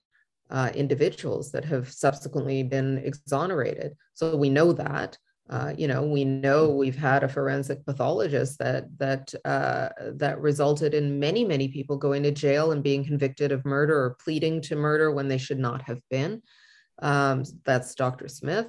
uh, 0.50 0.72
individuals 0.76 1.52
that 1.52 1.64
have 1.64 1.90
subsequently 1.90 2.64
been 2.64 2.98
exonerated. 3.00 3.96
So 4.14 4.36
we 4.36 4.50
know 4.50 4.74
that. 4.74 5.18
Uh, 5.50 5.74
you 5.78 5.88
know, 5.88 6.04
we 6.04 6.26
know 6.26 6.70
we've 6.70 6.98
had 6.98 7.24
a 7.24 7.30
forensic 7.30 7.86
pathologist 7.86 8.60
that 8.60 8.86
that 8.98 9.34
uh, 9.46 9.88
that 10.16 10.42
resulted 10.42 10.94
in 10.94 11.20
many, 11.20 11.46
many 11.46 11.70
people 11.70 11.96
going 11.96 12.24
to 12.24 12.32
jail 12.32 12.74
and 12.74 12.84
being 12.84 13.06
convicted 13.06 13.54
of 13.54 13.64
murder 13.64 13.98
or 13.98 14.18
pleading 14.22 14.60
to 14.60 14.76
murder 14.76 15.10
when 15.10 15.30
they 15.30 15.38
should 15.38 15.60
not 15.60 15.82
have 15.84 16.02
been. 16.10 16.42
Um, 17.02 17.44
that's 17.64 17.96
Dr. 17.96 18.28
Smith 18.28 18.68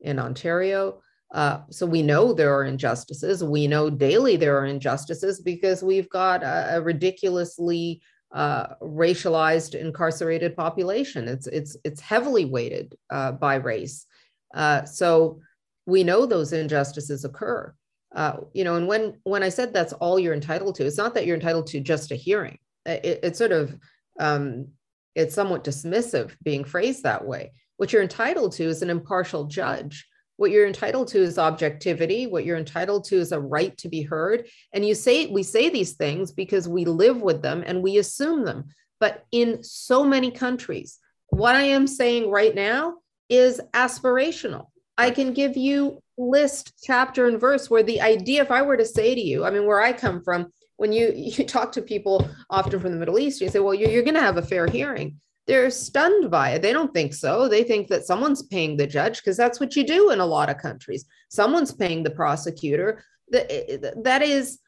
in 0.00 0.20
Ontario. 0.20 1.02
Uh, 1.32 1.60
so 1.70 1.86
we 1.86 2.02
know 2.02 2.32
there 2.32 2.54
are 2.54 2.64
injustices. 2.64 3.44
We 3.44 3.66
know 3.68 3.88
daily 3.88 4.36
there 4.36 4.58
are 4.58 4.66
injustices 4.66 5.40
because 5.40 5.82
we've 5.82 6.08
got 6.10 6.42
a, 6.42 6.76
a 6.76 6.80
ridiculously 6.80 8.02
uh, 8.32 8.74
racialized, 8.82 9.74
incarcerated 9.74 10.56
population. 10.56 11.28
It's 11.28 11.46
it's 11.46 11.76
it's 11.84 12.00
heavily 12.00 12.44
weighted 12.44 12.96
uh, 13.10 13.32
by 13.32 13.56
race. 13.56 14.06
Uh, 14.54 14.84
so 14.84 15.40
we 15.86 16.04
know 16.04 16.26
those 16.26 16.52
injustices 16.52 17.24
occur. 17.24 17.74
Uh, 18.14 18.38
you 18.52 18.64
know, 18.64 18.74
and 18.76 18.88
when 18.88 19.18
when 19.22 19.42
I 19.42 19.48
said 19.48 19.72
that's 19.72 19.92
all 19.94 20.18
you're 20.18 20.34
entitled 20.34 20.74
to, 20.76 20.86
it's 20.86 20.98
not 20.98 21.14
that 21.14 21.26
you're 21.26 21.36
entitled 21.36 21.68
to 21.68 21.80
just 21.80 22.10
a 22.10 22.16
hearing. 22.16 22.58
It, 22.86 23.20
it's 23.22 23.38
sort 23.38 23.52
of 23.52 23.76
um, 24.18 24.68
it's 25.14 25.34
somewhat 25.34 25.64
dismissive 25.64 26.32
being 26.42 26.64
phrased 26.64 27.04
that 27.04 27.24
way. 27.24 27.52
What 27.76 27.92
you're 27.92 28.02
entitled 28.02 28.52
to 28.52 28.64
is 28.64 28.82
an 28.82 28.90
impartial 28.90 29.44
judge 29.44 30.06
what 30.40 30.52
you're 30.52 30.66
entitled 30.66 31.06
to 31.06 31.18
is 31.18 31.38
objectivity. 31.38 32.26
What 32.26 32.46
you're 32.46 32.56
entitled 32.56 33.04
to 33.04 33.16
is 33.16 33.30
a 33.30 33.38
right 33.38 33.76
to 33.76 33.90
be 33.90 34.00
heard. 34.00 34.48
And 34.72 34.86
you 34.86 34.94
say, 34.94 35.26
we 35.26 35.42
say 35.42 35.68
these 35.68 35.92
things 35.92 36.32
because 36.32 36.66
we 36.66 36.86
live 36.86 37.20
with 37.20 37.42
them 37.42 37.62
and 37.66 37.82
we 37.82 37.98
assume 37.98 38.46
them. 38.46 38.68
But 39.00 39.26
in 39.32 39.62
so 39.62 40.02
many 40.02 40.30
countries, 40.30 40.98
what 41.28 41.56
I 41.56 41.64
am 41.64 41.86
saying 41.86 42.30
right 42.30 42.54
now 42.54 42.94
is 43.28 43.60
aspirational. 43.74 44.68
I 44.96 45.10
can 45.10 45.34
give 45.34 45.58
you 45.58 46.02
list, 46.16 46.72
chapter, 46.82 47.26
and 47.26 47.38
verse 47.38 47.68
where 47.68 47.82
the 47.82 48.00
idea, 48.00 48.40
if 48.40 48.50
I 48.50 48.62
were 48.62 48.78
to 48.78 48.86
say 48.86 49.14
to 49.14 49.20
you, 49.20 49.44
I 49.44 49.50
mean, 49.50 49.66
where 49.66 49.82
I 49.82 49.92
come 49.92 50.22
from, 50.22 50.50
when 50.78 50.90
you 50.90 51.12
you 51.14 51.44
talk 51.44 51.72
to 51.72 51.82
people 51.82 52.26
often 52.48 52.80
from 52.80 52.92
the 52.92 52.98
Middle 52.98 53.18
East, 53.18 53.42
you 53.42 53.50
say, 53.50 53.58
well, 53.58 53.74
you're, 53.74 53.90
you're 53.90 54.04
going 54.04 54.14
to 54.14 54.22
have 54.22 54.38
a 54.38 54.42
fair 54.42 54.66
hearing 54.66 55.20
they're 55.46 55.70
stunned 55.70 56.30
by 56.30 56.50
it. 56.50 56.62
They 56.62 56.72
don't 56.72 56.94
think 56.94 57.14
so. 57.14 57.48
They 57.48 57.64
think 57.64 57.88
that 57.88 58.06
someone's 58.06 58.42
paying 58.42 58.76
the 58.76 58.86
judge 58.86 59.16
because 59.18 59.36
that's 59.36 59.58
what 59.58 59.74
you 59.74 59.84
do 59.84 60.10
in 60.10 60.20
a 60.20 60.26
lot 60.26 60.50
of 60.50 60.58
countries. 60.58 61.04
Someone's 61.28 61.72
paying 61.72 62.02
the 62.02 62.10
prosecutor. 62.10 63.04
That 63.30 64.22
is 64.22 64.58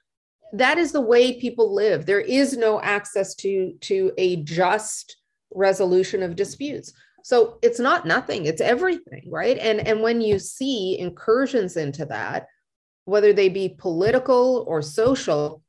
that 0.54 0.78
is 0.78 0.92
the 0.92 1.00
way 1.00 1.40
people 1.40 1.74
live. 1.74 2.04
There 2.04 2.20
is 2.20 2.56
no 2.56 2.80
access 2.80 3.34
to 3.36 3.74
to 3.82 4.12
a 4.18 4.36
just 4.42 5.16
resolution 5.54 6.22
of 6.22 6.36
disputes. 6.36 6.92
So 7.24 7.58
it's 7.62 7.78
not 7.78 8.06
nothing, 8.06 8.46
it's 8.46 8.60
everything, 8.60 9.24
right? 9.28 9.58
And 9.58 9.86
and 9.86 10.02
when 10.02 10.20
you 10.20 10.38
see 10.38 10.98
incursions 10.98 11.76
into 11.76 12.06
that, 12.06 12.46
whether 13.04 13.32
they 13.32 13.48
be 13.48 13.76
political 13.78 14.64
or 14.66 14.82
social, 14.82 15.62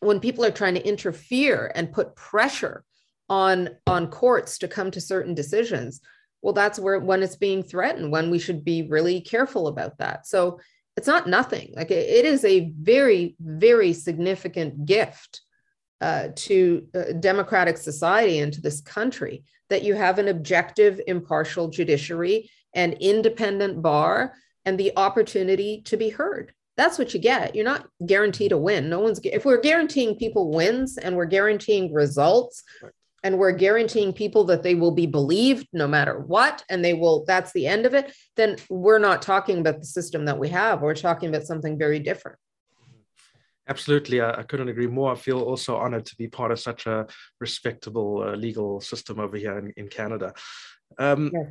when 0.00 0.20
people 0.20 0.44
are 0.44 0.50
trying 0.50 0.74
to 0.74 0.88
interfere 0.88 1.72
and 1.74 1.92
put 1.92 2.16
pressure 2.16 2.84
on 3.28 3.70
on 3.86 4.08
courts 4.08 4.58
to 4.58 4.68
come 4.68 4.90
to 4.90 5.00
certain 5.00 5.34
decisions. 5.34 6.00
Well 6.42 6.52
that's 6.52 6.78
where 6.78 6.98
when 6.98 7.22
it's 7.22 7.36
being 7.36 7.62
threatened 7.62 8.12
when 8.12 8.30
we 8.30 8.38
should 8.38 8.64
be 8.64 8.88
really 8.88 9.20
careful 9.20 9.68
about 9.68 9.98
that. 9.98 10.26
So 10.26 10.60
it's 10.96 11.06
not 11.06 11.28
nothing. 11.28 11.72
Like 11.74 11.90
it, 11.90 12.08
it 12.08 12.24
is 12.24 12.44
a 12.44 12.72
very 12.80 13.36
very 13.40 13.92
significant 13.92 14.86
gift 14.86 15.40
uh, 16.00 16.28
to 16.36 16.86
uh, 16.94 17.12
democratic 17.20 17.78
society 17.78 18.38
and 18.40 18.52
to 18.52 18.60
this 18.60 18.80
country 18.80 19.44
that 19.70 19.82
you 19.82 19.94
have 19.94 20.18
an 20.18 20.28
objective 20.28 21.00
impartial 21.06 21.68
judiciary 21.68 22.50
and 22.74 22.94
independent 22.94 23.80
bar 23.80 24.34
and 24.64 24.78
the 24.78 24.92
opportunity 24.96 25.82
to 25.82 25.96
be 25.96 26.10
heard. 26.10 26.52
That's 26.76 26.98
what 26.98 27.14
you 27.14 27.20
get. 27.20 27.54
You're 27.54 27.64
not 27.64 27.86
guaranteed 28.04 28.52
a 28.52 28.58
win. 28.58 28.90
No 28.90 29.00
one's 29.00 29.20
if 29.22 29.44
we're 29.44 29.60
guaranteeing 29.60 30.16
people 30.16 30.50
wins 30.50 30.98
and 30.98 31.16
we're 31.16 31.26
guaranteeing 31.26 31.92
results 31.92 32.64
and 33.24 33.38
we're 33.38 33.52
guaranteeing 33.52 34.12
people 34.12 34.44
that 34.44 34.62
they 34.62 34.76
will 34.76 34.92
be 34.92 35.06
believed 35.06 35.66
no 35.72 35.88
matter 35.88 36.20
what 36.20 36.62
and 36.70 36.84
they 36.84 36.94
will 36.94 37.24
that's 37.26 37.52
the 37.52 37.66
end 37.66 37.86
of 37.86 37.94
it 37.94 38.14
then 38.36 38.56
we're 38.68 38.98
not 38.98 39.22
talking 39.22 39.58
about 39.58 39.80
the 39.80 39.86
system 39.86 40.24
that 40.24 40.38
we 40.38 40.48
have. 40.48 40.82
We're 40.82 40.94
talking 40.94 41.28
about 41.28 41.44
something 41.44 41.78
very 41.78 41.98
different. 41.98 42.38
Absolutely. 43.68 44.20
I, 44.20 44.40
I 44.40 44.42
couldn't 44.42 44.68
agree 44.68 44.86
more. 44.86 45.12
I 45.12 45.14
feel 45.14 45.40
also 45.40 45.76
honored 45.76 46.04
to 46.06 46.16
be 46.16 46.28
part 46.28 46.52
of 46.52 46.60
such 46.60 46.86
a 46.86 47.06
respectable 47.40 48.22
uh, 48.22 48.36
legal 48.36 48.80
system 48.80 49.18
over 49.18 49.36
here 49.36 49.58
in, 49.58 49.72
in 49.76 49.88
canada. 49.88 50.34
Um, 50.98 51.30
yeah. 51.32 51.44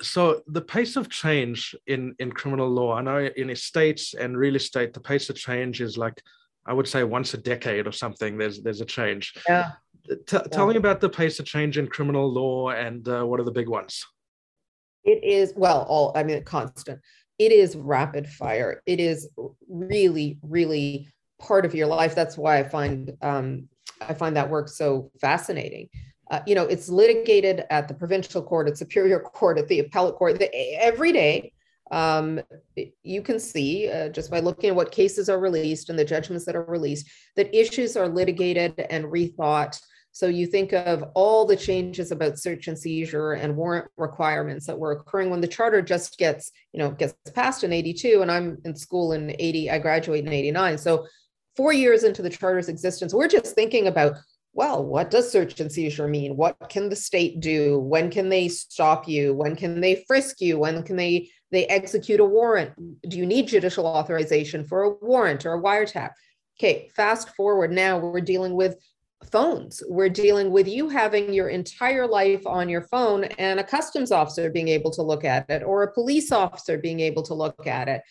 so 0.00 0.42
the 0.46 0.60
pace 0.60 0.96
of 0.96 1.08
change 1.08 1.74
in 1.86 2.14
in 2.20 2.30
criminal 2.30 2.68
law 2.68 2.94
i 2.94 3.02
know 3.02 3.18
in 3.18 3.50
estates 3.50 4.14
and 4.14 4.36
real 4.36 4.54
estate 4.54 4.92
the 4.92 5.00
pace 5.00 5.28
of 5.30 5.34
change 5.34 5.80
is 5.80 5.98
like 5.98 6.22
i 6.64 6.72
would 6.72 6.86
say 6.86 7.02
once 7.02 7.34
a 7.34 7.38
decade 7.38 7.88
or 7.88 7.92
something 7.92 8.38
there's 8.38 8.60
there's 8.62 8.80
a 8.80 8.84
change. 8.84 9.34
Yeah 9.48 9.70
T- 10.26 10.38
tell 10.50 10.66
me 10.66 10.76
about 10.76 11.00
the 11.00 11.08
pace 11.08 11.38
of 11.38 11.46
change 11.46 11.78
in 11.78 11.86
criminal 11.86 12.32
law 12.32 12.70
and 12.70 13.06
uh, 13.08 13.24
what 13.24 13.40
are 13.40 13.44
the 13.44 13.52
big 13.52 13.68
ones? 13.68 14.04
It 15.04 15.22
is, 15.22 15.52
well, 15.56 15.86
all, 15.88 16.12
I 16.14 16.22
mean, 16.22 16.42
constant. 16.44 17.00
It 17.38 17.52
is 17.52 17.76
rapid 17.76 18.28
fire. 18.28 18.82
It 18.86 19.00
is 19.00 19.28
really, 19.68 20.38
really 20.42 21.08
part 21.40 21.64
of 21.64 21.74
your 21.74 21.86
life. 21.86 22.14
That's 22.14 22.36
why 22.36 22.58
I 22.58 22.64
find, 22.64 23.16
um, 23.22 23.68
I 24.00 24.14
find 24.14 24.36
that 24.36 24.50
work 24.50 24.68
so 24.68 25.10
fascinating. 25.20 25.88
Uh, 26.30 26.40
you 26.46 26.54
know, 26.54 26.64
it's 26.64 26.88
litigated 26.88 27.64
at 27.70 27.88
the 27.88 27.94
provincial 27.94 28.42
court, 28.42 28.68
at 28.68 28.76
superior 28.76 29.20
court, 29.20 29.56
at 29.58 29.68
the 29.68 29.78
appellate 29.78 30.16
court 30.16 30.38
the, 30.38 30.54
every 30.78 31.12
day. 31.12 31.52
um, 31.90 32.40
you 33.02 33.22
can 33.22 33.38
see 33.38 33.90
uh, 33.90 34.08
just 34.08 34.30
by 34.30 34.40
looking 34.40 34.70
at 34.70 34.76
what 34.76 34.92
cases 34.92 35.28
are 35.28 35.38
released 35.38 35.90
and 35.90 35.98
the 35.98 36.04
judgments 36.04 36.44
that 36.44 36.56
are 36.56 36.64
released 36.64 37.08
that 37.36 37.54
issues 37.58 37.96
are 37.96 38.08
litigated 38.08 38.78
and 38.90 39.06
rethought. 39.06 39.80
So 40.12 40.26
you 40.26 40.46
think 40.46 40.72
of 40.72 41.04
all 41.14 41.44
the 41.44 41.56
changes 41.56 42.10
about 42.10 42.38
search 42.38 42.66
and 42.66 42.78
seizure 42.78 43.32
and 43.32 43.56
warrant 43.56 43.86
requirements 43.96 44.66
that 44.66 44.78
were 44.78 44.92
occurring 44.92 45.30
when 45.30 45.40
the 45.40 45.46
charter 45.46 45.80
just 45.80 46.18
gets, 46.18 46.50
you 46.72 46.78
know, 46.78 46.90
gets 46.90 47.14
passed 47.34 47.62
in 47.62 47.72
82 47.72 48.22
and 48.22 48.30
I'm 48.30 48.58
in 48.64 48.74
school 48.74 49.12
in 49.12 49.34
80, 49.38 49.70
I 49.70 49.78
graduate 49.78 50.26
in 50.26 50.32
89. 50.32 50.78
So 50.78 51.06
four 51.56 51.72
years 51.72 52.04
into 52.04 52.22
the 52.22 52.30
charter's 52.30 52.68
existence, 52.68 53.14
we're 53.14 53.28
just 53.28 53.54
thinking 53.54 53.86
about 53.86 54.16
well, 54.54 54.84
what 54.84 55.10
does 55.10 55.30
search 55.30 55.60
and 55.60 55.70
seizure 55.70 56.08
mean? 56.08 56.36
What 56.36 56.56
can 56.68 56.88
the 56.88 56.96
state 56.96 57.38
do? 57.38 57.78
When 57.78 58.10
can 58.10 58.28
they 58.28 58.48
stop 58.48 59.06
you? 59.06 59.32
When 59.32 59.54
can 59.54 59.80
they 59.80 60.02
frisk 60.08 60.40
you? 60.40 60.58
When 60.58 60.82
can 60.82 60.96
they 60.96 61.30
they 61.52 61.66
execute 61.66 62.18
a 62.18 62.24
warrant? 62.24 62.72
Do 63.08 63.16
you 63.16 63.24
need 63.24 63.46
judicial 63.46 63.86
authorization 63.86 64.64
for 64.64 64.82
a 64.82 64.90
warrant 64.90 65.46
or 65.46 65.54
a 65.54 65.62
wiretap? 65.62 66.10
Okay, 66.58 66.90
fast 66.96 67.28
forward 67.36 67.70
now, 67.70 67.98
we're 67.98 68.20
dealing 68.20 68.54
with 68.54 68.76
phones. 69.24 69.82
We're 69.88 70.08
dealing 70.08 70.50
with 70.50 70.68
you 70.68 70.88
having 70.88 71.32
your 71.32 71.48
entire 71.48 72.06
life 72.06 72.46
on 72.46 72.68
your 72.68 72.82
phone 72.82 73.24
and 73.24 73.60
a 73.60 73.64
customs 73.64 74.12
officer 74.12 74.50
being 74.50 74.68
able 74.68 74.90
to 74.92 75.02
look 75.02 75.24
at 75.24 75.50
it 75.50 75.62
or 75.62 75.82
a 75.82 75.92
police 75.92 76.32
officer 76.32 76.78
being 76.78 77.00
able 77.00 77.22
to 77.24 77.34
look 77.34 77.66
at 77.66 77.88
it. 77.88 78.02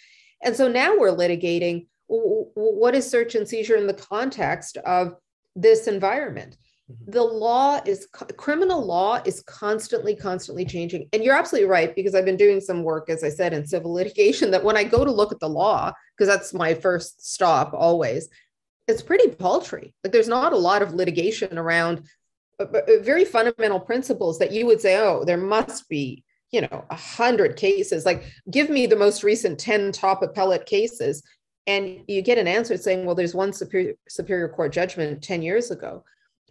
And 0.43 0.55
so 0.55 0.67
now 0.67 0.97
we're 0.97 1.15
litigating 1.15 1.87
what 2.07 2.95
is 2.95 3.09
search 3.09 3.35
and 3.35 3.47
seizure 3.47 3.77
in 3.77 3.87
the 3.87 3.93
context 3.93 4.77
of 4.77 5.15
this 5.55 5.87
environment. 5.87 6.57
Mm-hmm. 6.91 7.11
The 7.11 7.23
law 7.23 7.81
is 7.85 8.07
criminal 8.37 8.85
law 8.85 9.19
is 9.25 9.41
constantly, 9.43 10.15
constantly 10.15 10.63
changing. 10.63 11.09
And 11.11 11.23
you're 11.23 11.35
absolutely 11.35 11.69
right, 11.69 11.93
because 11.95 12.15
I've 12.15 12.23
been 12.23 12.37
doing 12.37 12.61
some 12.61 12.83
work, 12.83 13.09
as 13.09 13.23
I 13.23 13.29
said, 13.29 13.53
in 13.53 13.65
civil 13.65 13.93
litigation, 13.93 14.51
that 14.51 14.63
when 14.63 14.77
I 14.77 14.83
go 14.83 15.03
to 15.03 15.11
look 15.11 15.31
at 15.31 15.39
the 15.39 15.49
law, 15.49 15.91
because 16.15 16.33
that's 16.33 16.53
my 16.53 16.73
first 16.73 17.29
stop 17.29 17.73
always, 17.73 18.29
it's 18.87 19.01
pretty 19.01 19.29
paltry. 19.29 19.93
Like 20.03 20.13
there's 20.13 20.27
not 20.27 20.53
a 20.53 20.57
lot 20.57 20.81
of 20.81 20.93
litigation 20.93 21.57
around 21.57 22.03
uh, 22.59 22.65
uh, 22.65 22.81
very 23.01 23.25
fundamental 23.25 23.79
principles 23.79 24.39
that 24.39 24.51
you 24.51 24.65
would 24.65 24.81
say, 24.81 24.97
oh, 24.97 25.23
there 25.25 25.37
must 25.37 25.87
be, 25.89 26.23
you 26.51 26.61
know, 26.61 26.85
a 26.89 26.95
hundred 26.95 27.55
cases. 27.57 28.05
Like 28.05 28.23
give 28.49 28.69
me 28.69 28.87
the 28.87 28.95
most 28.95 29.23
recent 29.23 29.59
10 29.59 29.91
top 29.91 30.23
appellate 30.23 30.65
cases 30.65 31.23
and 31.67 31.99
you 32.07 32.21
get 32.21 32.37
an 32.37 32.47
answer 32.47 32.77
saying, 32.77 33.05
well, 33.05 33.15
there's 33.15 33.35
one 33.35 33.51
superior, 33.51 33.93
superior 34.07 34.47
court 34.47 34.71
judgment 34.71 35.21
10 35.21 35.41
years 35.41 35.69
ago. 35.69 36.03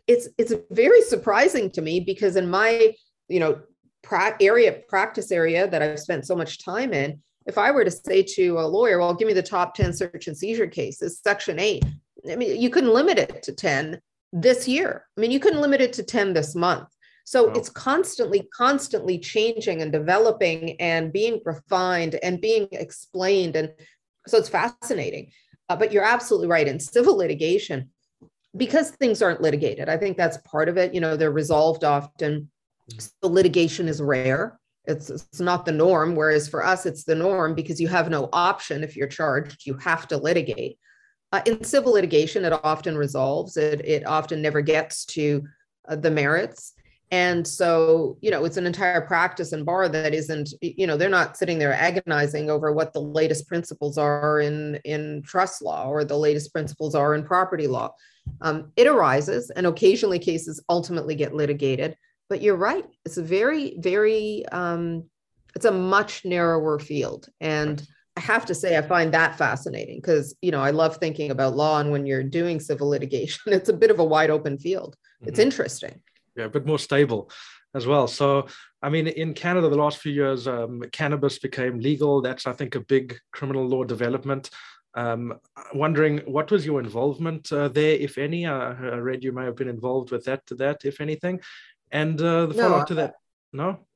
It's, 0.07 0.29
it's 0.37 0.53
very 0.71 1.01
surprising 1.03 1.71
to 1.71 1.81
me 1.81 2.01
because 2.01 2.37
in 2.37 2.49
my, 2.49 2.95
you 3.29 3.41
know, 3.41 3.61
pra- 4.03 4.37
area, 4.41 4.81
practice 4.89 5.33
area 5.33 5.67
that 5.69 5.81
I've 5.83 5.99
spent 5.99 6.27
so 6.27 6.37
much 6.37 6.63
time 6.63 6.93
in, 6.93 7.21
if 7.47 7.57
I 7.57 7.71
were 7.71 7.85
to 7.85 7.91
say 7.91 8.23
to 8.23 8.59
a 8.59 8.67
lawyer, 8.67 8.99
well, 8.99 9.15
give 9.15 9.27
me 9.27 9.35
the 9.35 9.43
top 9.43 9.75
10 9.75 9.93
search 9.95 10.27
and 10.27 10.37
seizure 10.37 10.67
cases, 10.67 11.21
section 11.23 11.59
eight, 11.59 11.85
I 12.31 12.37
mean, 12.37 12.61
you 12.61 12.71
couldn't 12.71 12.95
limit 12.95 13.19
it 13.19 13.43
to 13.45 13.53
10 13.53 14.01
this 14.33 14.69
year. 14.69 15.07
I 15.17 15.21
mean, 15.21 15.31
you 15.31 15.41
couldn't 15.41 15.61
limit 15.61 15.81
it 15.81 15.93
to 15.95 16.03
10 16.03 16.33
this 16.33 16.55
month. 16.55 16.89
So 17.25 17.49
wow. 17.49 17.55
it's 17.55 17.69
constantly, 17.69 18.49
constantly 18.55 19.19
changing 19.19 19.83
and 19.83 19.91
developing 19.91 20.81
and 20.81 21.13
being 21.13 21.41
refined 21.45 22.19
and 22.23 22.41
being 22.41 22.69
explained. 22.71 23.57
And 23.57 23.73
so 24.29 24.39
it's 24.39 24.49
fascinating. 24.49 25.33
Uh, 25.69 25.77
but 25.77 25.93
you're 25.93 26.05
absolutely 26.05 26.47
right. 26.47 26.69
In 26.69 26.79
civil 26.97 27.17
litigation, 27.17 27.91
because 28.57 28.91
things 28.91 29.23
aren't 29.23 29.43
litigated, 29.43 29.89
I 29.89 29.97
think 29.97 30.17
that's 30.17 30.39
part 30.39 30.69
of 30.69 30.79
it. 30.79 30.95
You 30.95 31.01
know, 31.01 31.17
they're 31.17 31.33
resolved 31.33 31.83
often. 31.83 32.49
Mm-hmm. 32.93 32.99
So 33.01 33.29
litigation 33.29 33.89
is 33.89 34.01
rare. 34.01 34.59
It's, 34.85 35.11
it's 35.11 35.41
not 35.41 35.67
the 35.67 35.73
norm. 35.73 36.15
Whereas 36.15 36.49
for 36.49 36.65
us, 36.65 36.87
it's 36.87 37.03
the 37.03 37.17
norm 37.17 37.57
because 37.57 37.81
you 37.81 37.89
have 37.89 38.09
no 38.09 38.29
option 38.33 38.85
if 38.85 38.97
you're 38.97 39.09
charged, 39.09 39.67
you 39.67 39.75
have 39.79 40.07
to 40.09 40.17
litigate. 40.17 40.79
Uh, 41.37 41.43
in 41.45 41.63
civil 41.63 41.93
litigation, 41.93 42.47
it 42.47 42.53
often 42.65 42.97
resolves, 42.97 43.59
it, 43.59 43.85
it 43.85 44.07
often 44.07 44.41
never 44.41 44.63
gets 44.63 45.05
to 45.05 45.45
uh, 45.87 45.95
the 45.95 46.11
merits. 46.11 46.73
And 47.11 47.47
so 47.47 48.17
you 48.23 48.31
know 48.31 48.45
it's 48.47 48.57
an 48.57 48.67
entire 48.67 49.03
practice 49.03 49.53
and 49.53 49.65
bar 49.65 49.89
that 49.89 50.13
isn't 50.15 50.49
you 50.61 50.89
know 50.89 50.97
they're 50.97 51.09
not 51.09 51.37
sitting 51.37 51.59
there 51.59 51.73
agonizing 51.73 52.51
over 52.51 52.73
what 52.73 52.93
the 52.93 53.01
latest 53.01 53.47
principles 53.47 53.97
are 53.97 54.41
in 54.41 54.77
in 54.85 55.23
trust 55.23 55.63
law 55.63 55.87
or 55.87 56.05
the 56.05 56.19
latest 56.19 56.53
principles 56.53 56.95
are 56.97 57.15
in 57.15 57.23
property 57.23 57.69
law. 57.69 57.95
Um, 58.41 58.73
it 58.75 58.89
arises 58.89 59.51
and 59.51 59.67
occasionally 59.67 60.19
cases 60.19 60.65
ultimately 60.69 61.15
get 61.15 61.35
litigated. 61.35 61.97
But 62.29 62.43
you're 62.43 62.57
right. 62.57 62.87
It's 63.05 63.19
a 63.19 63.23
very 63.23 63.77
very 63.79 64.45
um, 64.47 65.05
it's 65.55 65.67
a 65.67 65.71
much 65.71 66.25
narrower 66.25 66.79
field. 66.79 67.29
And 67.41 67.87
i 68.17 68.21
have 68.21 68.47
to 68.47 68.55
say 68.55 68.77
i 68.77 68.83
find 68.83 69.13
that 69.13 69.37
fascinating 69.37 69.99
because 69.99 70.37
you 70.43 70.51
know 70.51 70.61
i 70.61 70.71
love 70.71 70.97
thinking 70.97 71.31
about 71.31 71.57
law 71.57 71.81
and 71.81 71.91
when 71.91 72.07
you're 72.07 72.23
doing 72.23 72.61
civil 72.61 72.89
litigation 72.95 73.53
it's 73.53 73.69
a 73.69 73.73
bit 73.73 73.91
of 73.91 73.99
a 73.99 74.05
wide 74.05 74.31
open 74.31 74.59
field 74.59 74.97
mm-hmm. 74.97 75.29
it's 75.29 75.39
interesting 75.39 76.01
yeah, 76.37 76.45
a 76.45 76.49
bit 76.51 76.67
more 76.67 76.79
stable 76.79 77.31
as 77.75 77.87
well. 77.87 78.07
So, 78.07 78.47
I 78.83 78.89
mean, 78.89 79.07
in 79.07 79.35
Canada, 79.35 79.69
the 79.69 79.77
last 79.77 79.99
few 79.99 80.13
years, 80.13 80.47
um, 80.47 80.83
cannabis 80.93 81.39
became 81.39 81.79
legal. 81.79 82.23
That's, 82.23 82.47
I 82.47 82.53
think, 82.53 82.75
a 82.75 82.81
big 82.81 83.19
criminal 83.33 83.67
law 83.67 83.85
development. 83.85 84.51
Um, 84.95 85.39
wondering 85.75 86.19
what 86.21 86.51
was 86.51 86.65
your 86.65 86.81
involvement 86.81 87.53
uh, 87.53 87.69
there, 87.69 87.97
if 87.97 88.17
any? 88.17 88.47
Uh, 88.47 88.73
I 88.73 88.97
read 88.97 89.25
you 89.25 89.33
may 89.33 89.45
have 89.45 89.57
been 89.57 89.69
involved 89.69 90.11
with 90.11 90.25
that, 90.25 90.43
that 90.51 90.85
if 90.85 91.03
anything, 91.03 91.41
and 91.91 92.21
uh, 92.21 92.47
the 92.47 92.55
follow 92.55 92.79
up 92.79 92.87
to 92.89 92.95
that. 92.95 93.15
No. 93.53 93.87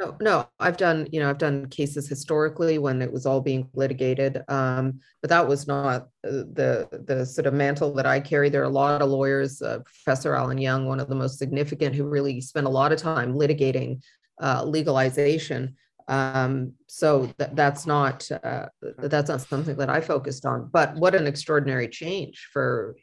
No, 0.00 0.16
no, 0.20 0.48
I've 0.60 0.76
done, 0.76 1.08
you 1.10 1.18
know, 1.18 1.28
I've 1.28 1.38
done 1.38 1.66
cases 1.66 2.08
historically 2.08 2.78
when 2.78 3.02
it 3.02 3.12
was 3.12 3.26
all 3.26 3.40
being 3.40 3.68
litigated, 3.74 4.42
um, 4.48 5.00
but 5.20 5.30
that 5.30 5.48
was 5.48 5.66
not 5.66 6.02
uh, 6.24 6.46
the 6.52 6.88
the 7.06 7.26
sort 7.26 7.46
of 7.46 7.54
mantle 7.54 7.92
that 7.94 8.06
I 8.06 8.20
carry. 8.20 8.48
There 8.48 8.62
are 8.62 8.66
a 8.66 8.68
lot 8.68 9.02
of 9.02 9.10
lawyers, 9.10 9.60
uh, 9.60 9.80
Professor 9.80 10.36
Alan 10.36 10.58
Young, 10.58 10.86
one 10.86 11.00
of 11.00 11.08
the 11.08 11.16
most 11.16 11.38
significant, 11.38 11.96
who 11.96 12.04
really 12.04 12.40
spent 12.40 12.66
a 12.68 12.70
lot 12.70 12.92
of 12.92 13.00
time 13.00 13.34
litigating 13.34 14.00
uh, 14.40 14.62
legalization. 14.64 15.74
Um, 16.06 16.74
so 16.86 17.26
th- 17.38 17.50
that's 17.54 17.84
not 17.84 18.30
uh, 18.30 18.66
that's 18.98 19.28
not 19.28 19.40
something 19.40 19.76
that 19.76 19.90
I 19.90 20.00
focused 20.00 20.46
on. 20.46 20.70
But 20.72 20.94
what 20.94 21.16
an 21.16 21.26
extraordinary 21.26 21.88
change 21.88 22.48
for 22.52 22.96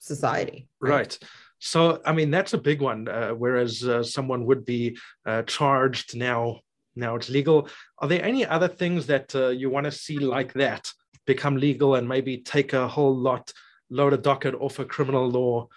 society. 0.00 0.68
right. 0.80 0.90
right. 0.90 1.18
So, 1.58 2.00
I 2.04 2.12
mean, 2.12 2.30
that's 2.30 2.52
a 2.52 2.58
big 2.58 2.80
one. 2.80 3.08
Uh, 3.08 3.30
whereas 3.30 3.82
uh, 3.84 4.02
someone 4.02 4.46
would 4.46 4.64
be 4.64 4.98
uh, 5.24 5.42
charged 5.42 6.16
now, 6.16 6.60
now 6.94 7.16
it's 7.16 7.28
legal. 7.28 7.68
Are 7.98 8.08
there 8.08 8.24
any 8.24 8.44
other 8.44 8.68
things 8.68 9.06
that 9.06 9.34
uh, 9.34 9.48
you 9.48 9.70
want 9.70 9.84
to 9.84 9.92
see 9.92 10.18
like 10.18 10.52
that 10.54 10.90
become 11.26 11.56
legal 11.56 11.96
and 11.96 12.08
maybe 12.08 12.38
take 12.38 12.72
a 12.72 12.86
whole 12.88 13.14
lot 13.14 13.52
load 13.90 14.12
a 14.12 14.16
docket 14.16 14.54
off 14.54 14.78
a 14.78 14.84
criminal 14.84 15.28
law, 15.28 15.68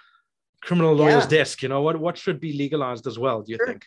criminal 0.61 0.93
lawyer's 0.93 1.23
yeah. 1.25 1.39
desk? 1.39 1.61
You 1.61 1.69
know, 1.69 1.81
what 1.81 1.99
what 1.99 2.17
should 2.17 2.39
be 2.39 2.53
legalized 2.53 3.07
as 3.07 3.17
well? 3.17 3.41
Do 3.41 3.51
you 3.51 3.57
sure. 3.57 3.67
think? 3.67 3.85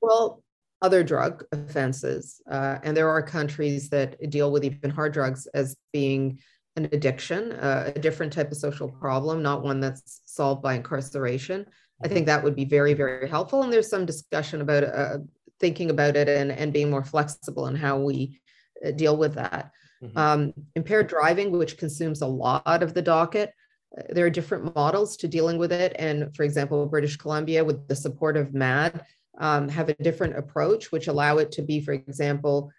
Well, 0.00 0.42
other 0.80 1.02
drug 1.02 1.44
offenses, 1.52 2.40
uh, 2.50 2.78
and 2.82 2.96
there 2.96 3.10
are 3.10 3.22
countries 3.22 3.88
that 3.90 4.30
deal 4.30 4.52
with 4.52 4.64
even 4.64 4.90
hard 4.90 5.12
drugs 5.12 5.46
as 5.52 5.76
being 5.92 6.38
an 6.78 6.88
addiction, 6.92 7.52
uh, 7.52 7.92
a 7.94 7.98
different 7.98 8.32
type 8.32 8.50
of 8.52 8.56
social 8.56 8.88
problem, 8.88 9.42
not 9.42 9.64
one 9.64 9.80
that's 9.80 10.22
solved 10.24 10.62
by 10.62 10.74
incarceration. 10.74 11.66
I 12.04 12.06
think 12.06 12.26
that 12.26 12.44
would 12.44 12.54
be 12.54 12.64
very, 12.64 12.94
very 12.94 13.28
helpful. 13.28 13.62
And 13.62 13.72
there's 13.72 13.90
some 13.90 14.06
discussion 14.06 14.60
about 14.60 14.84
uh, 14.84 15.18
thinking 15.58 15.90
about 15.90 16.14
it 16.16 16.28
and, 16.28 16.52
and 16.52 16.72
being 16.72 16.90
more 16.90 17.02
flexible 17.02 17.66
in 17.66 17.74
how 17.74 17.98
we 17.98 18.40
uh, 18.86 18.92
deal 18.92 19.16
with 19.16 19.34
that. 19.34 19.72
Mm-hmm. 20.02 20.16
Um, 20.16 20.52
impaired 20.76 21.08
driving, 21.08 21.50
which 21.50 21.76
consumes 21.76 22.22
a 22.22 22.26
lot 22.26 22.82
of 22.84 22.94
the 22.94 23.02
docket, 23.02 23.52
uh, 23.96 24.02
there 24.10 24.26
are 24.26 24.30
different 24.30 24.76
models 24.76 25.16
to 25.16 25.26
dealing 25.26 25.58
with 25.58 25.72
it. 25.72 25.92
And 25.98 26.34
for 26.36 26.44
example, 26.44 26.86
British 26.86 27.16
Columbia, 27.16 27.64
with 27.64 27.88
the 27.88 27.96
support 27.96 28.36
of 28.36 28.54
MADD, 28.54 29.00
um, 29.40 29.68
have 29.68 29.88
a 29.88 29.94
different 29.94 30.38
approach, 30.38 30.92
which 30.92 31.08
allow 31.08 31.38
it 31.38 31.50
to 31.52 31.62
be, 31.62 31.80
for 31.80 31.92
example, 31.92 32.70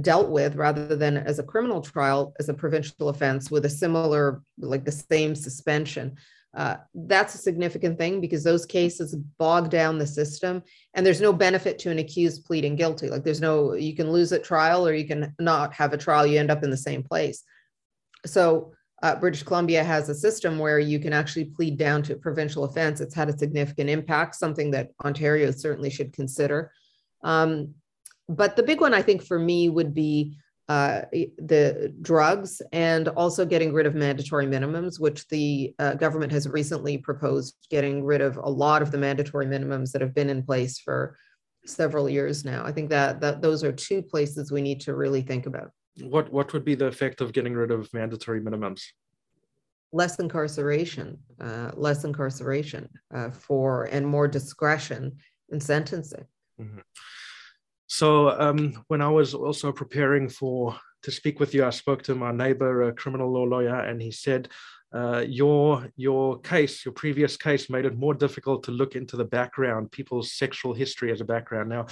dealt 0.00 0.30
with 0.30 0.54
rather 0.56 0.96
than 0.96 1.16
as 1.16 1.38
a 1.38 1.42
criminal 1.42 1.80
trial 1.80 2.34
as 2.38 2.48
a 2.48 2.54
provincial 2.54 3.08
offense 3.08 3.50
with 3.50 3.64
a 3.64 3.70
similar 3.70 4.42
like 4.58 4.84
the 4.84 4.92
same 4.92 5.34
suspension. 5.34 6.16
Uh, 6.56 6.76
that's 6.94 7.34
a 7.34 7.38
significant 7.38 7.98
thing 7.98 8.20
because 8.20 8.42
those 8.42 8.64
cases 8.64 9.14
bog 9.38 9.70
down 9.70 9.98
the 9.98 10.06
system 10.06 10.62
and 10.94 11.04
there's 11.04 11.20
no 11.20 11.32
benefit 11.32 11.78
to 11.78 11.90
an 11.90 11.98
accused 11.98 12.44
pleading 12.44 12.74
guilty. 12.74 13.08
Like 13.08 13.22
there's 13.22 13.40
no 13.40 13.74
you 13.74 13.94
can 13.94 14.10
lose 14.10 14.32
at 14.32 14.44
trial 14.44 14.86
or 14.86 14.94
you 14.94 15.06
can 15.06 15.34
not 15.38 15.72
have 15.74 15.92
a 15.92 15.98
trial 15.98 16.26
you 16.26 16.38
end 16.38 16.50
up 16.50 16.64
in 16.64 16.70
the 16.70 16.76
same 16.76 17.02
place. 17.02 17.44
So 18.26 18.72
uh, 19.00 19.14
british 19.14 19.44
columbia 19.44 19.84
has 19.84 20.08
a 20.08 20.14
system 20.14 20.58
where 20.58 20.80
you 20.80 20.98
can 20.98 21.12
actually 21.12 21.44
plead 21.44 21.78
down 21.78 22.02
to 22.02 22.14
a 22.14 22.16
provincial 22.16 22.64
offense. 22.64 23.00
It's 23.00 23.14
had 23.14 23.28
a 23.28 23.38
significant 23.38 23.88
impact 23.90 24.34
something 24.34 24.70
that 24.72 24.90
ontario 25.04 25.50
certainly 25.50 25.90
should 25.90 26.12
consider. 26.12 26.72
Um, 27.22 27.74
but 28.28 28.56
the 28.56 28.62
big 28.62 28.80
one 28.80 28.94
I 28.94 29.02
think 29.02 29.22
for 29.22 29.38
me 29.38 29.68
would 29.68 29.94
be 29.94 30.36
uh, 30.68 31.02
the 31.38 31.94
drugs 32.02 32.60
and 32.72 33.08
also 33.08 33.46
getting 33.46 33.72
rid 33.72 33.86
of 33.86 33.94
mandatory 33.94 34.46
minimums, 34.46 35.00
which 35.00 35.26
the 35.28 35.74
uh, 35.78 35.94
government 35.94 36.30
has 36.30 36.46
recently 36.46 36.98
proposed 36.98 37.56
getting 37.70 38.04
rid 38.04 38.20
of 38.20 38.36
a 38.36 38.48
lot 38.48 38.82
of 38.82 38.90
the 38.90 38.98
mandatory 38.98 39.46
minimums 39.46 39.92
that 39.92 40.02
have 40.02 40.14
been 40.14 40.28
in 40.28 40.42
place 40.42 40.78
for 40.78 41.16
several 41.64 42.08
years 42.08 42.44
now. 42.44 42.64
I 42.66 42.72
think 42.72 42.90
that 42.90 43.20
that 43.20 43.40
those 43.40 43.64
are 43.64 43.72
two 43.72 44.02
places 44.02 44.52
we 44.52 44.60
need 44.60 44.80
to 44.82 44.94
really 44.94 45.22
think 45.22 45.46
about. 45.46 45.70
What 46.02 46.30
what 46.30 46.52
would 46.52 46.66
be 46.66 46.74
the 46.74 46.86
effect 46.86 47.22
of 47.22 47.32
getting 47.32 47.54
rid 47.54 47.70
of 47.70 47.92
mandatory 47.94 48.42
minimums? 48.42 48.82
Less 49.90 50.18
incarceration, 50.18 51.18
uh, 51.40 51.70
less 51.74 52.04
incarceration 52.04 52.90
uh, 53.14 53.30
for 53.30 53.84
and 53.84 54.06
more 54.06 54.28
discretion 54.28 55.16
in 55.48 55.60
sentencing. 55.60 56.26
Mm-hmm. 56.60 56.80
So 57.88 58.38
um, 58.38 58.84
when 58.88 59.00
I 59.00 59.08
was 59.08 59.34
also 59.34 59.72
preparing 59.72 60.28
for 60.28 60.76
to 61.02 61.10
speak 61.10 61.40
with 61.40 61.54
you, 61.54 61.64
I 61.64 61.70
spoke 61.70 62.02
to 62.02 62.14
my 62.14 62.32
neighbor, 62.32 62.82
a 62.82 62.92
criminal 62.92 63.32
law 63.32 63.44
lawyer, 63.44 63.80
and 63.80 64.00
he 64.00 64.10
said 64.10 64.48
uh, 64.92 65.24
your 65.26 65.88
your 65.96 66.38
case, 66.40 66.84
your 66.84 66.92
previous 66.92 67.36
case, 67.36 67.70
made 67.70 67.86
it 67.86 67.96
more 67.96 68.14
difficult 68.14 68.62
to 68.64 68.72
look 68.72 68.94
into 68.94 69.16
the 69.16 69.24
background, 69.24 69.90
people's 69.90 70.32
sexual 70.32 70.74
history 70.74 71.10
as 71.10 71.20
a 71.20 71.24
background. 71.24 71.68
Now, 71.68 71.86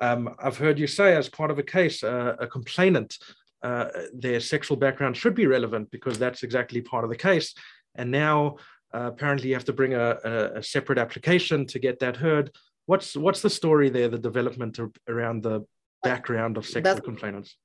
um, 0.00 0.34
I've 0.38 0.58
heard 0.58 0.78
you 0.78 0.86
say, 0.86 1.16
as 1.16 1.28
part 1.28 1.50
of 1.50 1.58
a 1.58 1.62
case, 1.62 2.02
uh, 2.02 2.36
a 2.38 2.46
complainant, 2.46 3.18
uh, 3.62 3.88
their 4.14 4.40
sexual 4.40 4.76
background 4.76 5.16
should 5.16 5.34
be 5.34 5.46
relevant 5.46 5.90
because 5.90 6.18
that's 6.18 6.42
exactly 6.42 6.80
part 6.80 7.04
of 7.04 7.10
the 7.10 7.16
case. 7.16 7.54
And 7.94 8.10
now, 8.10 8.56
uh, 8.94 9.10
apparently, 9.12 9.48
you 9.48 9.54
have 9.54 9.66
to 9.66 9.72
bring 9.72 9.94
a, 9.94 10.16
a, 10.24 10.58
a, 10.58 10.62
separate 10.62 10.98
application 10.98 11.66
to 11.66 11.78
get 11.78 11.98
that 12.00 12.16
heard. 12.16 12.50
What's 12.90 13.16
what's 13.16 13.40
the 13.40 13.50
story 13.50 13.88
there? 13.88 14.08
The 14.08 14.18
development 14.18 14.80
around 15.08 15.44
the 15.44 15.64
background 16.02 16.56
of 16.56 16.64
sexual 16.64 16.82
that's, 16.82 17.00
complainants. 17.00 17.56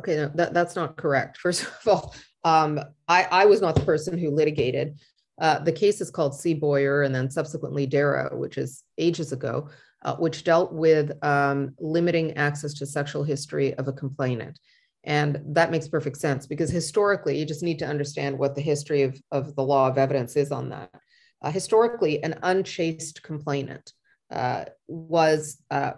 Okay, 0.00 0.16
no, 0.16 0.30
that, 0.36 0.54
that's 0.54 0.74
not 0.74 0.96
correct. 0.96 1.36
First 1.44 1.64
of 1.64 1.86
all, 1.86 2.14
um, 2.42 2.80
I, 3.06 3.24
I 3.30 3.44
was 3.44 3.60
not 3.60 3.74
the 3.74 3.82
person 3.82 4.16
who 4.16 4.30
litigated. 4.30 4.98
Uh, 5.38 5.58
the 5.58 5.72
case 5.72 6.00
is 6.00 6.10
called 6.10 6.32
Seaboyer 6.32 7.04
and 7.04 7.14
then 7.14 7.30
subsequently 7.30 7.86
Darrach, 7.86 8.34
which 8.34 8.56
is 8.56 8.84
ages 8.96 9.32
ago, 9.32 9.68
uh, 10.06 10.16
which 10.16 10.42
dealt 10.42 10.72
with 10.72 11.12
um, 11.22 11.74
limiting 11.78 12.34
access 12.38 12.72
to 12.74 12.86
sexual 12.86 13.24
history 13.24 13.74
of 13.74 13.88
a 13.88 13.92
complainant. 13.92 14.58
And 15.04 15.42
that 15.48 15.70
makes 15.70 15.86
perfect 15.86 16.16
sense 16.16 16.46
because 16.46 16.70
historically, 16.70 17.38
you 17.38 17.44
just 17.44 17.62
need 17.62 17.78
to 17.80 17.86
understand 17.86 18.38
what 18.38 18.54
the 18.54 18.62
history 18.62 19.02
of, 19.02 19.20
of 19.30 19.54
the 19.54 19.64
law 19.64 19.86
of 19.86 19.98
evidence 19.98 20.34
is 20.34 20.50
on 20.50 20.70
that. 20.70 20.88
Uh, 21.42 21.50
historically, 21.50 22.24
an 22.24 22.38
unchaste 22.42 23.22
complainant 23.22 23.92
uh, 24.30 24.64
was 24.88 25.58
uh, 25.70 25.92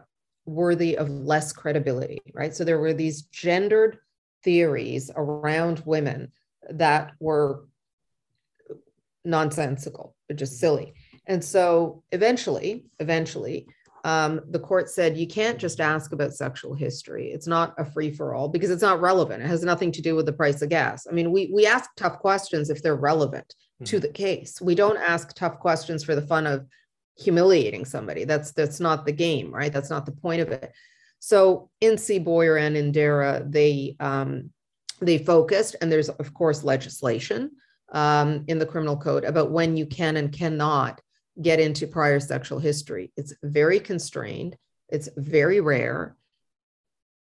worthy 0.44 0.96
of 0.96 1.10
less 1.10 1.52
credibility, 1.52 2.20
right? 2.34 2.54
So 2.54 2.64
there 2.64 2.78
were 2.78 2.94
these 2.94 3.22
gendered 3.22 3.98
theories 4.42 5.10
around 5.16 5.82
women 5.84 6.32
that 6.70 7.12
were 7.20 7.64
nonsensical, 9.24 10.14
just 10.34 10.58
silly. 10.58 10.94
And 11.26 11.42
so 11.44 12.02
eventually, 12.12 12.86
eventually, 13.00 13.66
um, 14.04 14.40
the 14.50 14.60
court 14.60 14.88
said 14.88 15.16
you 15.16 15.26
can't 15.26 15.58
just 15.58 15.80
ask 15.80 16.12
about 16.12 16.32
sexual 16.32 16.74
history. 16.74 17.32
It's 17.32 17.48
not 17.48 17.74
a 17.76 17.84
free 17.84 18.12
for 18.12 18.34
all 18.34 18.48
because 18.48 18.70
it's 18.70 18.82
not 18.82 19.00
relevant. 19.00 19.42
It 19.42 19.48
has 19.48 19.64
nothing 19.64 19.90
to 19.90 20.00
do 20.00 20.14
with 20.14 20.26
the 20.26 20.32
price 20.32 20.62
of 20.62 20.68
gas. 20.68 21.08
I 21.10 21.12
mean, 21.12 21.32
we 21.32 21.50
we 21.52 21.66
ask 21.66 21.90
tough 21.96 22.20
questions 22.20 22.70
if 22.70 22.82
they're 22.82 22.94
relevant 22.94 23.52
mm-hmm. 23.82 23.84
to 23.86 23.98
the 23.98 24.08
case. 24.08 24.60
We 24.60 24.76
don't 24.76 24.96
ask 24.96 25.34
tough 25.34 25.58
questions 25.58 26.04
for 26.04 26.14
the 26.14 26.22
fun 26.22 26.46
of 26.46 26.66
humiliating 27.16 27.84
somebody. 27.84 28.24
That's 28.24 28.52
that's 28.52 28.80
not 28.80 29.06
the 29.06 29.12
game, 29.12 29.52
right? 29.52 29.72
That's 29.72 29.90
not 29.90 30.06
the 30.06 30.12
point 30.12 30.42
of 30.42 30.50
it. 30.50 30.72
So 31.18 31.70
in 31.80 31.94
Seaboyer 31.94 32.60
and 32.60 32.76
in 32.76 32.92
Darrach, 32.92 33.50
they 33.50 33.96
um, 34.00 34.50
they 35.00 35.18
focused, 35.18 35.76
and 35.80 35.90
there's 35.90 36.08
of 36.08 36.34
course 36.34 36.64
legislation 36.64 37.52
um, 37.92 38.44
in 38.48 38.58
the 38.58 38.66
criminal 38.66 38.96
code 38.96 39.24
about 39.24 39.50
when 39.50 39.76
you 39.76 39.86
can 39.86 40.16
and 40.16 40.32
cannot 40.32 41.00
get 41.40 41.60
into 41.60 41.86
prior 41.86 42.20
sexual 42.20 42.58
history. 42.58 43.12
It's 43.16 43.34
very 43.42 43.80
constrained. 43.80 44.56
It's 44.88 45.08
very 45.16 45.60
rare. 45.60 46.16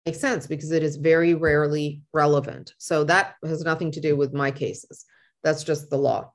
Makes 0.06 0.20
sense 0.20 0.46
because 0.46 0.70
it 0.70 0.82
is 0.82 0.96
very 0.96 1.34
rarely 1.34 2.02
relevant. 2.12 2.72
So 2.78 3.04
that 3.04 3.34
has 3.44 3.62
nothing 3.64 3.90
to 3.92 4.00
do 4.00 4.16
with 4.16 4.32
my 4.32 4.50
cases. 4.50 5.04
That's 5.44 5.64
just 5.64 5.90
the 5.90 5.98
law. 5.98 6.32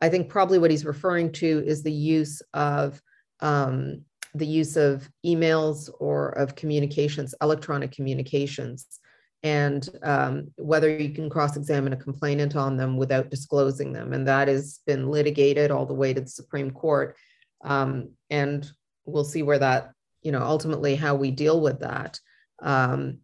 I 0.00 0.08
think 0.08 0.28
probably 0.28 0.58
what 0.58 0.70
he's 0.70 0.84
referring 0.84 1.32
to 1.32 1.62
is 1.66 1.82
the 1.82 1.92
use 1.92 2.40
of 2.54 3.00
um, 3.40 4.02
the 4.34 4.46
use 4.46 4.76
of 4.76 5.08
emails 5.24 5.90
or 5.98 6.30
of 6.30 6.54
communications, 6.54 7.34
electronic 7.42 7.92
communications, 7.92 9.00
and 9.42 9.88
um, 10.02 10.48
whether 10.56 10.88
you 10.88 11.10
can 11.10 11.30
cross-examine 11.30 11.92
a 11.92 11.96
complainant 11.96 12.56
on 12.56 12.76
them 12.76 12.96
without 12.96 13.30
disclosing 13.30 13.92
them. 13.92 14.12
And 14.12 14.26
that 14.26 14.48
has 14.48 14.80
been 14.86 15.10
litigated 15.10 15.70
all 15.70 15.86
the 15.86 15.94
way 15.94 16.12
to 16.12 16.20
the 16.20 16.28
Supreme 16.28 16.70
Court. 16.70 17.16
Um, 17.64 18.10
and 18.30 18.70
we'll 19.04 19.24
see 19.24 19.42
where 19.42 19.58
that, 19.58 19.92
you 20.22 20.32
know, 20.32 20.42
ultimately 20.42 20.94
how 20.94 21.14
we 21.14 21.30
deal 21.30 21.60
with 21.60 21.80
that. 21.80 22.20
Um, 22.62 23.18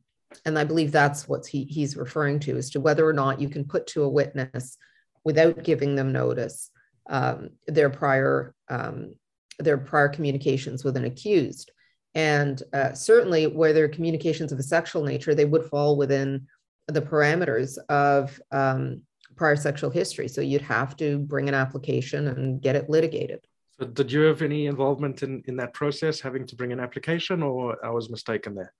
and 0.44 0.58
I 0.58 0.64
believe 0.64 0.90
that's 0.90 1.28
what 1.28 1.46
he, 1.46 1.64
he's 1.64 1.96
referring 1.96 2.40
to 2.40 2.56
as 2.56 2.70
to 2.70 2.80
whether 2.80 3.06
or 3.06 3.12
not 3.12 3.40
you 3.40 3.48
can 3.48 3.64
put 3.64 3.86
to 3.88 4.02
a 4.02 4.08
witness 4.08 4.76
without 5.24 5.62
giving 5.64 5.94
them 5.94 6.12
notice 6.12 6.70
um, 7.10 7.50
their 7.66 7.90
prior 7.90 8.54
um, 8.68 9.14
their 9.58 9.78
prior 9.78 10.08
communications 10.08 10.84
with 10.84 10.96
an 10.96 11.04
accused. 11.04 11.70
And 12.14 12.62
uh, 12.72 12.92
certainly, 12.92 13.46
where 13.46 13.72
there 13.72 13.84
are 13.84 13.88
communications 13.88 14.52
of 14.52 14.58
a 14.58 14.62
sexual 14.62 15.04
nature, 15.04 15.34
they 15.34 15.44
would 15.44 15.64
fall 15.64 15.96
within 15.96 16.46
the 16.86 17.02
parameters 17.02 17.78
of 17.88 18.40
um, 18.52 19.02
prior 19.36 19.56
sexual 19.56 19.90
history. 19.90 20.28
So 20.28 20.40
you'd 20.40 20.62
have 20.62 20.96
to 20.98 21.18
bring 21.18 21.48
an 21.48 21.54
application 21.54 22.28
and 22.28 22.60
get 22.60 22.76
it 22.76 22.88
litigated. 22.88 23.40
So 23.80 23.86
did 23.86 24.12
you 24.12 24.20
have 24.20 24.42
any 24.42 24.66
involvement 24.66 25.24
in, 25.24 25.42
in 25.46 25.56
that 25.56 25.74
process, 25.74 26.20
having 26.20 26.46
to 26.46 26.54
bring 26.54 26.72
an 26.72 26.78
application, 26.78 27.42
or 27.42 27.84
I 27.84 27.90
was 27.90 28.08
mistaken 28.10 28.54
there? 28.54 28.72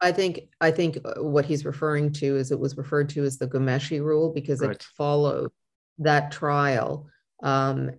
I 0.00 0.12
think 0.12 0.40
I 0.60 0.70
think 0.70 0.98
uh, 1.04 1.22
what 1.22 1.44
he's 1.44 1.64
referring 1.64 2.12
to 2.14 2.36
is 2.36 2.50
it 2.50 2.58
was 2.58 2.76
referred 2.76 3.08
to 3.10 3.24
as 3.24 3.38
the 3.38 3.46
Ghomeshi 3.46 4.02
rule 4.02 4.32
because 4.32 4.60
right. 4.60 4.70
it 4.70 4.82
followed 4.96 5.50
that 5.98 6.32
trial. 6.32 7.06
Um, 7.42 7.90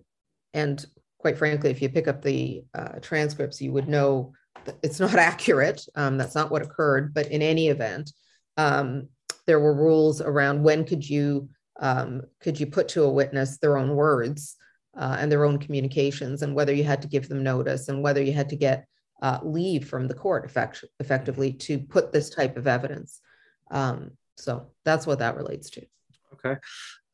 and 0.52 0.84
quite 1.18 1.38
frankly, 1.38 1.70
if 1.70 1.80
you 1.80 1.88
pick 1.88 2.08
up 2.08 2.22
the 2.22 2.64
uh, 2.74 2.98
transcripts, 3.00 3.60
you 3.60 3.72
would 3.72 3.88
know 3.88 4.32
it's 4.82 5.00
not 5.00 5.14
accurate. 5.16 5.84
Um, 5.94 6.18
that's 6.18 6.34
not 6.34 6.50
what 6.50 6.62
occurred. 6.62 7.14
But 7.14 7.28
in 7.28 7.42
any 7.42 7.68
event, 7.68 8.12
um, 8.56 9.08
there 9.46 9.60
were 9.60 9.74
rules 9.74 10.20
around 10.20 10.62
when 10.62 10.84
could 10.84 11.08
you 11.08 11.48
um, 11.80 12.22
could 12.40 12.60
you 12.60 12.66
put 12.66 12.88
to 12.88 13.04
a 13.04 13.12
witness 13.12 13.58
their 13.58 13.78
own 13.78 13.96
words 13.96 14.56
uh, 14.96 15.16
and 15.18 15.32
their 15.32 15.44
own 15.44 15.58
communications, 15.58 16.42
and 16.42 16.54
whether 16.54 16.72
you 16.72 16.84
had 16.84 17.02
to 17.02 17.08
give 17.08 17.28
them 17.28 17.42
notice, 17.42 17.88
and 17.88 18.02
whether 18.02 18.22
you 18.22 18.32
had 18.32 18.50
to 18.50 18.56
get 18.56 18.86
uh, 19.22 19.38
leave 19.42 19.88
from 19.88 20.06
the 20.08 20.14
court 20.14 20.44
effect- 20.44 20.84
effectively 21.00 21.52
to 21.52 21.78
put 21.78 22.12
this 22.12 22.28
type 22.28 22.56
of 22.58 22.66
evidence. 22.66 23.20
Um, 23.70 24.12
so 24.36 24.66
that's 24.84 25.06
what 25.06 25.20
that 25.20 25.36
relates 25.36 25.70
to. 25.70 25.86
Okay. 26.34 26.60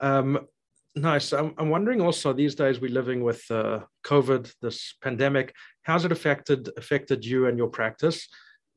Um, 0.01 0.49
Nice. 0.97 1.33
I'm, 1.33 1.55
I'm 1.59 1.71
wondering 1.71 2.01
also 2.01 2.33
these 2.33 2.57
days 2.57 2.81
we're 2.81 2.91
living 2.91 3.23
with 3.23 3.49
uh, 3.51 3.81
COVID, 4.05 4.53
this 4.61 4.95
pandemic. 5.01 5.55
How's 5.83 6.05
it 6.05 6.11
affected 6.11 6.71
affected 6.77 7.25
you 7.25 7.47
and 7.47 7.57
your 7.57 7.69
practice? 7.69 8.27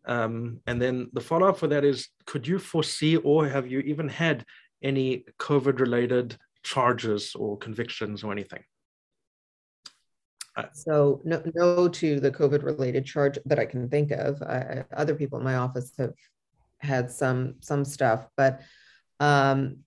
Um, 0.05 0.59
and 0.67 0.79
then 0.79 1.09
the 1.13 1.21
follow 1.21 1.47
up 1.47 1.57
for 1.57 1.67
that 1.67 1.84
is, 1.84 2.09
could 2.25 2.45
you 2.45 2.59
foresee 2.59 3.17
or 3.17 3.47
have 3.47 3.71
you 3.71 3.79
even 3.79 4.07
had 4.07 4.45
any 4.84 5.25
COVID 5.39 5.79
related 5.79 6.38
charges 6.63 7.34
or 7.36 7.57
convictions 7.57 8.23
or 8.23 8.32
anything? 8.32 8.63
Uh, 10.56 10.64
so 10.74 11.22
no, 11.24 11.41
no 11.56 11.88
to 11.88 12.20
the 12.20 12.32
COVID 12.32 12.64
related 12.64 13.06
charge 13.06 13.39
that 13.45 13.60
I 13.60 13.66
can 13.66 13.89
think 13.89 14.12
of. 14.12 14.41
I, 14.41 14.84
other 14.95 15.16
people 15.16 15.38
in 15.38 15.45
my 15.45 15.56
office 15.56 15.91
have 15.97 16.14
had 16.80 17.12
some 17.12 17.56
some 17.62 17.86
stuff, 17.86 18.28
but 18.36 18.62
um, 19.20 19.78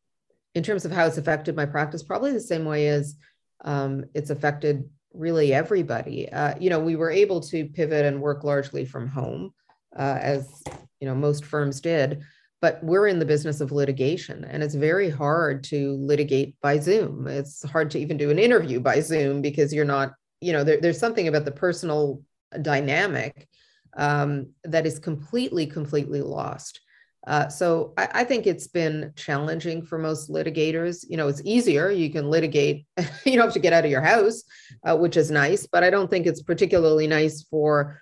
in 0.55 0.63
terms 0.63 0.85
of 0.85 0.93
how 0.93 1.07
it's 1.07 1.19
affected 1.19 1.57
my 1.57 1.67
practice, 1.67 2.03
probably 2.03 2.33
the 2.33 2.41
same 2.41 2.65
way 2.65 2.89
as 2.89 3.17
um, 3.65 4.05
it's 4.15 4.31
affected 4.31 4.89
really 5.13 5.53
everybody. 5.53 6.31
Uh, 6.31 6.55
you 6.59 6.71
know, 6.71 6.81
we 6.81 6.97
were 6.97 7.11
able 7.11 7.41
to 7.41 7.67
pivot 7.67 8.05
and 8.05 8.21
work 8.21 8.45
largely 8.45 8.85
from 8.85 9.09
home, 9.09 9.53
uh, 9.97 10.19
as 10.21 10.63
you 11.01 11.09
know 11.09 11.15
most 11.15 11.45
firms 11.45 11.81
did. 11.81 12.23
But 12.61 12.83
we're 12.83 13.09
in 13.09 13.19
the 13.19 13.27
business 13.27 13.61
of 13.61 13.73
litigation, 13.73 14.45
and 14.45 14.63
it's 14.63 14.75
very 14.75 15.11
hard 15.11 15.65
to 15.65 15.97
litigate 15.97 16.57
by 16.63 16.79
Zoom. 16.79 17.27
It's 17.27 17.63
hard 17.69 17.91
to 17.91 17.99
even 17.99 18.17
do 18.17 18.31
an 18.31 18.39
interview 18.39 18.81
by 18.81 19.01
Zoom 19.01 19.43
because 19.43 19.75
you're 19.75 19.85
not, 19.85 20.15
you 20.45 20.53
know, 20.53 20.63
there, 20.63 20.81
there's 20.81 20.99
something 20.99 21.27
about 21.27 21.47
the 21.47 21.53
personal 21.53 22.23
dynamic 22.61 23.49
um, 23.97 24.51
that 24.65 24.87
is 24.87 24.99
completely, 24.99 25.67
completely 25.67 26.21
lost. 26.21 26.81
Uh, 27.27 27.49
so 27.49 27.95
I, 27.97 28.09
I, 28.13 28.25
think 28.25 28.47
it's 28.47 28.67
been 28.67 29.15
challenging 29.17 29.83
for 29.83 29.97
most 29.97 30.31
litigators. 30.31 31.07
You 31.09 31.17
know, 31.17 31.29
it's 31.29 31.41
easier. 31.43 31.91
You 31.91 32.11
can 32.11 32.29
litigate. 32.29 32.85
you 33.25 33.37
don't 33.37 33.47
have 33.47 33.55
to 33.55 33.61
get 33.61 33.73
out 33.73 33.87
of 33.87 33.91
your 33.91 34.03
house, 34.03 34.43
uh, 34.87 34.95
which 34.95 35.17
is 35.17 35.31
nice. 35.31 35.67
But 35.67 35.83
I 35.83 35.89
don't 35.89 36.11
think 36.11 36.27
it's 36.27 36.43
particularly 36.43 37.07
nice 37.07 37.43
for 37.45 37.99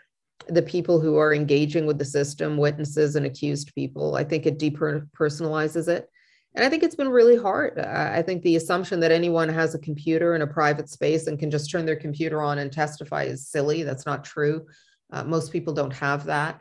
the 0.49 0.62
people 0.62 1.01
who 1.01 1.18
are 1.18 1.32
engaging 1.32 1.86
with 1.86 1.99
the 1.99 2.05
system, 2.05 2.57
witnesses 2.57 3.14
and 3.14 3.24
accused 3.24 3.72
people. 3.76 4.16
I 4.16 4.24
think 4.24 4.45
it 4.45 4.59
depersonalizes 4.59 5.86
it. 5.86 6.09
And 6.55 6.64
I 6.64 6.68
think 6.68 6.82
it's 6.82 6.94
been 6.94 7.09
really 7.09 7.36
hard. 7.36 7.78
I 7.78 8.20
think 8.20 8.42
the 8.42 8.57
assumption 8.57 9.00
that 9.00 9.11
anyone 9.11 9.48
has 9.48 9.74
a 9.74 9.78
computer 9.78 10.34
in 10.34 10.42
a 10.42 10.46
private 10.46 10.88
space 10.88 11.26
and 11.26 11.38
can 11.38 11.50
just 11.50 11.70
turn 11.70 11.86
their 11.86 11.96
computer 11.96 12.42
on 12.42 12.59
and 12.59 12.70
testify 12.70 13.24
is 13.24 13.48
silly. 13.48 13.82
That's 13.82 14.05
not 14.05 14.24
true. 14.24 14.66
Uh, 15.11 15.24
most 15.24 15.50
people 15.50 15.72
don't 15.72 15.94
have 15.94 16.24
that. 16.26 16.61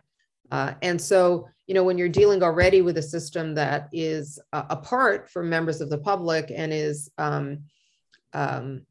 Uh, 0.49 0.73
and 0.81 0.99
so, 0.99 1.47
you 1.67 1.73
know, 1.73 1.83
when 1.83 1.97
you're 1.97 2.09
dealing 2.09 2.41
already 2.41 2.81
with 2.81 2.97
a 2.97 3.01
system 3.01 3.53
that 3.55 3.89
is 3.91 4.39
uh, 4.53 4.63
apart 4.69 5.29
from 5.29 5.49
members 5.49 5.81
of 5.81 5.89
the 5.89 5.97
public 5.97 6.51
and 6.55 6.73
is 6.73 7.09
um, 7.17 7.63
um, 8.33 8.85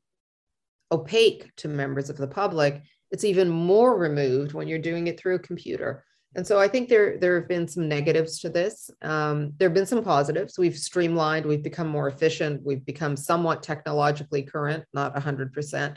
opaque 0.93 1.55
to 1.57 1.69
members 1.69 2.11
of 2.11 2.17
the 2.17 2.27
public, 2.29 2.83
it's 3.11 3.25
even 3.25 3.49
more 3.49 3.99
removed 3.99 4.53
when 4.53 4.69
you're 4.69 4.79
doing 4.79 5.07
it 5.07 5.19
through 5.19 5.35
a 5.35 5.41
computer. 5.41 6.05
And 6.37 6.47
so 6.47 6.61
I 6.61 6.69
think 6.69 6.89
there, 6.89 7.19
there 7.19 7.39
have 7.39 7.49
been 7.49 7.67
some 7.67 7.89
negatives 7.89 8.39
to 8.41 8.49
this. 8.49 8.89
Um, 9.03 9.53
there 9.59 9.69
have 9.69 9.75
been 9.75 9.87
some 9.87 10.05
positives. 10.05 10.59
We've 10.59 10.79
streamlined, 10.79 11.45
we've 11.45 11.63
become 11.63 11.89
more 11.89 12.09
efficient, 12.09 12.63
we've 12.65 12.85
become 12.85 13.17
somewhat 13.17 13.63
technologically 13.63 14.43
current, 14.43 14.85
not 14.95 15.15
100%. 15.17 15.97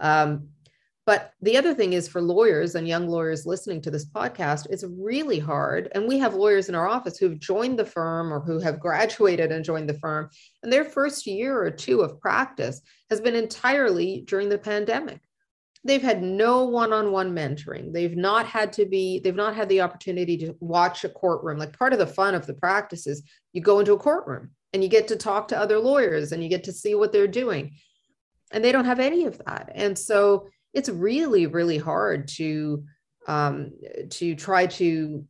Um, 0.00 0.48
but 1.04 1.30
the 1.40 1.56
other 1.56 1.72
thing 1.72 1.92
is 1.92 2.08
for 2.08 2.20
lawyers 2.20 2.74
and 2.74 2.88
young 2.88 3.06
lawyers 3.06 3.46
listening 3.46 3.80
to 3.82 3.92
this 3.92 4.04
podcast, 4.04 4.66
it's 4.70 4.84
really 4.98 5.38
hard. 5.38 5.88
And 5.94 6.08
we 6.08 6.18
have 6.18 6.34
lawyers 6.34 6.68
in 6.68 6.74
our 6.74 6.88
office 6.88 7.16
who've 7.16 7.38
joined 7.38 7.78
the 7.78 7.84
firm 7.84 8.32
or 8.32 8.40
who 8.40 8.58
have 8.58 8.80
graduated 8.80 9.52
and 9.52 9.64
joined 9.64 9.88
the 9.88 9.98
firm. 10.00 10.30
And 10.64 10.72
their 10.72 10.84
first 10.84 11.26
year 11.26 11.62
or 11.62 11.70
two 11.70 12.00
of 12.00 12.20
practice 12.20 12.80
has 13.10 13.20
been 13.20 13.36
entirely 13.36 14.24
during 14.26 14.48
the 14.48 14.58
pandemic 14.58 15.20
they've 15.86 16.02
had 16.02 16.22
no 16.22 16.64
one-on-one 16.64 17.34
mentoring. 17.34 17.92
They've 17.92 18.16
not 18.16 18.46
had 18.46 18.72
to 18.74 18.86
be 18.86 19.20
they've 19.20 19.34
not 19.34 19.54
had 19.54 19.68
the 19.68 19.80
opportunity 19.80 20.36
to 20.38 20.54
watch 20.60 21.04
a 21.04 21.08
courtroom. 21.08 21.58
Like 21.58 21.78
part 21.78 21.92
of 21.92 21.98
the 21.98 22.06
fun 22.06 22.34
of 22.34 22.46
the 22.46 22.54
practice 22.54 23.06
is 23.06 23.22
you 23.52 23.60
go 23.60 23.78
into 23.78 23.92
a 23.92 23.98
courtroom 23.98 24.50
and 24.72 24.82
you 24.82 24.88
get 24.88 25.08
to 25.08 25.16
talk 25.16 25.48
to 25.48 25.58
other 25.58 25.78
lawyers 25.78 26.32
and 26.32 26.42
you 26.42 26.48
get 26.48 26.64
to 26.64 26.72
see 26.72 26.94
what 26.94 27.12
they're 27.12 27.26
doing. 27.26 27.74
And 28.52 28.64
they 28.64 28.72
don't 28.72 28.84
have 28.84 29.00
any 29.00 29.24
of 29.24 29.38
that. 29.46 29.70
And 29.74 29.98
so 29.98 30.48
it's 30.74 30.88
really 30.88 31.46
really 31.46 31.78
hard 31.78 32.28
to 32.28 32.84
um, 33.28 33.72
to 34.10 34.36
try 34.36 34.66
to 34.66 35.24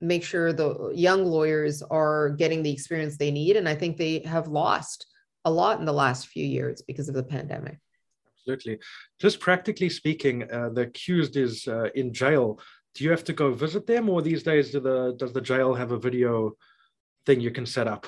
make 0.00 0.22
sure 0.22 0.52
the 0.52 0.92
young 0.94 1.24
lawyers 1.24 1.82
are 1.82 2.30
getting 2.30 2.62
the 2.62 2.72
experience 2.72 3.16
they 3.16 3.32
need. 3.32 3.56
And 3.56 3.68
i 3.68 3.74
think 3.74 3.96
they 3.96 4.20
have 4.20 4.48
lost 4.48 5.06
a 5.44 5.50
lot 5.50 5.80
in 5.80 5.86
the 5.86 5.92
last 5.92 6.28
few 6.28 6.46
years 6.46 6.82
because 6.82 7.08
of 7.08 7.14
the 7.14 7.22
pandemic 7.22 7.78
absolutely. 8.42 8.78
Just 9.20 9.40
practically 9.40 9.88
speaking, 9.88 10.50
uh, 10.50 10.70
the 10.70 10.82
accused 10.82 11.36
is 11.36 11.66
uh, 11.68 11.88
in 11.94 12.12
jail. 12.12 12.60
Do 12.94 13.04
you 13.04 13.10
have 13.10 13.24
to 13.24 13.32
go 13.32 13.52
visit 13.52 13.86
them, 13.86 14.08
or 14.08 14.22
these 14.22 14.42
days 14.42 14.70
do 14.70 14.80
the 14.80 15.14
does 15.18 15.32
the 15.32 15.40
jail 15.40 15.74
have 15.74 15.92
a 15.92 15.98
video 15.98 16.52
thing 17.26 17.40
you 17.40 17.50
can 17.50 17.66
set 17.66 17.88
up? 17.88 18.06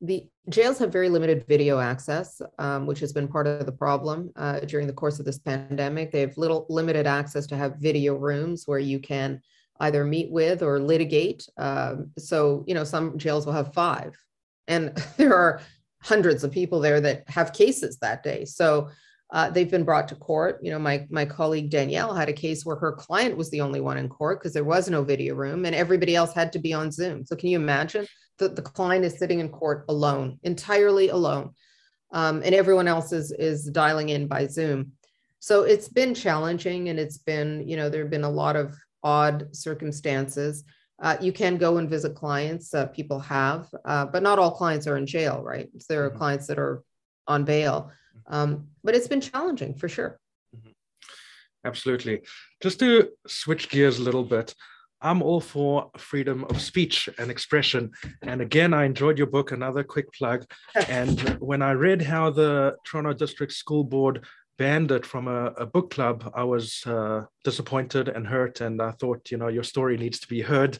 The 0.00 0.28
jails 0.48 0.78
have 0.78 0.92
very 0.92 1.08
limited 1.08 1.46
video 1.48 1.78
access, 1.78 2.40
um, 2.58 2.86
which 2.86 3.00
has 3.00 3.12
been 3.12 3.26
part 3.26 3.46
of 3.46 3.64
the 3.64 3.72
problem 3.72 4.30
uh, 4.36 4.60
during 4.60 4.86
the 4.86 4.92
course 4.92 5.18
of 5.18 5.24
this 5.24 5.38
pandemic. 5.38 6.12
They 6.12 6.20
have 6.20 6.36
little 6.36 6.66
limited 6.68 7.06
access 7.06 7.46
to 7.48 7.56
have 7.56 7.76
video 7.76 8.14
rooms 8.14 8.64
where 8.66 8.78
you 8.78 9.00
can 9.00 9.40
either 9.80 10.04
meet 10.04 10.30
with 10.30 10.62
or 10.62 10.78
litigate. 10.78 11.48
Um, 11.56 12.10
so, 12.18 12.64
you 12.66 12.74
know, 12.74 12.84
some 12.84 13.18
jails 13.18 13.46
will 13.46 13.54
have 13.54 13.74
five, 13.74 14.16
and 14.68 14.94
there 15.16 15.34
are 15.34 15.60
hundreds 16.04 16.44
of 16.44 16.52
people 16.52 16.80
there 16.80 17.00
that 17.00 17.24
have 17.28 17.52
cases 17.52 17.98
that 17.98 18.22
day. 18.22 18.44
So 18.44 18.90
uh, 19.34 19.50
they've 19.50 19.70
been 19.70 19.82
brought 19.82 20.06
to 20.08 20.14
court. 20.14 20.60
You 20.62 20.70
know, 20.70 20.78
my 20.78 21.06
my 21.10 21.24
colleague 21.24 21.68
Danielle 21.68 22.14
had 22.14 22.28
a 22.28 22.32
case 22.32 22.64
where 22.64 22.76
her 22.76 22.92
client 22.92 23.36
was 23.36 23.50
the 23.50 23.60
only 23.60 23.80
one 23.80 23.98
in 23.98 24.08
court 24.08 24.38
because 24.38 24.54
there 24.54 24.64
was 24.64 24.88
no 24.88 25.02
video 25.02 25.34
room 25.34 25.64
and 25.64 25.74
everybody 25.74 26.14
else 26.14 26.32
had 26.32 26.52
to 26.52 26.60
be 26.60 26.72
on 26.72 26.92
Zoom. 26.92 27.26
So 27.26 27.34
can 27.34 27.48
you 27.48 27.58
imagine 27.58 28.06
that 28.38 28.54
the 28.54 28.62
client 28.62 29.04
is 29.04 29.18
sitting 29.18 29.40
in 29.40 29.48
court 29.48 29.86
alone, 29.88 30.38
entirely 30.44 31.08
alone, 31.08 31.50
um, 32.12 32.42
and 32.44 32.54
everyone 32.54 32.86
else 32.86 33.12
is 33.12 33.32
is 33.32 33.64
dialing 33.64 34.10
in 34.10 34.28
by 34.28 34.46
Zoom. 34.46 34.92
So 35.40 35.64
it's 35.64 35.88
been 35.88 36.14
challenging, 36.14 36.88
and 36.88 37.00
it's 37.00 37.18
been 37.18 37.66
you 37.66 37.76
know 37.76 37.90
there 37.90 38.02
have 38.02 38.12
been 38.12 38.22
a 38.22 38.30
lot 38.30 38.54
of 38.54 38.76
odd 39.02 39.48
circumstances. 39.52 40.62
Uh, 41.02 41.16
you 41.20 41.32
can 41.32 41.56
go 41.56 41.78
and 41.78 41.90
visit 41.90 42.14
clients. 42.14 42.72
Uh, 42.72 42.86
people 42.86 43.18
have, 43.18 43.66
uh, 43.84 44.06
but 44.06 44.22
not 44.22 44.38
all 44.38 44.52
clients 44.52 44.86
are 44.86 44.96
in 44.96 45.06
jail, 45.06 45.42
right? 45.42 45.68
So 45.80 45.86
there 45.88 46.04
are 46.04 46.10
mm-hmm. 46.10 46.18
clients 46.18 46.46
that 46.46 46.60
are 46.60 46.84
on 47.26 47.44
bail. 47.44 47.90
Um, 48.26 48.68
but 48.82 48.94
it's 48.94 49.08
been 49.08 49.20
challenging 49.20 49.74
for 49.74 49.88
sure. 49.88 50.18
Mm-hmm. 50.56 50.70
Absolutely. 51.64 52.22
Just 52.62 52.78
to 52.80 53.10
switch 53.26 53.68
gears 53.68 53.98
a 53.98 54.02
little 54.02 54.24
bit, 54.24 54.54
I'm 55.04 55.22
all 55.22 55.40
for 55.40 55.90
freedom 55.98 56.44
of 56.44 56.60
speech 56.60 57.10
and 57.18 57.30
expression. 57.30 57.90
And 58.22 58.40
again, 58.40 58.72
I 58.72 58.84
enjoyed 58.84 59.18
your 59.18 59.26
book, 59.26 59.52
another 59.52 59.84
quick 59.84 60.10
plug. 60.12 60.46
and 60.88 61.20
when 61.40 61.60
I 61.60 61.72
read 61.72 62.00
how 62.00 62.30
the 62.30 62.76
Toronto 62.86 63.12
District 63.12 63.52
School 63.52 63.84
Board 63.84 64.24
banned 64.56 64.92
it 64.92 65.04
from 65.04 65.28
a, 65.28 65.46
a 65.58 65.66
book 65.66 65.90
club, 65.90 66.30
I 66.34 66.44
was 66.44 66.82
uh, 66.86 67.24
disappointed 67.44 68.08
and 68.08 68.26
hurt. 68.26 68.62
And 68.62 68.80
I 68.80 68.92
thought, 68.92 69.30
you 69.30 69.36
know, 69.36 69.48
your 69.48 69.62
story 69.62 69.98
needs 69.98 70.20
to 70.20 70.28
be 70.28 70.40
heard 70.40 70.78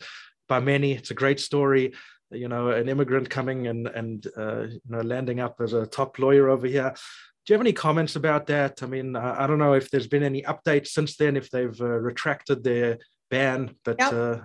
by 0.49 0.61
many. 0.61 0.93
It's 0.93 1.11
a 1.11 1.15
great 1.15 1.41
story 1.41 1.93
you 2.31 2.49
know 2.49 2.71
an 2.71 2.89
immigrant 2.89 3.29
coming 3.31 3.67
and 3.67 3.87
and 3.89 4.27
uh, 4.37 4.63
you 4.63 4.81
know 4.89 5.01
landing 5.01 5.41
up 5.41 5.61
as 5.61 5.73
a 5.73 5.87
top 5.87 6.19
lawyer 6.19 6.49
over 6.49 6.67
here 6.67 6.95
do 7.45 7.53
you 7.53 7.59
have 7.59 7.61
any 7.61 7.75
comments 7.75 8.17
about 8.17 8.47
that? 8.47 8.83
I 8.83 8.87
mean, 8.87 9.17
I, 9.17 9.45
I 9.45 9.47
don't 9.47 9.59
know 9.59 9.75
if 9.75 9.91
there's 9.91 10.07
been 10.07 10.23
any 10.23 10.43
updates 10.43 10.89
since 10.89 11.17
then, 11.17 11.37
if 11.37 11.51
they've 11.51 11.79
uh, 11.79 11.85
retracted 11.85 12.65
their 12.65 12.99
ban, 13.31 13.75
but. 13.85 13.97
Yep. 13.99 14.13
Uh, 14.13 14.37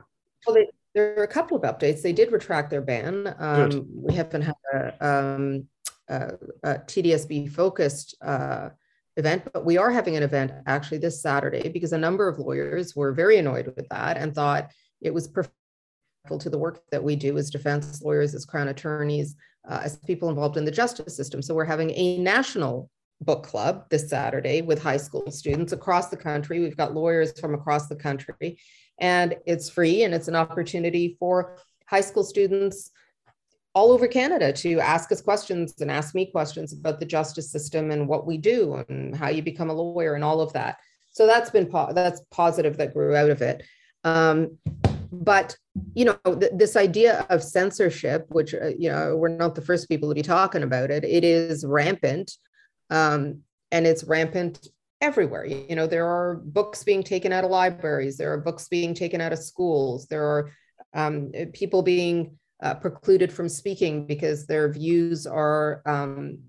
well, 0.45 0.55
they, 0.55 0.67
there 0.93 1.17
are 1.17 1.23
a 1.23 1.27
couple 1.27 1.55
of 1.55 1.63
updates. 1.63 2.01
They 2.01 2.11
did 2.11 2.31
retract 2.31 2.69
their 2.69 2.81
ban. 2.81 3.33
Um, 3.39 3.87
we 3.93 4.15
haven't 4.15 4.41
had 4.41 4.55
a, 4.73 5.07
um, 5.07 5.67
a, 6.09 6.33
a 6.63 6.73
TDSB 6.79 7.51
focused 7.51 8.17
uh, 8.21 8.69
event, 9.15 9.47
but 9.53 9.63
we 9.63 9.77
are 9.77 9.91
having 9.91 10.17
an 10.17 10.23
event 10.23 10.51
actually 10.65 10.97
this 10.97 11.21
Saturday 11.21 11.69
because 11.69 11.93
a 11.93 11.97
number 11.97 12.27
of 12.27 12.39
lawyers 12.39 12.95
were 12.95 13.13
very 13.13 13.37
annoyed 13.37 13.71
with 13.77 13.87
that 13.89 14.17
and 14.17 14.35
thought 14.35 14.71
it 14.99 15.13
was 15.13 15.27
to 16.39 16.49
the 16.49 16.57
work 16.57 16.81
that 16.91 17.03
we 17.03 17.15
do 17.15 17.37
as 17.37 17.49
defense 17.49 18.01
lawyers, 18.01 18.35
as 18.35 18.45
crown 18.45 18.67
attorneys, 18.67 19.35
uh, 19.67 19.81
as 19.83 19.97
people 19.97 20.29
involved 20.29 20.57
in 20.57 20.65
the 20.65 20.71
justice 20.71 21.15
system. 21.15 21.41
So 21.41 21.53
we're 21.53 21.65
having 21.65 21.91
a 21.91 22.17
national 22.19 22.89
book 23.21 23.43
club 23.43 23.85
this 23.89 24.09
Saturday 24.09 24.61
with 24.61 24.81
high 24.81 24.97
school 24.97 25.29
students 25.31 25.73
across 25.73 26.09
the 26.09 26.17
country. 26.17 26.59
We've 26.59 26.77
got 26.77 26.93
lawyers 26.93 27.39
from 27.39 27.53
across 27.53 27.87
the 27.87 27.95
country, 27.95 28.59
and 28.99 29.35
it's 29.45 29.69
free 29.69 30.03
and 30.03 30.13
it's 30.13 30.27
an 30.27 30.35
opportunity 30.35 31.17
for 31.19 31.57
high 31.85 32.01
school 32.01 32.23
students 32.23 32.91
all 33.73 33.91
over 33.91 34.07
Canada 34.07 34.51
to 34.51 34.79
ask 34.79 35.11
us 35.11 35.21
questions 35.21 35.79
and 35.81 35.91
ask 35.91 36.15
me 36.15 36.31
questions 36.31 36.73
about 36.73 36.99
the 36.99 37.05
justice 37.05 37.51
system 37.51 37.91
and 37.91 38.07
what 38.07 38.25
we 38.25 38.37
do 38.37 38.83
and 38.89 39.15
how 39.15 39.29
you 39.29 39.41
become 39.41 39.69
a 39.69 39.73
lawyer 39.73 40.15
and 40.15 40.23
all 40.23 40.41
of 40.41 40.51
that. 40.53 40.77
So 41.11 41.27
that's 41.27 41.49
been 41.49 41.65
po- 41.65 41.93
that's 41.93 42.21
positive 42.31 42.77
that 42.77 42.93
grew 42.93 43.15
out 43.15 43.29
of 43.29 43.41
it. 43.41 43.63
Um, 44.03 44.57
but 45.11 45.55
you 45.93 46.05
know 46.05 46.17
th- 46.25 46.51
this 46.55 46.75
idea 46.75 47.25
of 47.29 47.43
censorship 47.43 48.25
which 48.29 48.53
uh, 48.53 48.67
you 48.77 48.89
know 48.89 49.15
we're 49.15 49.29
not 49.29 49.55
the 49.55 49.61
first 49.61 49.89
people 49.89 50.09
to 50.09 50.15
be 50.15 50.21
talking 50.21 50.63
about 50.63 50.91
it 50.91 51.03
it 51.03 51.23
is 51.23 51.65
rampant 51.65 52.31
um, 52.89 53.39
and 53.71 53.87
it's 53.87 54.03
rampant 54.03 54.67
everywhere 55.01 55.45
you 55.45 55.75
know 55.75 55.87
there 55.87 56.05
are 56.05 56.35
books 56.43 56.83
being 56.83 57.03
taken 57.03 57.31
out 57.31 57.43
of 57.43 57.51
libraries 57.51 58.17
there 58.17 58.31
are 58.33 58.37
books 58.37 58.67
being 58.67 58.93
taken 58.93 59.21
out 59.21 59.33
of 59.33 59.39
schools 59.39 60.07
there 60.07 60.23
are 60.23 60.51
um, 60.93 61.31
people 61.53 61.81
being 61.81 62.37
uh, 62.61 62.73
precluded 62.73 63.31
from 63.31 63.47
speaking 63.47 64.05
because 64.05 64.45
their 64.45 64.71
views 64.71 65.25
are 65.25 65.81
um, 65.85 66.39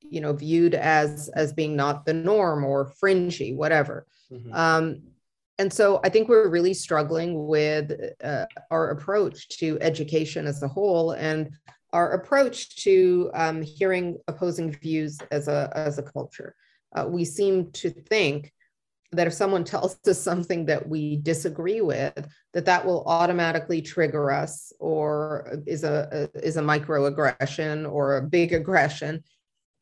you 0.00 0.20
know 0.20 0.32
viewed 0.32 0.74
as 0.74 1.28
as 1.34 1.52
being 1.52 1.74
not 1.74 2.04
the 2.04 2.12
norm 2.12 2.64
or 2.64 2.92
fringy 3.00 3.54
whatever 3.54 4.06
mm-hmm. 4.30 4.52
um, 4.52 5.02
and 5.60 5.70
so 5.70 6.00
I 6.02 6.08
think 6.08 6.30
we're 6.30 6.48
really 6.48 6.72
struggling 6.72 7.46
with 7.46 7.92
uh, 8.24 8.46
our 8.70 8.92
approach 8.92 9.46
to 9.58 9.78
education 9.82 10.46
as 10.46 10.62
a 10.62 10.68
whole 10.68 11.10
and 11.10 11.50
our 11.92 12.12
approach 12.12 12.82
to 12.84 13.30
um, 13.34 13.60
hearing 13.60 14.16
opposing 14.26 14.72
views 14.72 15.18
as 15.30 15.48
a, 15.48 15.70
as 15.74 15.98
a 15.98 16.02
culture. 16.02 16.54
Uh, 16.96 17.06
we 17.06 17.26
seem 17.26 17.70
to 17.72 17.90
think 17.90 18.54
that 19.12 19.26
if 19.26 19.34
someone 19.34 19.62
tells 19.72 19.98
us 20.08 20.18
something 20.18 20.64
that 20.64 20.88
we 20.88 21.18
disagree 21.18 21.82
with, 21.82 22.26
that 22.54 22.64
that 22.64 22.86
will 22.86 23.04
automatically 23.04 23.82
trigger 23.82 24.30
us 24.30 24.72
or 24.80 25.60
is 25.66 25.84
a, 25.84 26.28
a 26.34 26.38
is 26.42 26.56
a 26.56 26.62
microaggression 26.62 27.86
or 27.92 28.16
a 28.16 28.22
big 28.22 28.54
aggression. 28.54 29.22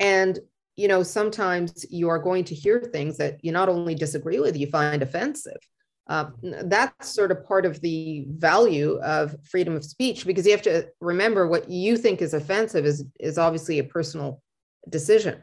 And 0.00 0.40
you 0.78 0.86
know, 0.86 1.02
sometimes 1.02 1.84
you 1.90 2.08
are 2.08 2.20
going 2.20 2.44
to 2.44 2.54
hear 2.54 2.80
things 2.80 3.16
that 3.16 3.44
you 3.44 3.50
not 3.50 3.68
only 3.68 3.96
disagree 3.96 4.38
with, 4.38 4.56
you 4.56 4.68
find 4.68 5.02
offensive. 5.02 5.58
Uh, 6.06 6.30
that's 6.42 7.08
sort 7.08 7.32
of 7.32 7.44
part 7.44 7.66
of 7.66 7.80
the 7.80 8.26
value 8.28 8.96
of 9.02 9.34
freedom 9.42 9.74
of 9.74 9.84
speech 9.84 10.24
because 10.24 10.46
you 10.46 10.52
have 10.52 10.62
to 10.62 10.86
remember 11.00 11.48
what 11.48 11.68
you 11.68 11.96
think 11.96 12.22
is 12.22 12.32
offensive 12.32 12.86
is, 12.86 13.04
is 13.18 13.38
obviously 13.38 13.80
a 13.80 13.84
personal 13.84 14.40
decision. 14.88 15.42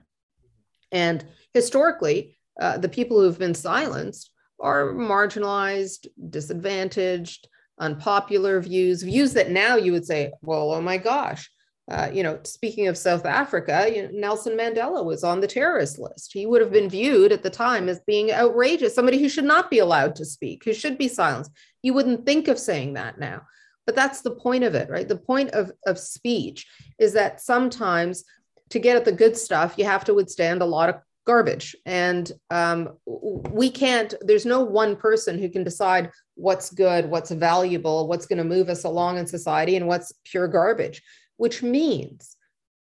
And 0.93 1.25
historically, 1.53 2.37
uh, 2.61 2.77
the 2.77 2.89
people 2.89 3.19
who 3.19 3.25
have 3.25 3.37
been 3.37 3.53
silenced 3.53 4.31
are 4.61 4.93
marginalized, 4.93 6.07
disadvantaged, 6.29 7.49
unpopular 7.77 8.61
views, 8.61 9.03
views 9.03 9.33
that 9.33 9.51
now 9.51 9.75
you 9.75 9.91
would 9.91 10.05
say, 10.05 10.31
well, 10.41 10.71
oh 10.71 10.81
my 10.81 10.97
gosh, 10.97 11.51
Uh, 11.89 12.09
you 12.11 12.23
know, 12.23 12.39
speaking 12.43 12.87
of 12.87 12.97
South 12.97 13.25
Africa, 13.25 13.87
you 13.93 14.03
know, 14.03 14.09
Nelson 14.11 14.57
Mandela 14.57 15.05
was 15.05 15.23
on 15.23 15.39
the 15.39 15.47
terrorist 15.47 15.99
list. 15.99 16.33
He 16.33 16.47
would 16.47 16.61
have 16.61 16.71
been 16.71 16.89
viewed 16.89 17.31
at 17.31 17.43
the 17.43 17.49
time 17.49 17.87
as 17.89 17.99
being 18.07 18.31
outrageous, 18.31 18.95
somebody 18.95 19.19
who 19.19 19.29
should 19.29 19.45
not 19.45 19.69
be 19.69 19.79
allowed 19.79 20.15
to 20.15 20.25
speak, 20.25 20.63
who 20.65 20.73
should 20.73 20.97
be 20.97 21.07
silenced. 21.07 21.51
You 21.83 21.93
wouldn't 21.93 22.25
think 22.25 22.47
of 22.47 22.57
saying 22.57 22.93
that 22.93 23.19
now. 23.19 23.43
But 23.85 23.95
that's 23.95 24.21
the 24.21 24.31
point 24.31 24.63
of 24.63 24.73
it, 24.73 24.89
right? 24.89 25.07
The 25.07 25.15
point 25.15 25.51
of, 25.51 25.71
of 25.85 25.99
speech 25.99 26.65
is 26.97 27.13
that 27.13 27.39
sometimes 27.39 28.23
to 28.71 28.79
get 28.79 28.95
at 28.95 29.05
the 29.05 29.11
good 29.11 29.37
stuff, 29.37 29.75
you 29.77 29.85
have 29.85 30.05
to 30.05 30.15
withstand 30.15 30.63
a 30.63 30.65
lot 30.65 30.89
of 30.89 30.95
garbage. 31.25 31.75
And 31.85 32.31
um, 32.49 32.97
we 33.05 33.69
can't, 33.69 34.13
there's 34.21 34.45
no 34.45 34.61
one 34.61 34.95
person 34.95 35.37
who 35.37 35.49
can 35.49 35.63
decide 35.63 36.11
what's 36.35 36.71
good, 36.71 37.09
what's 37.09 37.31
valuable, 37.31 38.07
what's 38.07 38.25
going 38.25 38.37
to 38.37 38.43
move 38.43 38.69
us 38.69 38.83
along 38.83 39.17
in 39.17 39.27
society, 39.27 39.75
and 39.75 39.87
what's 39.87 40.13
pure 40.23 40.47
garbage, 40.47 41.01
which 41.37 41.63
means 41.63 42.37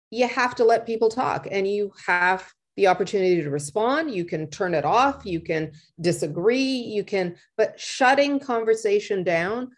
you 0.09 0.27
have 0.27 0.55
to 0.55 0.65
let 0.65 0.85
people 0.85 1.09
talk 1.09 1.47
and 1.49 1.67
you 1.67 1.91
have 2.05 2.51
the 2.77 2.87
opportunity 2.87 3.41
to 3.41 3.49
respond. 3.49 4.13
You 4.13 4.25
can 4.25 4.49
turn 4.49 4.73
it 4.73 4.85
off, 4.85 5.25
you 5.25 5.39
can 5.39 5.71
disagree, 5.99 6.63
you 6.63 7.03
can, 7.03 7.35
but 7.57 7.79
shutting 7.79 8.39
conversation 8.39 9.23
down 9.23 9.71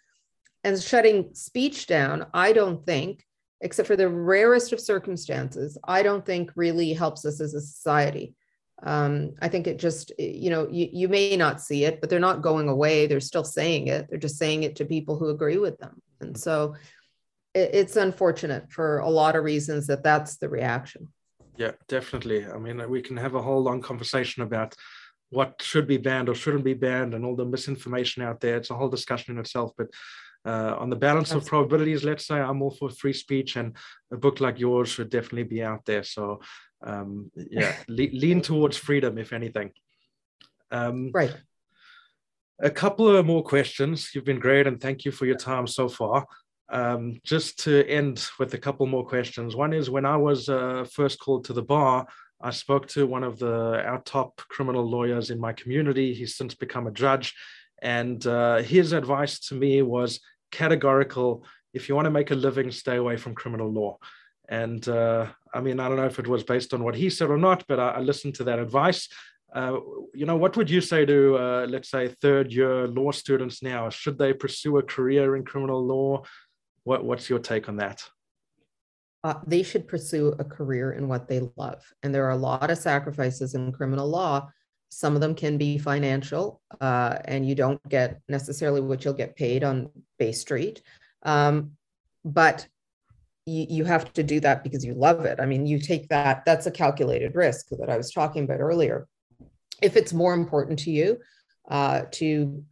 and 0.64 0.82
shutting 0.82 1.34
speech 1.34 1.88
down, 1.88 2.26
I 2.34 2.54
don't 2.54 2.86
think, 2.86 3.26
except 3.62 3.88
for 3.88 3.96
the 3.96 4.10
rarest 4.10 4.74
of 4.74 4.80
circumstances, 4.80 5.78
I 5.84 6.04
don't 6.04 6.26
think 6.26 6.52
really 6.56 6.94
helps 6.94 7.26
us 7.26 7.42
as 7.42 7.54
a 7.54 7.62
society. 7.62 8.36
Um, 8.84 9.34
I 9.42 9.48
think 9.48 9.68
it 9.68 9.80
just, 9.80 10.12
you 10.20 10.50
know, 10.50 10.68
you, 10.70 10.90
you 10.92 11.08
may 11.08 11.38
not 11.38 11.62
see 11.62 11.86
it, 11.86 12.02
but 12.02 12.10
they're 12.10 12.20
not 12.20 12.42
going 12.42 12.68
away. 12.68 13.08
They're 13.08 13.22
still 13.22 13.46
saying 13.46 13.88
it. 13.88 14.08
They're 14.10 14.20
just 14.20 14.38
saying 14.38 14.64
it 14.64 14.76
to 14.78 14.86
people 14.86 15.18
who 15.18 15.30
agree 15.30 15.58
with 15.58 15.78
them. 15.78 16.02
And 16.20 16.38
so 16.38 16.76
it's 17.54 17.96
unfortunate 17.96 18.72
for 18.72 19.00
a 19.00 19.10
lot 19.10 19.36
of 19.36 19.44
reasons 19.44 19.88
that 19.88 20.04
that's 20.04 20.38
the 20.38 20.50
reaction. 20.50 21.10
Yeah, 21.58 21.72
definitely. 21.88 22.46
I 22.46 22.58
mean, 22.58 22.90
we 22.90 23.02
can 23.02 23.18
have 23.18 23.36
a 23.36 23.42
whole 23.42 23.62
long 23.62 23.82
conversation 23.82 24.44
about 24.44 24.76
what 25.30 25.62
should 25.62 25.88
be 25.88 25.98
banned 25.98 26.30
or 26.30 26.36
shouldn't 26.36 26.64
be 26.64 26.74
banned 26.74 27.14
and 27.14 27.26
all 27.26 27.36
the 27.36 27.46
misinformation 27.46 28.24
out 28.24 28.40
there. 28.40 28.58
It's 28.58 28.70
a 28.70 28.76
whole 28.76 28.90
discussion 28.90 29.36
in 29.36 29.40
itself. 29.40 29.72
But 29.78 29.88
uh, 30.46 30.76
on 30.80 30.90
the 30.90 30.96
balance 30.96 31.32
of 31.32 31.46
probabilities, 31.46 32.04
let's 32.04 32.28
say 32.28 32.36
I'm 32.36 32.62
all 32.62 32.72
for 32.72 32.90
free 32.90 33.14
speech, 33.14 33.56
and 33.56 33.76
a 34.12 34.18
book 34.18 34.40
like 34.40 34.60
yours 34.60 34.90
should 34.90 35.10
definitely 35.10 35.44
be 35.44 35.64
out 35.64 35.86
there. 35.86 36.04
So 36.04 36.42
um, 36.84 37.32
yeah, 37.36 37.76
le- 37.88 38.14
lean 38.14 38.42
towards 38.42 38.78
freedom, 38.78 39.18
if 39.18 39.32
anything. 39.32 39.72
Um, 40.72 41.12
right. 41.14 41.34
A 42.62 42.70
couple 42.70 43.16
of 43.16 43.26
more 43.26 43.44
questions. 43.44 44.12
You've 44.14 44.26
been 44.26 44.40
great, 44.40 44.68
and 44.68 44.80
thank 44.82 45.06
you 45.06 45.12
for 45.12 45.26
your 45.26 45.38
time 45.38 45.68
so 45.68 45.88
far. 45.88 46.26
Um, 46.74 47.20
just 47.24 47.60
to 47.66 47.88
end 47.88 48.28
with 48.40 48.52
a 48.56 48.58
couple 48.58 48.88
more 48.88 49.06
questions. 49.06 49.56
One 49.56 49.74
is 49.74 49.92
when 49.92 50.08
I 50.08 50.18
was 50.18 50.50
uh, 50.50 50.86
first 50.92 51.20
called 51.20 51.46
to 51.46 51.54
the 51.54 51.62
bar, 51.62 52.08
I 52.42 52.50
spoke 52.50 52.88
to 52.90 53.06
one 53.06 53.24
of 53.24 53.38
the 53.38 53.56
our 53.90 54.02
top 54.02 54.42
criminal 54.50 54.84
lawyers 54.84 55.30
in 55.30 55.40
my 55.40 55.54
community. 55.54 56.16
He's 56.16 56.36
since 56.36 56.56
become 56.56 56.88
a 56.88 56.92
judge, 56.92 57.36
and 57.82 58.26
uh, 58.26 58.58
his 58.58 58.92
advice 58.92 59.40
to 59.48 59.54
me 59.56 59.84
was 59.84 60.20
categorical. 60.52 61.46
If 61.74 61.88
you 61.88 61.96
want 61.96 62.06
to 62.06 62.18
make 62.20 62.32
a 62.32 62.36
living, 62.48 62.72
stay 62.72 62.98
away 62.98 63.18
from 63.18 63.36
criminal 63.36 63.72
law. 63.72 63.98
And 64.50 64.86
uh, 64.90 65.28
I 65.54 65.62
mean, 65.62 65.80
I 65.80 65.88
don't 65.88 65.98
know 65.98 66.06
if 66.14 66.20
it 66.20 66.28
was 66.28 66.44
based 66.44 66.74
on 66.74 66.84
what 66.84 66.96
he 66.96 67.10
said 67.10 67.30
or 67.30 67.38
not, 67.38 67.66
but 67.68 67.80
I, 67.80 67.90
I 67.92 68.00
listened 68.00 68.36
to 68.36 68.46
that 68.46 68.60
advice. 68.60 69.08
Uh, 69.54 69.78
you 70.16 70.26
know, 70.26 70.36
what 70.36 70.58
would 70.58 70.70
you 70.70 70.82
say 70.82 71.06
to, 71.06 71.38
uh, 71.38 71.66
let's 71.70 71.92
say, 71.92 72.08
third 72.08 72.52
year 72.52 72.88
law 72.88 73.12
students 73.12 73.62
now? 73.62 73.90
Should 73.90 74.18
they 74.18 74.34
pursue 74.34 74.80
a 74.80 74.84
career 74.84 75.36
in 75.36 75.46
criminal 75.46 75.86
law? 75.86 76.24
What, 76.84 77.04
what's 77.06 77.30
your 77.30 77.40
take 77.40 77.70
on 77.70 77.78
that? 77.78 78.04
Uh, 79.24 79.36
they 79.48 79.64
should 79.64 79.88
pursue 79.88 80.36
a 80.40 80.44
career 80.44 80.94
in 80.94 81.08
what 81.08 81.28
they 81.28 81.42
love. 81.56 81.82
And 82.04 82.14
there 82.14 82.26
are 82.26 82.32
a 82.32 82.38
lot 82.38 82.70
of 82.70 82.78
sacrifices 82.78 83.56
in 83.56 83.72
criminal 83.72 84.10
law. 84.10 84.50
Some 84.90 85.16
of 85.16 85.22
them 85.22 85.34
can 85.34 85.58
be 85.58 85.78
financial, 85.78 86.62
uh, 86.82 87.18
and 87.26 87.48
you 87.48 87.56
don't 87.56 87.82
get 87.90 88.22
necessarily 88.28 88.82
what 88.82 89.04
you'll 89.04 89.14
get 89.14 89.36
paid 89.36 89.64
on 89.64 89.90
Bay 90.20 90.34
Street. 90.34 90.82
Um, 91.24 91.72
but 92.26 92.68
you, 93.46 93.84
have 93.86 94.14
to 94.14 94.24
do 94.24 94.40
that 94.40 94.64
because 94.64 94.86
you 94.86 94.94
love 94.94 95.26
it. 95.26 95.40
I 95.40 95.46
mean, 95.46 95.66
you 95.66 95.80
take 95.80 96.08
that, 96.10 96.46
that's 96.46 96.66
a 96.66 96.72
calculated 96.72 97.36
risk 97.36 97.68
that 97.72 97.90
I 97.90 97.98
was 97.98 98.12
talking 98.12 98.44
about 98.44 98.62
earlier. 98.62 99.08
If 99.82 99.98
it's 99.98 100.14
more 100.14 100.34
important 100.34 100.80
to 100.80 100.92
you 100.92 101.18
uh, 101.70 102.04
to, 102.12 102.64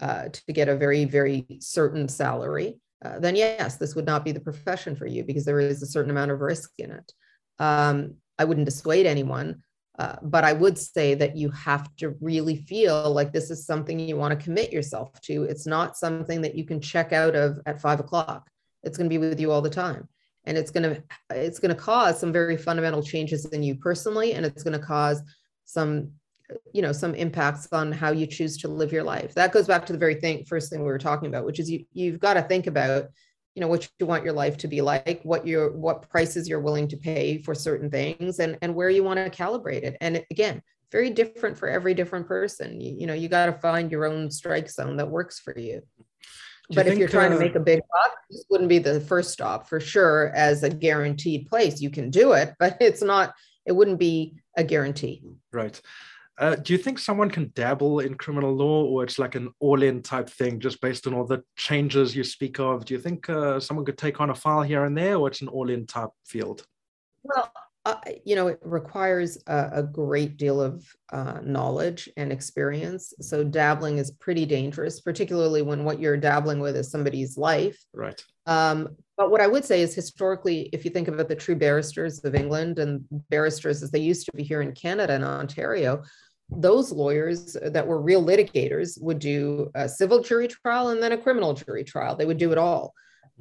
uh, 0.00 0.28
to 0.28 0.52
get 0.52 0.68
a 0.68 0.76
very, 0.76 1.04
very 1.04 1.46
certain 1.60 2.08
salary, 2.08 2.78
uh, 3.04 3.18
then 3.18 3.36
yes, 3.36 3.76
this 3.76 3.94
would 3.94 4.06
not 4.06 4.24
be 4.24 4.32
the 4.32 4.40
profession 4.40 4.94
for 4.94 5.06
you 5.06 5.24
because 5.24 5.44
there 5.44 5.60
is 5.60 5.82
a 5.82 5.86
certain 5.86 6.10
amount 6.10 6.30
of 6.30 6.40
risk 6.40 6.72
in 6.78 6.90
it. 6.90 7.12
Um, 7.58 8.16
I 8.38 8.44
wouldn't 8.44 8.66
dissuade 8.66 9.06
anyone, 9.06 9.62
uh, 9.98 10.16
but 10.22 10.44
I 10.44 10.52
would 10.52 10.78
say 10.78 11.14
that 11.14 11.36
you 11.36 11.50
have 11.50 11.94
to 11.96 12.14
really 12.20 12.56
feel 12.56 13.12
like 13.12 13.32
this 13.32 13.50
is 13.50 13.66
something 13.66 13.98
you 13.98 14.16
want 14.16 14.38
to 14.38 14.44
commit 14.44 14.72
yourself 14.72 15.20
to. 15.22 15.44
It's 15.44 15.66
not 15.66 15.96
something 15.96 16.42
that 16.42 16.54
you 16.54 16.64
can 16.64 16.80
check 16.80 17.12
out 17.12 17.34
of 17.34 17.58
at 17.66 17.80
five 17.80 18.00
o'clock. 18.00 18.48
It's 18.82 18.96
going 18.96 19.08
to 19.08 19.14
be 19.14 19.18
with 19.18 19.40
you 19.40 19.50
all 19.50 19.62
the 19.62 19.70
time 19.70 20.08
and 20.44 20.56
it's 20.56 20.70
going 20.70 20.82
to 20.82 21.02
it's 21.30 21.58
going 21.58 21.74
to 21.74 21.80
cause 21.80 22.18
some 22.18 22.32
very 22.32 22.56
fundamental 22.56 23.02
changes 23.02 23.44
in 23.46 23.62
you 23.62 23.74
personally 23.76 24.34
and 24.34 24.46
it's 24.46 24.62
going 24.62 24.78
to 24.78 24.84
cause 24.84 25.22
some 25.64 26.10
you 26.72 26.82
know 26.82 26.92
some 26.92 27.14
impacts 27.14 27.68
on 27.72 27.92
how 27.92 28.10
you 28.10 28.26
choose 28.26 28.56
to 28.56 28.68
live 28.68 28.92
your 28.92 29.02
life 29.02 29.34
that 29.34 29.52
goes 29.52 29.66
back 29.66 29.86
to 29.86 29.92
the 29.92 29.98
very 29.98 30.14
thing 30.14 30.44
first 30.44 30.70
thing 30.70 30.80
we 30.80 30.86
were 30.86 30.98
talking 30.98 31.28
about 31.28 31.44
which 31.44 31.60
is 31.60 31.70
you 31.70 31.84
you've 31.92 32.20
got 32.20 32.34
to 32.34 32.42
think 32.42 32.66
about 32.66 33.06
you 33.54 33.60
know 33.60 33.68
what 33.68 33.88
you 33.98 34.06
want 34.06 34.24
your 34.24 34.32
life 34.32 34.56
to 34.56 34.68
be 34.68 34.80
like 34.80 35.20
what 35.22 35.46
your 35.46 35.72
what 35.72 36.08
prices 36.08 36.48
you're 36.48 36.60
willing 36.60 36.88
to 36.88 36.96
pay 36.96 37.42
for 37.42 37.54
certain 37.54 37.90
things 37.90 38.38
and 38.38 38.58
and 38.62 38.74
where 38.74 38.90
you 38.90 39.02
want 39.02 39.18
to 39.18 39.42
calibrate 39.42 39.82
it 39.82 39.96
and 40.00 40.24
again 40.30 40.62
very 40.92 41.10
different 41.10 41.56
for 41.56 41.68
every 41.68 41.94
different 41.94 42.26
person 42.26 42.80
you, 42.80 42.94
you 43.00 43.06
know 43.06 43.14
you 43.14 43.28
got 43.28 43.46
to 43.46 43.52
find 43.52 43.90
your 43.90 44.04
own 44.04 44.30
strike 44.30 44.68
zone 44.68 44.96
that 44.96 45.08
works 45.08 45.38
for 45.38 45.56
you 45.58 45.82
but 46.74 46.86
if 46.86 46.98
you're 46.98 47.08
trying 47.08 47.32
uh, 47.32 47.34
to 47.34 47.40
make 47.40 47.56
a 47.56 47.60
big 47.60 47.80
buck, 47.80 48.16
this 48.30 48.44
wouldn't 48.48 48.68
be 48.68 48.78
the 48.78 49.00
first 49.00 49.30
stop 49.30 49.68
for 49.68 49.80
sure 49.80 50.30
as 50.34 50.62
a 50.62 50.70
guaranteed 50.70 51.48
place. 51.48 51.80
You 51.80 51.90
can 51.90 52.10
do 52.10 52.32
it, 52.32 52.54
but 52.60 52.76
it's 52.80 53.02
not, 53.02 53.34
it 53.66 53.72
wouldn't 53.72 53.98
be 53.98 54.36
a 54.56 54.64
guarantee. 54.64 55.22
Right. 55.52 55.80
Uh, 56.40 56.56
do 56.56 56.72
you 56.72 56.78
think 56.78 56.98
someone 56.98 57.30
can 57.30 57.52
dabble 57.54 58.00
in 58.00 58.14
criminal 58.14 58.54
law 58.54 58.82
or 58.84 59.04
it's 59.04 59.18
like 59.18 59.34
an 59.34 59.50
all 59.60 59.82
in 59.82 60.00
type 60.00 60.28
thing 60.28 60.58
just 60.58 60.80
based 60.80 61.06
on 61.06 61.12
all 61.12 61.26
the 61.26 61.42
changes 61.56 62.16
you 62.16 62.24
speak 62.24 62.58
of? 62.58 62.86
Do 62.86 62.94
you 62.94 63.00
think 63.00 63.28
uh, 63.28 63.60
someone 63.60 63.84
could 63.84 63.98
take 63.98 64.22
on 64.22 64.30
a 64.30 64.34
file 64.34 64.62
here 64.62 64.86
and 64.86 64.96
there 64.96 65.18
or 65.18 65.28
it's 65.28 65.42
an 65.42 65.48
all 65.48 65.68
in 65.68 65.86
type 65.86 66.08
field? 66.24 66.64
Well, 67.22 67.52
uh, 67.84 67.96
you 68.24 68.36
know, 68.36 68.48
it 68.48 68.58
requires 68.62 69.36
a, 69.46 69.70
a 69.74 69.82
great 69.82 70.38
deal 70.38 70.62
of 70.62 70.86
uh, 71.12 71.40
knowledge 71.42 72.08
and 72.16 72.32
experience. 72.32 73.12
So 73.20 73.44
dabbling 73.44 73.98
is 73.98 74.10
pretty 74.10 74.46
dangerous, 74.46 75.00
particularly 75.00 75.60
when 75.60 75.84
what 75.84 76.00
you're 76.00 76.16
dabbling 76.16 76.60
with 76.60 76.74
is 76.74 76.90
somebody's 76.90 77.36
life. 77.36 77.78
Right. 77.92 78.22
Um, 78.46 78.96
but 79.18 79.30
what 79.30 79.42
I 79.42 79.46
would 79.46 79.66
say 79.66 79.82
is 79.82 79.94
historically, 79.94 80.70
if 80.72 80.86
you 80.86 80.90
think 80.90 81.08
about 81.08 81.28
the 81.28 81.36
true 81.36 81.54
barristers 81.54 82.24
of 82.24 82.34
England 82.34 82.78
and 82.78 83.04
barristers 83.28 83.82
as 83.82 83.90
they 83.90 84.00
used 84.00 84.24
to 84.24 84.32
be 84.32 84.42
here 84.42 84.62
in 84.62 84.72
Canada 84.72 85.12
and 85.12 85.24
Ontario, 85.24 86.02
those 86.50 86.92
lawyers 86.92 87.56
that 87.62 87.86
were 87.86 88.00
real 88.00 88.24
litigators 88.24 89.00
would 89.00 89.18
do 89.18 89.70
a 89.74 89.88
civil 89.88 90.22
jury 90.22 90.48
trial 90.48 90.88
and 90.88 91.02
then 91.02 91.12
a 91.12 91.18
criminal 91.18 91.54
jury 91.54 91.84
trial. 91.84 92.16
They 92.16 92.26
would 92.26 92.38
do 92.38 92.52
it 92.52 92.58
all. 92.58 92.92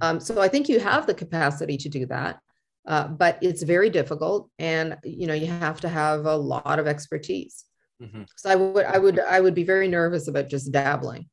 Um, 0.01 0.19
so 0.19 0.41
I 0.41 0.47
think 0.47 0.69
you 0.69 0.79
have 0.79 1.07
the 1.07 1.13
capacity 1.13 1.77
to 1.77 1.89
do 1.89 2.05
that. 2.05 2.39
Uh, 2.87 3.07
but 3.07 3.37
it's 3.41 3.61
very 3.61 3.89
difficult 3.89 4.49
and 4.57 4.97
you 5.03 5.27
know 5.27 5.33
you 5.33 5.45
have 5.45 5.79
to 5.81 5.87
have 5.87 6.25
a 6.25 6.35
lot 6.35 6.79
of 6.79 6.87
expertise 6.87 7.65
mm-hmm. 8.01 8.23
so 8.35 8.49
i 8.49 8.55
would 8.55 8.85
i 8.85 8.97
would 8.97 9.19
i 9.19 9.39
would 9.39 9.53
be 9.53 9.65
very 9.65 9.87
nervous 9.87 10.27
about 10.27 10.47
just 10.47 10.71
dabbling 10.71 11.27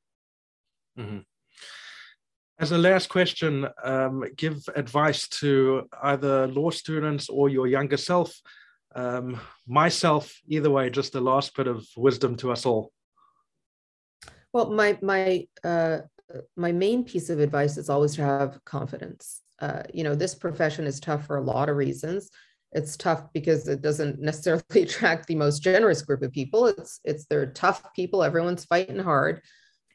mm-hmm. 0.98 1.20
as 2.58 2.72
a 2.72 2.76
last 2.76 3.08
question 3.08 3.66
um, 3.84 4.24
give 4.36 4.58
advice 4.74 5.28
to 5.28 5.88
either 6.02 6.48
law 6.48 6.68
students 6.68 7.28
or 7.28 7.48
your 7.48 7.68
younger 7.68 7.96
self 7.96 8.38
um, 8.96 9.40
myself 9.66 10.40
either 10.48 10.70
way 10.70 10.90
just 10.90 11.12
the 11.12 11.20
last 11.20 11.56
bit 11.56 11.68
of 11.68 11.86
wisdom 11.96 12.36
to 12.36 12.50
us 12.50 12.66
all 12.66 12.90
well 14.52 14.70
my 14.70 14.98
my 15.02 15.46
uh, 15.62 15.98
my 16.56 16.72
main 16.72 17.04
piece 17.04 17.30
of 17.30 17.38
advice 17.38 17.76
is 17.76 17.88
always 17.88 18.14
to 18.16 18.22
have 18.22 18.58
confidence 18.64 19.42
uh, 19.60 19.82
you 19.92 20.04
know, 20.04 20.14
this 20.14 20.34
profession 20.34 20.86
is 20.86 21.00
tough 21.00 21.26
for 21.26 21.36
a 21.36 21.42
lot 21.42 21.68
of 21.68 21.76
reasons. 21.76 22.30
It's 22.72 22.96
tough 22.96 23.32
because 23.32 23.68
it 23.68 23.80
doesn't 23.80 24.20
necessarily 24.20 24.64
attract 24.82 25.26
the 25.26 25.34
most 25.34 25.62
generous 25.62 26.02
group 26.02 26.22
of 26.22 26.32
people. 26.32 26.66
It's 26.66 27.00
it's 27.04 27.26
they're 27.26 27.46
tough 27.46 27.94
people. 27.94 28.22
Everyone's 28.22 28.64
fighting 28.64 28.98
hard. 28.98 29.42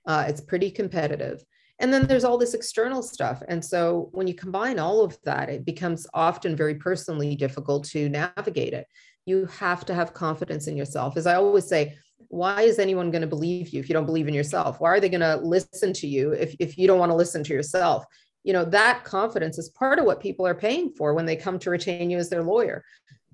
Uh, 0.05 0.25
it's 0.27 0.41
pretty 0.41 0.71
competitive. 0.71 1.43
And 1.81 1.91
then 1.91 2.07
there's 2.07 2.23
all 2.23 2.37
this 2.37 2.53
external 2.53 3.01
stuff. 3.01 3.43
And 3.47 3.63
so 3.63 4.09
when 4.13 4.27
you 4.27 4.33
combine 4.33 4.79
all 4.79 5.03
of 5.03 5.17
that, 5.23 5.49
it 5.49 5.65
becomes 5.65 6.07
often 6.13 6.55
very 6.55 6.75
personally 6.75 7.35
difficult 7.35 7.83
to 7.85 8.07
navigate 8.07 8.73
it. 8.73 8.87
You 9.25 9.47
have 9.47 9.85
to 9.85 9.93
have 9.93 10.13
confidence 10.13 10.67
in 10.67 10.77
yourself. 10.77 11.17
As 11.17 11.27
I 11.27 11.35
always 11.35 11.67
say, 11.67 11.95
why 12.27 12.61
is 12.61 12.79
anyone 12.79 13.11
going 13.11 13.21
to 13.21 13.27
believe 13.27 13.69
you 13.69 13.79
if 13.79 13.89
you 13.89 13.93
don't 13.93 14.05
believe 14.05 14.27
in 14.27 14.33
yourself? 14.33 14.79
Why 14.79 14.89
are 14.89 14.99
they 14.99 15.09
going 15.09 15.21
to 15.21 15.35
listen 15.37 15.91
to 15.93 16.07
you 16.07 16.31
if, 16.31 16.55
if 16.59 16.77
you 16.77 16.87
don't 16.87 16.99
want 16.99 17.11
to 17.11 17.15
listen 17.15 17.43
to 17.43 17.53
yourself? 17.53 18.05
you 18.43 18.53
know 18.53 18.65
that 18.65 19.03
confidence 19.03 19.57
is 19.57 19.69
part 19.69 19.99
of 19.99 20.05
what 20.05 20.19
people 20.19 20.47
are 20.47 20.55
paying 20.55 20.91
for 20.97 21.13
when 21.13 21.25
they 21.25 21.35
come 21.35 21.59
to 21.59 21.69
retain 21.69 22.09
you 22.09 22.17
as 22.17 22.29
their 22.29 22.43
lawyer 22.43 22.83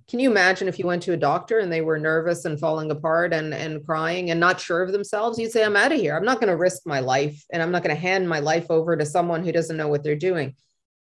can 0.07 0.19
you 0.19 0.31
imagine 0.31 0.67
if 0.67 0.79
you 0.79 0.87
went 0.87 1.03
to 1.03 1.13
a 1.13 1.17
doctor 1.17 1.59
and 1.59 1.71
they 1.71 1.81
were 1.81 1.99
nervous 1.99 2.45
and 2.45 2.59
falling 2.59 2.89
apart 2.91 3.33
and, 3.33 3.53
and 3.53 3.85
crying 3.85 4.31
and 4.31 4.39
not 4.39 4.59
sure 4.59 4.81
of 4.81 4.93
themselves? 4.93 5.37
You'd 5.37 5.51
say 5.51 5.63
i'm 5.63 5.75
out 5.75 5.91
of 5.91 5.99
here. 5.99 6.15
I'm 6.15 6.25
not 6.25 6.39
going 6.39 6.49
to 6.49 6.55
risk 6.55 6.83
my 6.85 7.01
life 7.01 7.43
and 7.51 7.61
i'm 7.61 7.71
not 7.71 7.83
going 7.83 7.95
to 7.95 8.01
hand 8.01 8.27
my 8.27 8.39
life 8.39 8.67
over 8.69 8.95
to 8.95 9.05
someone 9.05 9.43
who 9.43 9.51
doesn't 9.51 9.75
know 9.75 9.89
what 9.89 10.03
they're 10.03 10.15
doing. 10.15 10.55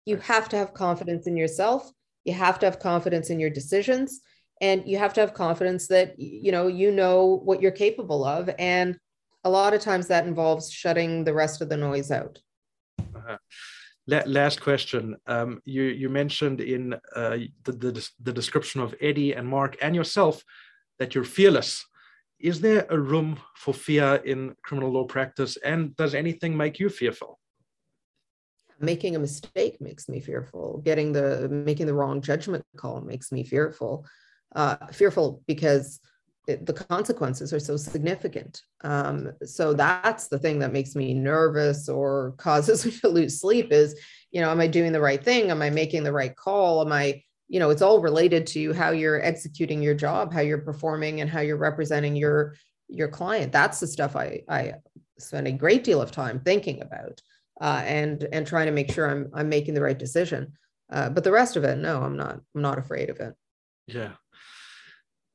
You 0.07 0.17
have 0.19 0.49
to 0.51 0.57
have 0.57 0.75
confidence 0.75 1.27
in 1.27 1.37
yourself. 1.37 1.91
You 2.25 2.35
have 2.35 2.61
to 2.61 2.67
have 2.67 2.79
confidence 2.79 3.31
in 3.31 3.41
your 3.41 3.51
decisions. 3.51 4.21
And 4.61 4.87
you 4.87 4.99
have 4.99 5.13
to 5.15 5.21
have 5.21 5.35
confidence 5.35 5.89
that 5.89 6.19
you 6.21 6.53
know 6.53 6.69
you 6.69 6.93
know 6.93 7.41
what 7.45 7.61
you're 7.61 7.73
capable 7.73 8.25
of. 8.25 8.49
And 8.59 8.97
a 9.43 9.51
lot 9.51 9.75
of 9.75 9.81
times 9.81 10.07
that 10.07 10.27
involves 10.27 10.71
shutting 10.71 11.25
the 11.25 11.35
rest 11.35 11.61
of 11.61 11.69
the 11.69 11.77
noise 11.77 12.13
out. 12.13 12.39
Uh-huh. 13.01 13.39
Last 14.09 14.61
question. 14.61 15.17
Um, 15.27 15.61
you 15.65 15.85
you 15.85 16.09
mentioned 16.09 16.61
in 16.61 16.95
uh, 17.15 17.39
the, 17.63 17.73
the, 17.73 18.11
the 18.21 18.33
description 18.33 18.81
of 18.81 18.95
eddie 19.01 19.33
and 19.33 19.47
Marc 19.47 19.77
and 19.81 19.95
yourself 19.95 20.43
that 20.99 21.15
you're 21.15 21.25
fearless. 21.25 21.85
Is 22.41 22.61
there 22.61 22.87
a 22.91 22.99
room 22.99 23.39
for 23.57 23.73
fear 23.73 24.17
in 24.25 24.57
criminal 24.65 24.91
law 24.91 25.05
practice? 25.05 25.57
And 25.65 25.97
does 25.97 26.15
anything 26.15 26.57
make 26.57 26.81
you 26.81 26.89
fearful? 26.89 27.39
Making 28.81 29.15
a 29.15 29.21
mistake 29.21 29.81
makes 29.81 30.09
me 30.09 30.19
fearful. 30.19 30.83
Getting 30.85 31.13
the 31.13 31.49
making 31.49 31.87
the 31.87 31.95
wrong 31.95 32.21
judgment 32.21 32.65
call 32.77 33.01
makes 33.01 33.31
me 33.31 33.45
fearful. 33.45 34.05
Uh, 34.57 34.77
fearful 34.89 35.43
because 35.47 36.01
it, 36.47 36.67
the 36.67 36.73
consequences 36.73 37.53
are 37.53 37.61
so 37.61 37.77
significant. 37.77 38.63
Um, 38.83 39.33
so 39.45 39.75
that's 39.75 40.29
the 40.29 40.39
thing 40.39 40.59
that 40.59 40.73
makes 40.73 40.97
me 40.97 41.15
nervous 41.15 41.89
or 41.89 42.35
causes 42.37 42.85
me 42.87 42.93
to 43.01 43.09
lose 43.09 43.41
sleep 43.41 43.73
is, 43.73 43.99
you 44.31 44.41
know, 44.41 44.51
am 44.51 44.61
I 44.61 44.67
doing 44.67 44.93
the 44.93 45.01
right 45.01 45.23
thing? 45.23 45.51
Am 45.51 45.63
I 45.63 45.71
making 45.71 46.03
the 46.03 46.13
right 46.13 46.35
call? 46.35 46.85
Am 46.85 46.93
I, 46.93 47.23
you 47.49 47.61
know, 47.61 47.71
it's 47.71 47.83
all 47.83 48.01
related 48.01 48.47
to 48.49 48.73
how 48.73 48.91
you're 48.91 49.23
executing 49.23 49.83
your 49.83 49.95
job, 49.95 50.33
how 50.33 50.41
you're 50.41 50.59
performing 50.59 51.21
and 51.21 51.31
how 51.31 51.41
you're 51.41 51.57
representing 51.57 52.17
your 52.17 52.55
your 52.89 53.09
client. 53.09 53.53
That's 53.53 53.81
the 53.81 53.87
stuff 53.87 54.17
I 54.17 54.43
I 54.49 54.75
spend 55.19 55.47
a 55.47 55.53
great 55.53 55.85
deal 55.85 56.01
of 56.01 56.11
time 56.11 56.41
thinking 56.41 56.83
about 56.83 57.21
uh, 57.61 57.83
and 57.85 58.27
and 58.33 58.47
trying 58.47 58.67
to 58.67 58.73
make 58.73 58.91
sure 58.91 59.09
I'm 59.09 59.31
I'm 59.35 59.49
making 59.49 59.75
the 59.75 59.83
right 59.83 59.99
decision. 59.99 60.53
Uh, 60.91 61.09
but 61.09 61.25
the 61.25 61.33
rest 61.33 61.57
of 61.57 61.65
it, 61.65 61.79
no, 61.79 62.03
I'm 62.03 62.17
not. 62.17 62.41
I'm 62.55 62.63
not 62.63 62.79
afraid 62.79 63.09
of 63.09 63.21
it. 63.21 63.35
Yeah, 63.87 64.13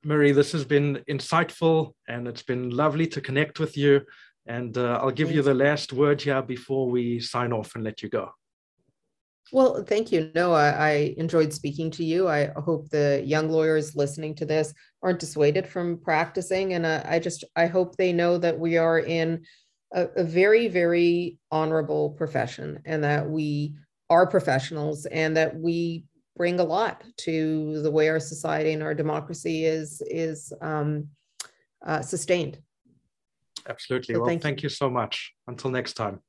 Marie, 0.08 0.32
this 0.32 0.54
has 0.54 0.64
been 0.64 1.04
insightful 1.10 1.92
and 2.08 2.30
it's 2.30 2.42
been 2.42 2.70
lovely 2.70 3.06
to 3.08 3.20
connect 3.20 3.60
with 3.60 3.76
you. 3.76 4.00
And 4.46 4.78
uh, 4.78 5.00
I'll 5.02 5.12
give 5.12 5.34
you 5.34 5.42
the 5.42 5.54
last 5.54 5.92
word 5.92 6.22
here 6.22 6.42
before 6.42 6.90
we 6.90 7.20
sign 7.20 7.52
off 7.52 7.76
and 7.76 7.84
let 7.84 8.02
you 8.02 8.08
go. 8.08 8.32
Well, 9.52 9.84
thank 9.84 10.14
you. 10.14 10.32
No, 10.34 10.54
I, 10.54 10.70
I, 10.70 10.92
enjoyed 11.18 11.52
speaking 11.52 11.92
to 11.92 12.06
you. 12.06 12.30
I 12.30 12.52
hope 12.56 12.90
the 12.90 13.22
young 13.26 13.50
lawyers 13.50 13.98
listening 13.98 14.34
to 14.36 14.46
this 14.46 14.74
aren't 15.04 15.20
dissuaded 15.20 15.68
from 15.68 16.00
practicing. 16.00 16.74
And 16.74 16.86
uh, 16.86 17.04
I 17.04 17.20
just, 17.20 17.44
I 17.58 17.66
hope 17.66 17.98
they 17.98 18.14
know 18.14 18.38
that 18.38 18.58
we 18.58 18.78
are 18.78 19.00
in 19.00 19.44
a, 19.94 20.08
a 20.16 20.24
very, 20.24 20.70
very 20.70 21.38
honorable 21.52 22.12
profession 22.12 22.82
and 22.86 23.04
that 23.04 23.30
we 23.30 23.76
are 24.10 24.26
professionals 24.26 25.06
and 25.06 25.36
that 25.36 25.58
we 25.60 26.06
bring 26.38 26.60
a 26.60 26.64
lot 26.64 27.04
to 27.18 27.82
the 27.82 27.92
way 27.92 28.08
our 28.10 28.20
society 28.20 28.72
and 28.74 28.84
our 28.84 28.94
democracy 28.94 29.66
is 29.66 30.02
is 30.10 30.54
um, 30.62 31.08
uh, 31.86 32.02
sustained. 32.02 32.60
Absolutely. 33.68 34.16
So 34.16 34.22
well, 34.22 34.30
thank 34.30 34.40
you. 34.40 34.44
thank 34.44 34.64
you 34.64 34.70
so 34.70 34.90
much. 34.90 35.34
Until 35.48 35.72
next 35.72 35.94
time. 35.94 36.22